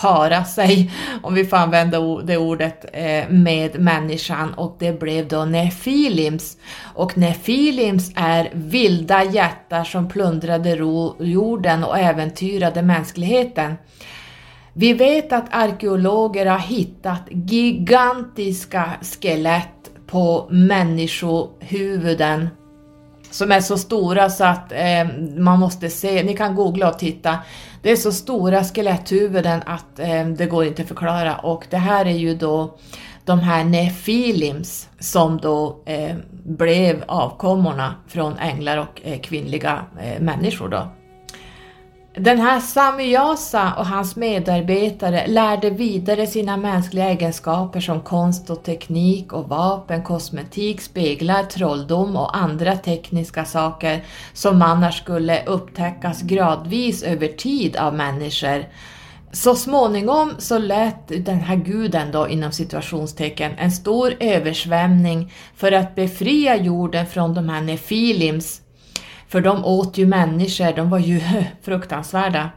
para 0.00 0.44
sig, 0.44 0.90
om 1.22 1.34
vi 1.34 1.44
får 1.44 1.56
använda 1.56 2.22
det 2.22 2.36
ordet, 2.36 2.84
eh, 2.92 3.28
med 3.28 3.80
människan 3.80 4.54
och 4.54 4.76
det 4.78 5.00
blev 5.00 5.28
då 5.28 5.44
Nefilims. 5.44 6.56
Och 6.94 7.18
Nefilims 7.18 8.12
är 8.14 8.50
vilda 8.52 9.24
jättar 9.24 9.84
som 9.84 10.08
plundrade 10.08 10.70
jorden 11.18 11.84
och 11.84 11.98
äventyrade 11.98 12.82
mänskligheten. 12.82 13.74
Vi 14.72 14.92
vet 14.92 15.32
att 15.32 15.46
arkeologer 15.50 16.46
har 16.46 16.58
hittat 16.58 17.22
gigantiska 17.30 18.90
skelett 19.02 19.90
på 20.06 20.48
människohuvuden 20.50 22.48
som 23.30 23.52
är 23.52 23.60
så 23.60 23.78
stora 23.78 24.30
så 24.30 24.44
att 24.44 24.72
eh, 24.72 25.06
man 25.36 25.58
måste 25.58 25.90
se, 25.90 26.22
ni 26.22 26.36
kan 26.36 26.54
googla 26.54 26.88
och 26.88 26.98
titta. 26.98 27.38
Det 27.86 27.92
är 27.92 27.96
så 27.96 28.12
stora 28.12 28.64
skeletthuvuden 28.64 29.62
att 29.66 29.98
eh, 29.98 30.26
det 30.26 30.46
går 30.46 30.64
inte 30.64 30.82
att 30.82 30.88
förklara 30.88 31.36
och 31.36 31.66
det 31.70 31.76
här 31.76 32.06
är 32.06 32.16
ju 32.16 32.34
då 32.34 32.78
de 33.24 33.40
här 33.40 33.64
nefilims 33.64 34.88
som 34.98 35.38
då 35.38 35.82
eh, 35.86 36.16
blev 36.44 37.04
avkommorna 37.08 37.94
från 38.08 38.38
änglar 38.38 38.78
och 38.78 39.00
eh, 39.04 39.20
kvinnliga 39.20 39.84
eh, 40.00 40.20
människor 40.20 40.68
då. 40.68 40.88
Den 42.18 42.40
här 42.40 42.60
Samyasa 42.60 43.74
och 43.78 43.86
hans 43.86 44.16
medarbetare 44.16 45.26
lärde 45.26 45.70
vidare 45.70 46.26
sina 46.26 46.56
mänskliga 46.56 47.08
egenskaper 47.08 47.80
som 47.80 48.00
konst 48.00 48.50
och 48.50 48.64
teknik 48.64 49.32
och 49.32 49.48
vapen, 49.48 50.02
kosmetik, 50.02 50.80
speglar, 50.80 51.42
trolldom 51.42 52.16
och 52.16 52.36
andra 52.36 52.76
tekniska 52.76 53.44
saker 53.44 54.04
som 54.32 54.62
annars 54.62 54.98
skulle 54.98 55.44
upptäckas 55.44 56.22
gradvis 56.22 57.02
över 57.02 57.28
tid 57.28 57.76
av 57.76 57.94
människor. 57.94 58.64
Så 59.32 59.54
småningom 59.54 60.32
så 60.38 60.58
lät 60.58 61.08
den 61.08 61.40
här 61.40 61.56
guden 61.56 62.12
då 62.12 62.28
inom 62.28 62.52
situationstecken 62.52 63.52
en 63.58 63.72
stor 63.72 64.14
översvämning 64.20 65.32
för 65.56 65.72
att 65.72 65.94
befria 65.94 66.56
jorden 66.56 67.06
från 67.06 67.34
de 67.34 67.48
här 67.48 67.60
nefilims 67.60 68.60
för 69.28 69.40
de 69.40 69.64
åt 69.64 69.98
ju 69.98 70.06
människor, 70.06 70.76
de 70.76 70.90
var 70.90 70.98
ju 70.98 71.20
fruktansvärda. 71.62 72.50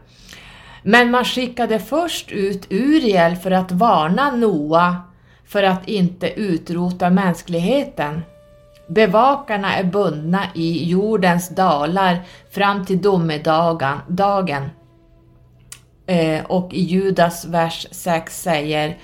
Men 0.83 1.11
man 1.11 1.25
skickade 1.25 1.79
först 1.79 2.31
ut 2.31 2.71
Uriel 2.71 3.35
för 3.35 3.51
att 3.51 3.71
varna 3.71 4.31
Noa 4.31 4.97
för 5.45 5.63
att 5.63 5.87
inte 5.87 6.29
utrota 6.29 7.09
mänskligheten. 7.09 8.21
Bevakarna 8.87 9.75
är 9.75 9.83
bundna 9.83 10.43
i 10.55 10.89
jordens 10.89 11.49
dalar 11.49 12.19
fram 12.51 12.85
till 12.85 13.01
domedagen. 13.01 14.69
Eh, 16.05 16.45
och 16.45 16.73
i 16.73 16.81
Judas 16.81 17.45
vers 17.45 17.87
6 17.91 18.41
säger 18.41 18.97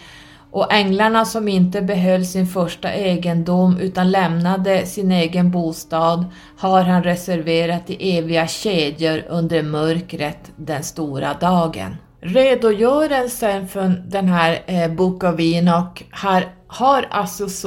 och 0.56 0.74
änglarna 0.74 1.26
som 1.26 1.48
inte 1.48 1.82
behöll 1.82 2.26
sin 2.26 2.48
första 2.48 2.94
egendom 2.94 3.78
utan 3.80 4.12
lämnade 4.12 4.86
sin 4.86 5.12
egen 5.12 5.52
bostad 5.52 6.26
har 6.58 6.82
han 6.82 7.04
reserverat 7.04 7.90
i 7.90 8.18
eviga 8.18 8.48
kedjor 8.48 9.24
under 9.30 9.64
mörkret 9.64 10.52
den 10.56 10.84
stora 10.84 11.34
dagen. 11.34 11.96
Redogörelsen 12.22 13.68
för 13.68 14.04
den 14.08 14.28
här 14.28 14.64
eh, 14.66 14.92
Book 14.92 15.24
of 15.24 15.40
Enoch 15.40 16.04
har, 16.12 16.44
har 16.68 17.08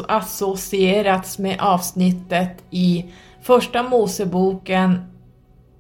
associerats 0.09 1.39
med 1.39 1.57
avsnittet 1.61 2.63
i 2.71 3.05
Första 3.43 3.83
Moseboken 3.83 5.05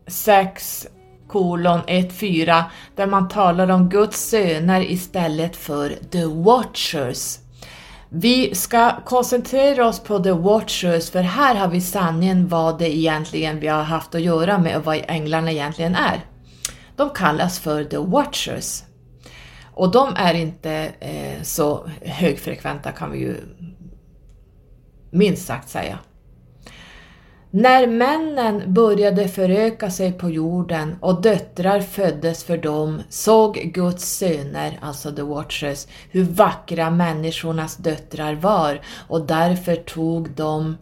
6 0.06 0.86
kolon 1.28 1.80
1.4 1.80 2.62
där 2.96 3.06
man 3.06 3.28
talar 3.28 3.68
om 3.68 3.88
Guds 3.88 4.28
söner 4.28 4.90
istället 4.90 5.56
för 5.56 5.88
the 6.10 6.24
watchers. 6.24 7.38
Vi 8.08 8.54
ska 8.54 9.00
koncentrera 9.04 9.86
oss 9.86 10.00
på 10.00 10.18
the 10.18 10.32
watchers 10.32 11.10
för 11.10 11.20
här 11.20 11.54
har 11.54 11.68
vi 11.68 11.80
sanningen 11.80 12.48
vad 12.48 12.78
det 12.78 12.96
egentligen 12.96 13.60
vi 13.60 13.66
har 13.68 13.82
haft 13.82 14.14
att 14.14 14.20
göra 14.20 14.58
med 14.58 14.76
och 14.76 14.84
vad 14.84 15.04
änglarna 15.08 15.50
egentligen 15.50 15.94
är. 15.94 16.20
De 16.96 17.10
kallas 17.10 17.58
för 17.58 17.84
the 17.84 17.98
watchers. 17.98 18.82
Och 19.74 19.90
de 19.90 20.12
är 20.16 20.34
inte 20.34 20.92
eh, 21.00 21.42
så 21.42 21.88
högfrekventa 22.02 22.92
kan 22.92 23.10
vi 23.10 23.18
ju 23.18 23.36
minst 25.10 25.46
sagt 25.46 25.68
säga. 25.68 25.98
När 27.50 27.86
männen 27.86 28.74
började 28.74 29.28
föröka 29.28 29.90
sig 29.90 30.12
på 30.12 30.30
jorden 30.30 30.96
och 31.00 31.22
döttrar 31.22 31.80
föddes 31.80 32.44
för 32.44 32.58
dem 32.58 33.02
såg 33.08 33.54
Guds 33.54 34.16
söner, 34.18 34.78
alltså 34.82 35.12
the 35.12 35.22
watchers, 35.22 35.86
hur 36.10 36.24
vackra 36.24 36.90
människornas 36.90 37.76
döttrar 37.76 38.34
var 38.34 38.80
och 39.08 39.26
därför 39.26 39.76
tog 39.76 40.30
de 40.30 40.76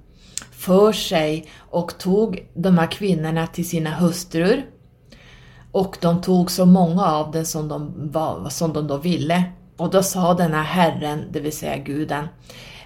för 0.53 0.93
sig 0.93 1.49
och 1.59 1.99
tog 1.99 2.49
de 2.55 2.79
här 2.79 2.91
kvinnorna 2.91 3.47
till 3.47 3.69
sina 3.69 3.91
hustrur 3.91 4.67
och 5.73 5.97
de 6.01 6.21
tog 6.21 6.51
så 6.51 6.67
många 6.67 7.07
av 7.07 7.31
dem 7.31 7.45
som 7.45 7.69
de, 7.69 8.11
var, 8.13 8.49
som 8.49 8.73
de 8.73 8.87
då 8.87 8.97
ville. 8.97 9.45
Och 9.77 9.91
då 9.91 10.03
sa 10.03 10.35
den 10.35 10.53
här 10.53 10.63
Herren, 10.63 11.25
det 11.31 11.41
vill 11.41 11.57
säga 11.57 11.77
guden, 11.77 12.29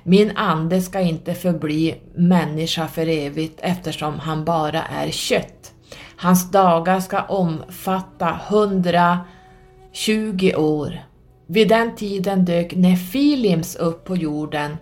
min 0.02 0.36
ande 0.36 0.80
ska 0.80 1.00
inte 1.00 1.34
förbli 1.34 2.00
människa 2.14 2.88
för 2.88 3.08
evigt 3.08 3.58
eftersom 3.62 4.18
han 4.18 4.44
bara 4.44 4.82
är 4.82 5.10
kött. 5.10 5.72
Hans 6.16 6.50
dagar 6.50 7.00
ska 7.00 7.22
omfatta 7.22 8.40
120 8.48 10.52
år. 10.56 11.00
Vid 11.46 11.68
den 11.68 11.96
tiden 11.96 12.44
dök 12.44 12.74
Nefilims 12.74 13.76
upp 13.76 14.04
på 14.04 14.16
jorden 14.16 14.76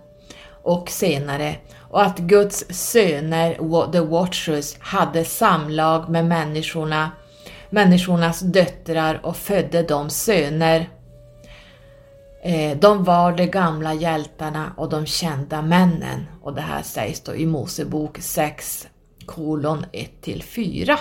och 0.63 0.91
senare 0.91 1.57
och 1.91 2.03
att 2.03 2.19
Guds 2.19 2.65
söner, 2.71 3.55
the 3.93 4.01
Watchers, 4.01 4.77
hade 4.79 5.25
samlag 5.25 6.09
med 6.09 6.27
människorna, 6.27 7.11
människornas 7.71 8.41
döttrar 8.41 9.21
och 9.23 9.37
födde 9.37 9.83
dem 9.83 10.11
söner. 10.11 10.89
Eh, 12.43 12.79
de 12.79 13.05
var 13.05 13.33
de 13.33 13.47
gamla 13.47 13.95
hjältarna 13.95 14.73
och 14.77 14.89
de 14.89 15.07
kända 15.07 15.63
männen 15.63 16.27
och 16.43 16.55
det 16.55 16.61
här 16.61 16.83
sägs 16.83 17.21
då 17.21 17.35
i 17.35 17.47
Mosebok 17.47 18.19
6 18.19 18.89
kolon 19.27 19.85
1 19.93 20.11
till 20.21 20.43
4. 20.43 20.99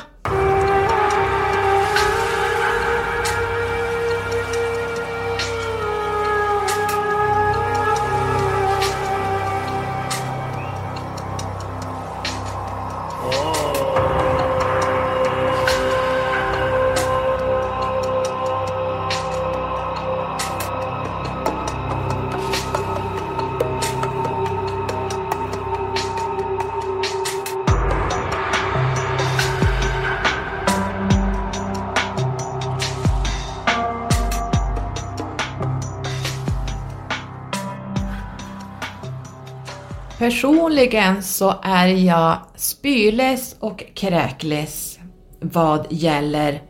Personligen 40.18 41.24
så 41.24 41.56
är 41.64 41.88
jag 41.88 42.38
spyless 42.56 43.56
och 43.60 43.84
kräkless. 43.94 45.00
vad 45.40 45.86
gäller 45.90 46.62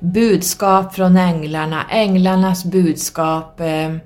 budskap 0.00 0.94
från 0.94 1.16
änglarna, 1.16 1.84
änglarnas 1.90 2.64
budskap, 2.64 3.60
eh, 3.60 3.96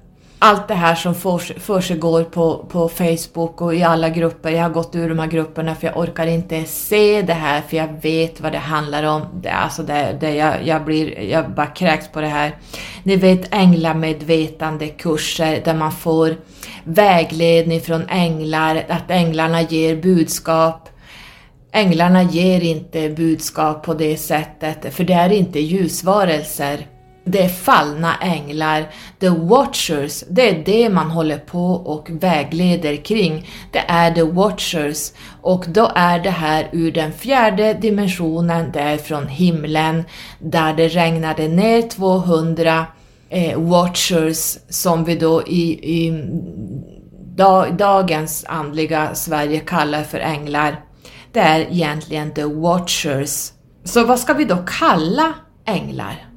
allt 0.45 0.69
det 0.69 0.75
här 0.75 0.95
som 0.95 1.15
försiggår 1.61 2.25
på, 2.25 2.67
på 2.69 2.89
Facebook 2.89 3.61
och 3.61 3.75
i 3.75 3.83
alla 3.83 4.09
grupper. 4.09 4.51
Jag 4.51 4.63
har 4.63 4.71
gått 4.71 4.95
ur 4.95 5.09
de 5.09 5.19
här 5.19 5.27
grupperna 5.27 5.75
för 5.75 5.87
jag 5.87 5.97
orkar 5.97 6.27
inte 6.27 6.65
se 6.65 7.23
det 7.23 7.33
här 7.33 7.61
för 7.61 7.77
jag 7.77 7.89
vet 8.03 8.41
vad 8.41 8.53
det 8.53 8.59
handlar 8.59 9.03
om. 9.03 9.23
Det, 9.43 9.51
alltså 9.51 9.83
det, 9.83 10.17
det, 10.21 10.35
jag, 10.35 10.67
jag, 10.67 10.85
blir, 10.85 11.21
jag 11.21 11.51
bara 11.51 11.67
kräks 11.67 12.09
på 12.09 12.21
det 12.21 12.27
här. 12.27 12.57
Ni 13.03 13.17
vet 13.17 13.55
änglamedvetande 13.55 14.89
kurser 14.89 15.63
där 15.65 15.75
man 15.75 15.93
får 15.93 16.37
vägledning 16.85 17.81
från 17.81 18.09
änglar, 18.09 18.85
att 18.89 19.11
änglarna 19.11 19.63
ger 19.63 19.97
budskap. 19.97 20.89
Änglarna 21.73 22.23
ger 22.23 22.61
inte 22.61 23.09
budskap 23.09 23.85
på 23.85 23.95
det 23.95 24.17
sättet, 24.17 24.95
för 24.95 25.05
det 25.05 25.13
är 25.13 25.33
inte 25.33 25.61
ljusvarelser. 25.61 26.87
Det 27.25 27.43
är 27.43 27.49
fallna 27.49 28.17
änglar, 28.17 28.87
the 29.19 29.29
watchers, 29.29 30.25
det 30.31 30.49
är 30.49 30.65
det 30.65 30.89
man 30.89 31.11
håller 31.11 31.39
på 31.39 31.67
och 31.67 32.11
vägleder 32.11 32.97
kring. 32.97 33.49
Det 33.71 33.85
är 33.89 34.15
the 34.15 34.23
watchers 34.23 35.13
och 35.43 35.65
då 35.69 35.91
är 35.95 36.19
det 36.19 36.31
här 36.31 36.69
ur 36.73 36.93
den 36.93 37.13
fjärde 37.13 37.75
dimensionen, 37.75 38.73
det 38.73 38.81
är 38.81 38.97
från 38.97 39.29
himlen 39.29 40.05
där 40.39 40.75
det 40.75 40.89
regnade 40.89 41.49
ner 41.49 41.83
200 41.83 42.87
eh, 43.29 43.61
watchers 43.61 44.59
som 44.69 45.05
vi 45.05 45.15
då 45.15 45.43
i, 45.43 45.97
i 45.97 46.11
dag, 47.37 47.77
dagens 47.77 48.45
andliga 48.49 49.15
Sverige 49.15 49.61
kallar 49.61 50.03
för 50.03 50.19
änglar. 50.19 50.85
Det 51.33 51.41
är 51.41 51.61
egentligen 51.61 52.35
the 52.35 52.45
watchers. 52.45 53.53
Så 53.85 54.05
vad 54.05 54.19
ska 54.19 54.33
vi 54.33 54.45
då 54.45 54.57
kalla 54.67 55.35
änglar? 55.65 56.32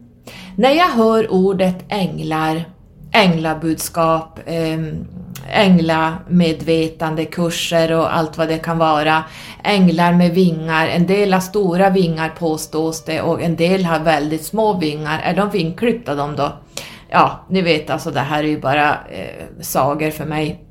När 0.57 0.71
jag 0.71 0.89
hör 0.89 1.31
ordet 1.31 1.85
änglar, 1.89 2.65
änglabudskap, 3.11 4.39
ehm, 4.45 5.07
änglamedvetande 5.49 7.25
kurser 7.25 7.91
och 7.91 8.15
allt 8.15 8.37
vad 8.37 8.47
det 8.47 8.57
kan 8.57 8.77
vara. 8.77 9.23
Änglar 9.63 10.13
med 10.13 10.31
vingar, 10.31 10.87
en 10.87 11.07
del 11.07 11.33
har 11.33 11.39
stora 11.39 11.89
vingar 11.89 12.29
påstås 12.29 13.03
det 13.05 13.21
och 13.21 13.41
en 13.41 13.55
del 13.55 13.85
har 13.85 13.99
väldigt 13.99 14.45
små 14.45 14.77
vingar. 14.77 15.19
Är 15.19 15.35
de 15.35 15.49
vingklippta 15.49 16.15
de 16.15 16.35
då? 16.35 16.51
Ja, 17.09 17.45
ni 17.49 17.61
vet 17.61 17.89
alltså 17.89 18.11
det 18.11 18.19
här 18.19 18.43
är 18.43 18.47
ju 18.47 18.59
bara 18.59 18.89
eh, 18.91 19.61
sagor 19.61 20.11
för 20.11 20.25
mig. 20.25 20.61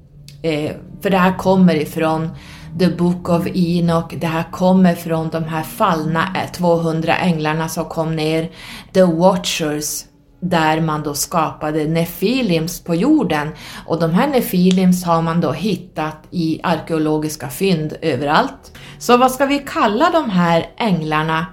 Eh, 0.43 0.71
för 1.03 1.11
det 1.11 1.19
här 1.19 1.39
kommer 1.39 1.75
ifrån 1.75 2.31
The 2.79 2.89
Book 2.89 3.29
of 3.29 3.47
Enoch, 3.55 4.15
det 4.21 4.27
här 4.27 4.45
kommer 4.51 4.95
från 4.95 5.29
de 5.29 5.45
här 5.45 5.63
fallna 5.63 6.29
eh, 6.37 6.51
200 6.51 7.17
änglarna 7.17 7.69
som 7.69 7.85
kom 7.85 8.17
ner, 8.17 8.51
The 8.93 9.03
Watchers, 9.03 10.05
där 10.41 10.81
man 10.81 11.03
då 11.03 11.15
skapade 11.15 11.85
Nefilims 11.85 12.85
på 12.85 12.95
jorden. 12.95 13.49
Och 13.87 14.01
de 14.01 14.11
här 14.11 14.29
Nefilims 14.29 15.05
har 15.05 15.23
man 15.23 15.41
då 15.41 15.53
hittat 15.53 16.17
i 16.31 16.61
arkeologiska 16.63 17.49
fynd 17.49 17.97
överallt. 18.03 18.79
Så 18.99 19.17
vad 19.17 19.31
ska 19.31 19.47
vi 19.47 19.59
kalla 19.59 20.11
de 20.11 20.31
här 20.31 20.67
änglarna? 20.77 21.47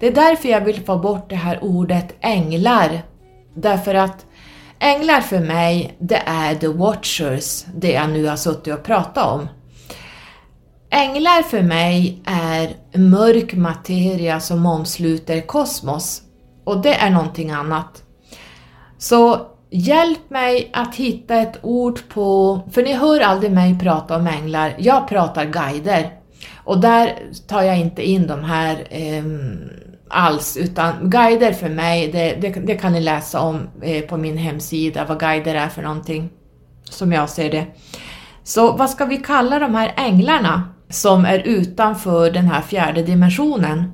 Det 0.00 0.06
är 0.06 0.14
därför 0.14 0.48
jag 0.48 0.60
vill 0.60 0.84
få 0.84 0.98
bort 0.98 1.30
det 1.30 1.36
här 1.36 1.64
ordet 1.64 2.16
änglar. 2.20 3.02
Därför 3.54 3.94
att 3.94 4.26
änglar 4.78 5.20
för 5.20 5.40
mig, 5.40 5.96
det 5.98 6.22
är 6.26 6.54
the 6.54 6.68
watchers, 6.68 7.64
det 7.74 7.92
jag 7.92 8.10
nu 8.10 8.26
har 8.26 8.36
suttit 8.36 8.74
och 8.74 8.82
pratat 8.82 9.26
om. 9.26 9.48
Änglar 10.90 11.42
för 11.42 11.62
mig 11.62 12.22
är 12.24 12.76
mörk 12.98 13.54
materia 13.54 14.40
som 14.40 14.66
omsluter 14.66 15.40
kosmos 15.40 16.22
och 16.64 16.82
det 16.82 16.94
är 16.94 17.10
någonting 17.10 17.50
annat. 17.50 18.02
Så 18.98 19.46
hjälp 19.70 20.30
mig 20.30 20.70
att 20.72 20.94
hitta 20.94 21.34
ett 21.34 21.58
ord 21.62 22.00
på, 22.08 22.60
för 22.72 22.82
ni 22.82 22.92
hör 22.92 23.20
aldrig 23.20 23.52
mig 23.52 23.78
prata 23.78 24.16
om 24.16 24.26
änglar, 24.26 24.74
jag 24.78 25.08
pratar 25.08 25.44
guider 25.44 26.10
och 26.64 26.80
där 26.80 27.18
tar 27.48 27.62
jag 27.62 27.78
inte 27.78 28.08
in 28.10 28.26
de 28.26 28.44
här 28.44 28.86
eh, 28.90 29.24
alls, 30.08 30.56
utan 30.56 31.10
guider 31.10 31.52
för 31.52 31.68
mig, 31.68 32.12
det, 32.12 32.34
det, 32.40 32.50
det 32.50 32.74
kan 32.74 32.92
ni 32.92 33.00
läsa 33.00 33.40
om 33.40 33.68
eh, 33.82 34.04
på 34.04 34.16
min 34.16 34.36
hemsida, 34.36 35.04
vad 35.04 35.20
guider 35.20 35.54
är 35.54 35.68
för 35.68 35.82
någonting, 35.82 36.30
som 36.84 37.12
jag 37.12 37.30
ser 37.30 37.50
det. 37.50 37.66
Så 38.42 38.72
vad 38.72 38.90
ska 38.90 39.04
vi 39.04 39.16
kalla 39.16 39.58
de 39.58 39.74
här 39.74 39.94
änglarna? 39.96 40.74
Som 40.90 41.24
är 41.24 41.38
utanför 41.38 42.30
den 42.30 42.46
här 42.46 42.62
fjärde 42.62 43.02
dimensionen. 43.02 43.92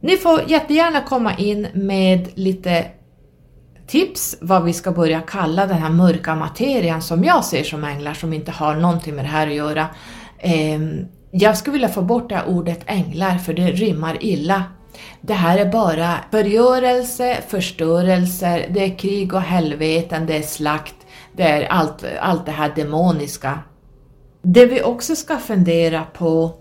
Ni 0.00 0.16
får 0.16 0.50
jättegärna 0.50 1.00
komma 1.00 1.36
in 1.36 1.66
med 1.74 2.28
lite 2.34 2.86
tips 3.86 4.36
vad 4.40 4.64
vi 4.64 4.72
ska 4.72 4.92
börja 4.92 5.20
kalla 5.20 5.66
den 5.66 5.78
här 5.78 5.90
mörka 5.90 6.34
materian 6.34 7.02
som 7.02 7.24
jag 7.24 7.44
ser 7.44 7.64
som 7.64 7.84
änglar 7.84 8.14
som 8.14 8.32
inte 8.32 8.50
har 8.50 8.74
någonting 8.74 9.14
med 9.14 9.24
det 9.24 9.28
här 9.28 9.46
att 9.46 9.54
göra. 9.54 9.86
Ehm, 10.38 11.06
jag 11.30 11.56
skulle 11.56 11.72
vilja 11.72 11.88
få 11.88 12.02
bort 12.02 12.28
det 12.28 12.34
här 12.34 12.48
ordet 12.48 12.80
änglar 12.86 13.38
för 13.38 13.54
det 13.54 13.70
rimmar 13.70 14.16
illa. 14.20 14.64
Det 15.20 15.34
här 15.34 15.58
är 15.58 15.72
bara 15.72 16.14
förgörelse, 16.30 17.38
förstörelser, 17.48 18.66
det 18.70 18.84
är 18.84 18.98
krig 18.98 19.34
och 19.34 19.40
helveten, 19.40 20.26
det 20.26 20.36
är 20.36 20.42
slakt, 20.42 20.94
det 21.36 21.42
är 21.42 21.66
allt, 21.68 22.04
allt 22.20 22.46
det 22.46 22.52
här 22.52 22.72
demoniska. 22.76 23.58
Det 24.42 24.66
vi 24.66 24.82
också 24.82 25.16
ska 25.16 25.38
fundera 25.38 26.04
på 26.04 26.52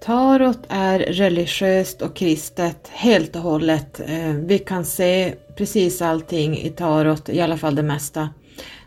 Tarot 0.00 0.58
är 0.68 0.98
religiöst 0.98 2.02
och 2.02 2.16
kristet 2.16 2.88
helt 2.88 3.36
och 3.36 3.42
hållet. 3.42 4.00
Eh, 4.00 4.32
vi 4.32 4.58
kan 4.58 4.84
se 4.84 5.34
precis 5.56 6.02
allting 6.02 6.58
i 6.58 6.70
tarot, 6.70 7.28
i 7.28 7.40
alla 7.40 7.56
fall 7.56 7.74
det 7.74 7.82
mesta, 7.82 8.28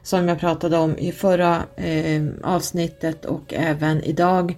som 0.04 0.28
jag 0.28 0.40
pratade 0.40 0.78
om 0.78 0.98
i 0.98 1.12
förra 1.12 1.64
eh, 1.76 2.24
avsnittet 2.44 3.26
och 3.26 3.54
även 3.54 4.04
idag. 4.04 4.58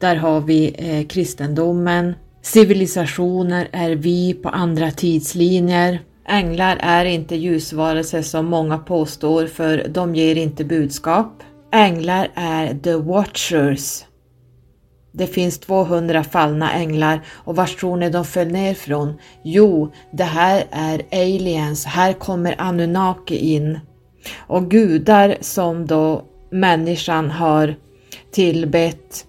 Där 0.00 0.16
har 0.16 0.40
vi 0.40 0.74
eh, 0.78 1.06
kristendomen. 1.06 2.14
Civilisationer 2.42 3.68
är 3.72 3.90
vi 3.90 4.34
på 4.34 4.48
andra 4.48 4.90
tidslinjer. 4.90 6.00
Änglar 6.28 6.76
är 6.80 7.04
inte 7.04 7.36
ljusvarelser 7.36 8.22
som 8.22 8.46
många 8.46 8.78
påstår 8.78 9.46
för 9.46 9.86
de 9.88 10.14
ger 10.14 10.36
inte 10.36 10.64
budskap. 10.64 11.42
Änglar 11.74 12.28
är 12.34 12.74
the 12.74 12.94
watchers. 12.94 14.04
Det 15.12 15.26
finns 15.26 15.58
200 15.58 16.24
fallna 16.24 16.72
änglar 16.72 17.20
och 17.30 17.56
vars 17.56 17.76
tror 17.76 17.96
ni 17.96 18.10
de 18.10 18.24
föll 18.24 18.48
ner 18.48 18.74
från? 18.74 19.14
Jo, 19.44 19.92
det 20.12 20.24
här 20.24 20.64
är 20.70 21.02
aliens, 21.12 21.84
här 21.84 22.12
kommer 22.12 22.54
Anunnaki 22.58 23.36
in. 23.36 23.78
Och 24.46 24.70
gudar 24.70 25.36
som 25.40 25.86
då 25.86 26.24
människan 26.50 27.30
har 27.30 27.74
tillbett 28.32 29.26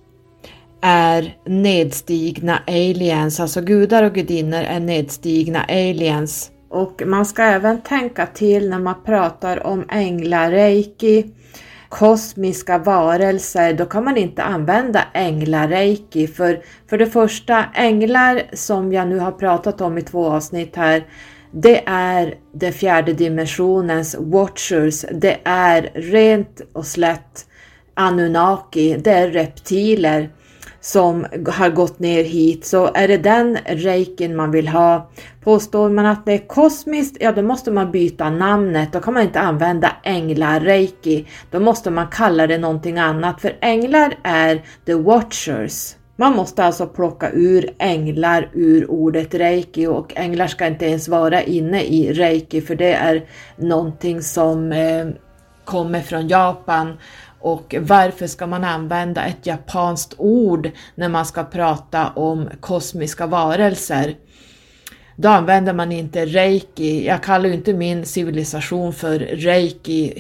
är 0.81 1.37
nedstigna 1.45 2.59
aliens, 2.67 3.39
alltså 3.39 3.61
gudar 3.61 4.03
och 4.03 4.13
gudinnor 4.13 4.59
är 4.59 4.79
nedstigna 4.79 5.63
aliens. 5.63 6.51
Och 6.69 7.01
man 7.05 7.25
ska 7.25 7.43
även 7.43 7.81
tänka 7.81 8.25
till 8.25 8.69
när 8.69 8.79
man 8.79 9.03
pratar 9.05 9.67
om 9.67 9.85
änglareiki 9.89 11.31
kosmiska 11.95 12.77
varelser, 12.77 13.73
då 13.73 13.85
kan 13.85 14.03
man 14.03 14.17
inte 14.17 14.43
använda 14.43 15.03
änglareiki. 15.13 16.27
För, 16.27 16.59
för 16.89 16.97
det 16.97 17.05
första, 17.05 17.65
änglar 17.73 18.41
som 18.53 18.93
jag 18.93 19.07
nu 19.07 19.19
har 19.19 19.31
pratat 19.31 19.81
om 19.81 19.97
i 19.97 20.01
två 20.01 20.25
avsnitt 20.25 20.75
här, 20.75 21.03
det 21.51 21.83
är 21.85 22.35
den 22.53 22.73
fjärde 22.73 23.13
dimensionens 23.13 24.15
watchers. 24.19 25.05
Det 25.11 25.37
är 25.43 25.91
rent 25.93 26.61
och 26.73 26.85
slätt 26.85 27.45
Anunnaki, 27.93 28.97
det 28.97 29.11
är 29.11 29.27
reptiler 29.27 30.29
som 30.85 31.25
har 31.47 31.69
gått 31.69 31.99
ner 31.99 32.23
hit. 32.23 32.65
Så 32.65 32.91
är 32.93 33.07
det 33.07 33.17
den 33.17 33.57
reikin 33.65 34.35
man 34.35 34.51
vill 34.51 34.67
ha, 34.67 35.09
påstår 35.43 35.89
man 35.89 36.05
att 36.05 36.25
det 36.25 36.33
är 36.33 36.47
kosmiskt, 36.47 37.17
ja 37.19 37.31
då 37.31 37.41
måste 37.41 37.71
man 37.71 37.91
byta 37.91 38.29
namnet. 38.29 38.93
Då 38.93 38.99
kan 38.99 39.13
man 39.13 39.23
inte 39.23 39.39
använda 39.39 39.91
änglar-reiki. 40.03 41.25
Då 41.51 41.59
måste 41.59 41.91
man 41.91 42.07
kalla 42.07 42.47
det 42.47 42.57
någonting 42.57 42.99
annat, 42.99 43.41
för 43.41 43.57
änglar 43.61 44.13
är 44.23 44.61
the 44.85 44.93
watchers. 44.93 45.95
Man 46.15 46.35
måste 46.35 46.63
alltså 46.63 46.87
plocka 46.87 47.31
ur 47.31 47.69
änglar 47.79 48.49
ur 48.53 48.91
ordet 48.91 49.33
reiki 49.33 49.87
och 49.87 50.17
änglar 50.17 50.47
ska 50.47 50.67
inte 50.67 50.85
ens 50.85 51.07
vara 51.07 51.41
inne 51.41 51.81
i 51.83 52.13
reiki 52.13 52.61
för 52.61 52.75
det 52.75 52.93
är 52.93 53.25
någonting 53.57 54.21
som 54.21 54.71
eh, 54.71 55.05
kommer 55.65 56.01
från 56.01 56.27
Japan 56.27 56.97
och 57.45 57.75
varför 57.79 58.27
ska 58.27 58.47
man 58.47 58.63
använda 58.63 59.25
ett 59.25 59.45
japanskt 59.45 60.13
ord 60.17 60.71
när 60.95 61.09
man 61.09 61.25
ska 61.25 61.43
prata 61.43 62.09
om 62.09 62.49
kosmiska 62.59 63.27
varelser? 63.27 64.15
Då 65.15 65.29
använder 65.29 65.73
man 65.73 65.91
inte 65.91 66.25
reiki, 66.25 67.05
jag 67.05 67.23
kallar 67.23 67.49
ju 67.49 67.53
inte 67.53 67.73
min 67.73 68.05
civilisation 68.05 68.93
för 68.93 69.19
reiki, 69.19 70.13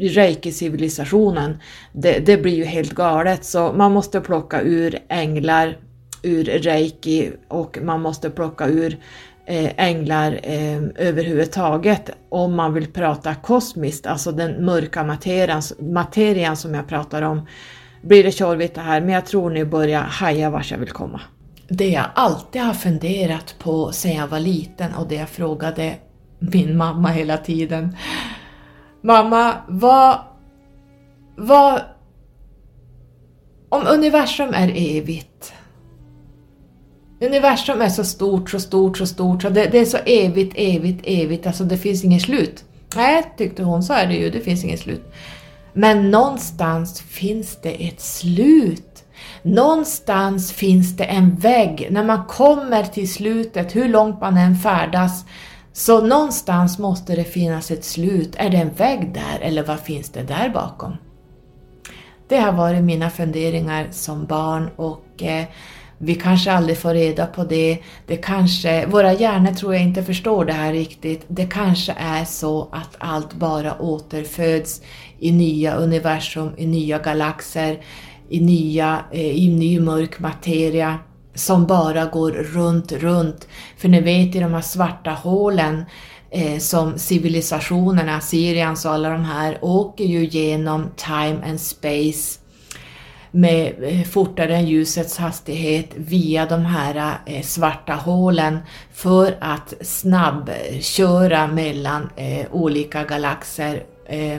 reiki-civilisationen. 0.00 1.58
Det, 1.92 2.18
det 2.26 2.36
blir 2.36 2.54
ju 2.54 2.64
helt 2.64 2.92
galet 2.92 3.44
så 3.44 3.72
man 3.72 3.92
måste 3.92 4.20
plocka 4.20 4.60
ur 4.62 4.98
änglar 5.08 5.78
ur 6.22 6.44
reiki 6.44 7.30
och 7.48 7.78
man 7.82 8.02
måste 8.02 8.30
plocka 8.30 8.66
ur 8.68 8.98
Eh, 9.46 9.72
änglar 9.76 10.40
eh, 10.42 10.82
överhuvudtaget 10.94 12.10
om 12.28 12.54
man 12.54 12.74
vill 12.74 12.92
prata 12.92 13.34
kosmiskt, 13.34 14.06
alltså 14.06 14.32
den 14.32 14.64
mörka 14.64 15.04
materian, 15.04 15.62
materian 15.78 16.56
som 16.56 16.74
jag 16.74 16.88
pratar 16.88 17.22
om. 17.22 17.46
Blir 18.02 18.24
det 18.24 18.32
tjorvigt 18.32 18.74
det 18.74 18.80
här, 18.80 19.00
men 19.00 19.10
jag 19.10 19.26
tror 19.26 19.50
ni 19.50 19.64
börjar 19.64 20.00
haja 20.00 20.50
vart 20.50 20.70
jag 20.70 20.78
vill 20.78 20.90
komma. 20.90 21.20
Det 21.68 21.88
jag 21.88 22.04
alltid 22.14 22.62
har 22.62 22.74
funderat 22.74 23.54
på 23.58 23.92
sedan 23.92 24.12
jag 24.12 24.28
var 24.28 24.40
liten 24.40 24.94
och 24.94 25.08
det 25.08 25.14
jag 25.14 25.28
frågade 25.28 25.94
min 26.38 26.76
mamma 26.76 27.08
hela 27.08 27.36
tiden. 27.36 27.96
Mamma, 29.02 29.54
vad... 29.68 30.18
vad 31.36 31.80
om 33.68 33.82
universum 33.86 34.50
är 34.54 34.96
evigt, 34.96 35.33
Universum 37.26 37.80
är 37.80 37.88
så 37.88 38.04
stort, 38.04 38.50
så 38.50 38.60
stort, 38.60 38.98
så 38.98 39.06
stort, 39.06 39.42
så 39.42 39.48
det, 39.48 39.66
det, 39.66 39.78
är 39.78 39.84
så 39.84 39.98
evigt, 40.06 40.54
evigt, 40.56 41.00
evigt, 41.04 41.46
alltså 41.46 41.64
det 41.64 41.76
finns 41.76 42.04
inget 42.04 42.22
slut. 42.22 42.64
Nej, 42.96 43.34
tyckte 43.38 43.62
hon, 43.62 43.82
så 43.82 43.92
är 43.92 44.06
det 44.06 44.14
ju, 44.14 44.30
det 44.30 44.40
finns 44.40 44.64
inget 44.64 44.80
slut. 44.80 45.12
Men 45.72 46.10
någonstans 46.10 47.00
finns 47.00 47.58
det 47.62 47.88
ett 47.88 48.00
slut. 48.00 49.04
Någonstans 49.42 50.52
finns 50.52 50.96
det 50.96 51.04
en 51.04 51.36
vägg. 51.36 51.88
När 51.90 52.04
man 52.04 52.24
kommer 52.24 52.82
till 52.84 53.12
slutet, 53.12 53.76
hur 53.76 53.88
långt 53.88 54.20
man 54.20 54.36
än 54.36 54.56
färdas, 54.56 55.24
så 55.72 56.00
någonstans 56.00 56.78
måste 56.78 57.16
det 57.16 57.24
finnas 57.24 57.70
ett 57.70 57.84
slut. 57.84 58.34
Är 58.36 58.50
det 58.50 58.56
en 58.56 58.74
vägg 58.74 59.14
där 59.14 59.38
eller 59.40 59.62
vad 59.62 59.80
finns 59.80 60.10
det 60.10 60.22
där 60.22 60.48
bakom? 60.48 60.96
Det 62.28 62.38
har 62.38 62.52
varit 62.52 62.84
mina 62.84 63.10
funderingar 63.10 63.88
som 63.90 64.26
barn 64.26 64.70
och 64.76 65.22
eh, 65.22 65.44
vi 65.98 66.14
kanske 66.14 66.52
aldrig 66.52 66.78
får 66.78 66.94
reda 66.94 67.26
på 67.26 67.44
det. 67.44 67.78
det 68.06 68.16
kanske, 68.16 68.86
våra 68.86 69.12
hjärnor 69.12 69.52
tror 69.52 69.74
jag 69.74 69.82
inte 69.82 70.02
förstår 70.02 70.44
det 70.44 70.52
här 70.52 70.72
riktigt. 70.72 71.24
Det 71.28 71.46
kanske 71.46 71.94
är 71.98 72.24
så 72.24 72.68
att 72.72 72.96
allt 72.98 73.34
bara 73.34 73.78
återföds 73.78 74.80
i 75.18 75.32
nya 75.32 75.74
universum, 75.74 76.50
i 76.56 76.66
nya 76.66 76.98
galaxer, 76.98 77.80
i, 78.28 78.40
nya, 78.40 79.04
eh, 79.12 79.36
i 79.36 79.48
ny 79.48 79.80
mörk 79.80 80.18
materia 80.18 80.98
som 81.34 81.66
bara 81.66 82.04
går 82.04 82.30
runt, 82.30 82.92
runt. 82.92 83.48
För 83.76 83.88
ni 83.88 84.00
vet 84.00 84.34
i 84.34 84.40
de 84.40 84.54
här 84.54 84.60
svarta 84.60 85.10
hålen 85.10 85.84
eh, 86.30 86.58
som 86.58 86.98
civilisationerna, 86.98 88.20
Syrians 88.20 88.84
och 88.84 88.92
alla 88.92 89.08
de 89.08 89.24
här, 89.24 89.58
åker 89.62 90.04
ju 90.04 90.24
genom 90.24 90.90
time 90.96 91.38
and 91.46 91.60
space 91.60 92.40
med 93.34 93.74
eh, 93.82 94.02
fortare 94.02 94.56
än 94.56 94.66
ljusets 94.66 95.18
hastighet 95.18 95.88
via 95.96 96.46
de 96.46 96.64
här 96.64 97.18
eh, 97.26 97.42
svarta 97.42 97.92
hålen 97.92 98.58
för 98.92 99.36
att 99.40 99.74
snabbköra 99.80 101.46
mellan 101.46 102.10
eh, 102.16 102.46
olika 102.50 103.04
galaxer, 103.04 103.82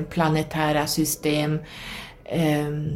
planetära 0.10 0.88
system 0.88 1.60
ehm, 2.26 2.92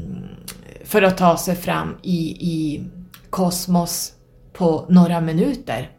för 0.83 1.01
att 1.01 1.17
ta 1.17 1.37
sig 1.37 1.55
fram 1.55 1.97
i, 2.01 2.19
i 2.29 2.83
kosmos 3.29 4.13
på 4.53 4.85
några 4.89 5.21
minuter. 5.21 5.89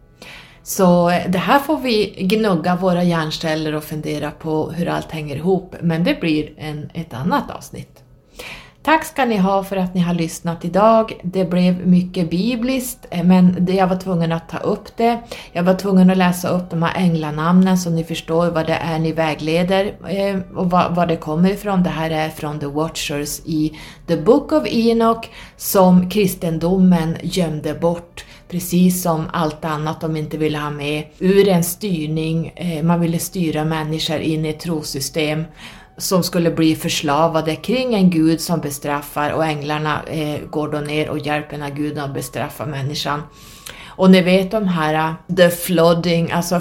Så 0.62 1.08
det 1.28 1.38
här 1.38 1.58
får 1.58 1.78
vi 1.78 2.14
gnugga 2.18 2.76
våra 2.76 3.02
hjärnceller 3.02 3.74
och 3.74 3.84
fundera 3.84 4.30
på 4.30 4.70
hur 4.70 4.88
allt 4.88 5.10
hänger 5.10 5.36
ihop, 5.36 5.74
men 5.80 6.04
det 6.04 6.20
blir 6.20 6.52
en, 6.56 6.90
ett 6.94 7.14
annat 7.14 7.50
avsnitt. 7.50 8.04
Tack 8.82 9.04
ska 9.04 9.24
ni 9.24 9.36
ha 9.36 9.64
för 9.64 9.76
att 9.76 9.94
ni 9.94 10.00
har 10.00 10.14
lyssnat 10.14 10.64
idag. 10.64 11.20
Det 11.22 11.44
blev 11.44 11.86
mycket 11.86 12.30
bibliskt, 12.30 13.06
eh, 13.10 13.24
men 13.24 13.66
jag 13.70 13.86
var 13.86 13.96
tvungen 13.96 14.32
att 14.32 14.48
ta 14.48 14.58
upp 14.58 14.96
det. 14.96 15.18
Jag 15.52 15.62
var 15.62 15.74
tvungen 15.74 16.10
att 16.10 16.16
läsa 16.16 16.48
upp 16.48 16.70
de 16.70 16.82
här 16.82 16.94
änglanamnen 16.96 17.78
så 17.78 17.90
ni 17.90 18.04
förstår 18.04 18.50
vad 18.50 18.66
det 18.66 18.74
är 18.74 18.98
ni 18.98 19.12
vägleder 19.12 19.94
eh, 20.08 20.56
och 20.56 20.70
var 20.70 21.06
det 21.06 21.16
kommer 21.16 21.50
ifrån. 21.50 21.82
Det 21.82 21.90
här 21.90 22.10
är 22.10 22.28
från 22.28 22.60
The 22.60 22.66
Watchers 22.66 23.40
i 23.44 23.78
The 24.06 24.16
Book 24.16 24.52
of 24.52 24.62
Enoch 24.66 25.28
som 25.56 26.10
kristendomen 26.10 27.16
gömde 27.22 27.74
bort 27.74 28.24
precis 28.48 29.02
som 29.02 29.26
allt 29.32 29.64
annat 29.64 30.00
de 30.00 30.16
inte 30.16 30.38
ville 30.38 30.58
ha 30.58 30.70
med, 30.70 31.04
ur 31.18 31.48
en 31.48 31.64
styrning, 31.64 32.52
eh, 32.56 32.82
man 32.82 33.00
ville 33.00 33.18
styra 33.18 33.64
människor 33.64 34.18
in 34.18 34.46
i 34.46 34.48
ett 34.48 34.60
trosystem 34.60 35.44
som 36.00 36.22
skulle 36.22 36.50
bli 36.50 36.76
förslavade 36.76 37.56
kring 37.56 37.94
en 37.94 38.10
gud 38.10 38.40
som 38.40 38.60
bestraffar 38.60 39.30
och 39.30 39.44
änglarna 39.44 40.02
eh, 40.06 40.40
går 40.50 40.68
då 40.68 40.78
ner 40.78 41.08
och 41.08 41.18
hjälper 41.18 41.50
den 41.50 41.62
här 41.62 41.70
guden 41.70 42.04
att 42.04 42.14
bestraffa 42.14 42.66
människan. 42.66 43.22
Och 43.86 44.10
ni 44.10 44.22
vet 44.22 44.50
de 44.50 44.68
här 44.68 44.94
eh, 44.94 45.36
the 45.36 45.50
flooding, 45.50 46.30
alltså 46.30 46.54
eh, 46.54 46.60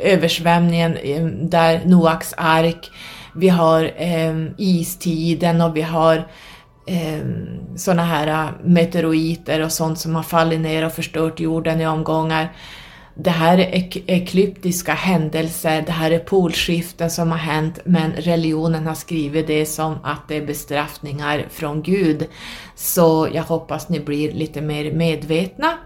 översvämningen 0.00 0.96
eh, 0.96 1.24
där 1.26 1.80
Noaks 1.84 2.34
ark, 2.36 2.90
vi 3.34 3.48
har 3.48 3.90
eh, 3.96 4.46
istiden 4.58 5.60
och 5.60 5.76
vi 5.76 5.82
har 5.82 6.16
eh, 6.86 7.26
såna 7.76 8.04
här 8.04 8.52
meteoriter 8.64 9.60
och 9.60 9.72
sånt 9.72 9.98
som 9.98 10.14
har 10.14 10.22
fallit 10.22 10.60
ner 10.60 10.86
och 10.86 10.92
förstört 10.92 11.40
jorden 11.40 11.80
i 11.80 11.86
omgångar 11.86 12.52
det 13.14 13.30
här 13.30 13.58
är 13.58 14.10
eklyptiska 14.10 14.92
händelser, 14.92 15.82
det 15.86 15.92
här 15.92 16.10
är 16.10 16.18
polskiften 16.18 17.10
som 17.10 17.30
har 17.30 17.38
hänt, 17.38 17.78
men 17.84 18.12
religionen 18.12 18.86
har 18.86 18.94
skrivit 18.94 19.46
det 19.46 19.66
som 19.66 19.98
att 20.02 20.28
det 20.28 20.36
är 20.36 20.46
bestraffningar 20.46 21.46
från 21.50 21.82
Gud. 21.82 22.26
Så 22.74 23.28
jag 23.32 23.42
hoppas 23.42 23.88
ni 23.88 24.00
blir 24.00 24.32
lite 24.32 24.60
mer 24.60 24.92
medvetna 24.92 25.78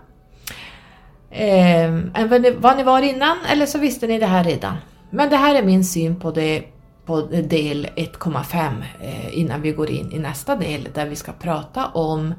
eh, 1.31 1.85
än 1.85 2.29
vad 2.29 2.43
ni, 2.43 2.51
vad 2.51 2.77
ni 2.77 2.83
var 2.83 3.03
innan, 3.03 3.37
eller 3.53 3.67
så 3.67 3.79
visste 3.79 4.07
ni 4.07 4.19
det 4.19 4.27
här 4.27 4.45
redan. 4.45 4.77
Men 5.11 5.31
det 5.31 5.37
här 5.37 5.55
är 5.55 5.63
min 5.63 5.85
syn 5.85 6.21
på 6.21 6.31
det 6.31 6.63
på 7.07 7.21
del 7.21 7.87
1,5 7.97 8.85
eh, 9.01 9.39
innan 9.39 9.63
vi 9.63 9.73
går 9.73 9.91
in 9.91 10.13
i 10.13 10.19
nästa 10.19 10.57
del 10.57 10.89
där 10.95 11.07
vi 11.07 11.17
ska 11.17 11.33
prata 11.33 11.87
om 11.87 12.35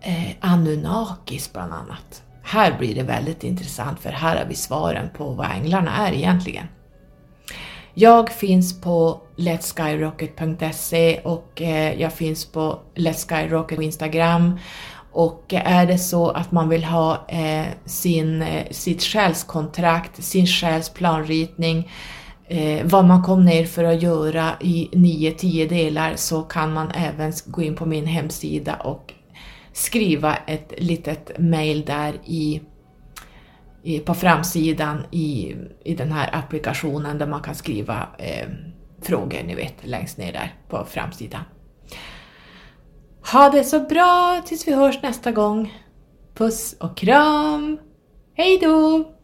eh, 0.00 0.30
Anunnakis 0.40 1.52
bland 1.52 1.72
annat. 1.72 2.22
Här 2.48 2.78
blir 2.78 2.94
det 2.94 3.02
väldigt 3.02 3.44
intressant 3.44 4.00
för 4.00 4.10
här 4.10 4.36
har 4.36 4.44
vi 4.44 4.54
svaren 4.54 5.08
på 5.16 5.30
vad 5.30 5.50
änglarna 5.50 6.08
är 6.08 6.12
egentligen. 6.12 6.66
Jag 7.94 8.30
finns 8.30 8.80
på 8.80 9.20
letskyrocket.se 9.36 11.20
och 11.24 11.62
eh, 11.62 12.00
jag 12.00 12.12
finns 12.12 12.46
på 12.46 12.78
Let's 12.94 13.28
Skyrocket 13.28 13.76
på 13.76 13.82
Instagram. 13.82 14.58
Och 15.12 15.54
eh, 15.54 15.72
är 15.72 15.86
det 15.86 15.98
så 15.98 16.30
att 16.30 16.52
man 16.52 16.68
vill 16.68 16.84
ha 16.84 17.26
eh, 17.28 17.66
sin, 17.84 18.44
sitt 18.70 19.02
själskontrakt, 19.02 20.24
sin 20.24 20.46
själs 20.46 20.90
planritning, 20.90 21.90
vad 22.82 23.04
man 23.04 23.22
kom 23.22 23.44
ner 23.44 23.64
för 23.64 23.84
att 23.84 24.02
göra 24.02 24.50
i 24.60 24.88
9-10 24.92 25.68
delar 25.68 26.12
så 26.16 26.42
kan 26.42 26.72
man 26.72 26.90
även 26.90 27.32
gå 27.46 27.62
in 27.62 27.76
på 27.76 27.86
min 27.86 28.06
hemsida 28.06 28.74
och 28.74 29.12
skriva 29.76 30.36
ett 30.36 30.72
litet 30.78 31.38
mail 31.38 31.84
där 31.84 32.14
i, 32.24 32.60
i 33.82 33.98
på 33.98 34.14
framsidan 34.14 35.04
i, 35.10 35.56
i 35.84 35.94
den 35.94 36.12
här 36.12 36.30
applikationen 36.32 37.18
där 37.18 37.26
man 37.26 37.42
kan 37.42 37.54
skriva 37.54 38.08
eh, 38.18 38.48
frågor, 39.02 39.42
ni 39.46 39.54
vet, 39.54 39.74
längst 39.82 40.18
ner 40.18 40.32
där 40.32 40.54
på 40.68 40.84
framsidan. 40.84 41.40
Ha 43.32 43.50
det 43.50 43.64
så 43.64 43.80
bra 43.80 44.42
tills 44.46 44.68
vi 44.68 44.74
hörs 44.74 45.02
nästa 45.02 45.32
gång. 45.32 45.74
Puss 46.34 46.76
och 46.80 46.96
kram! 46.96 47.78
Hej 48.34 48.58
då! 48.62 49.15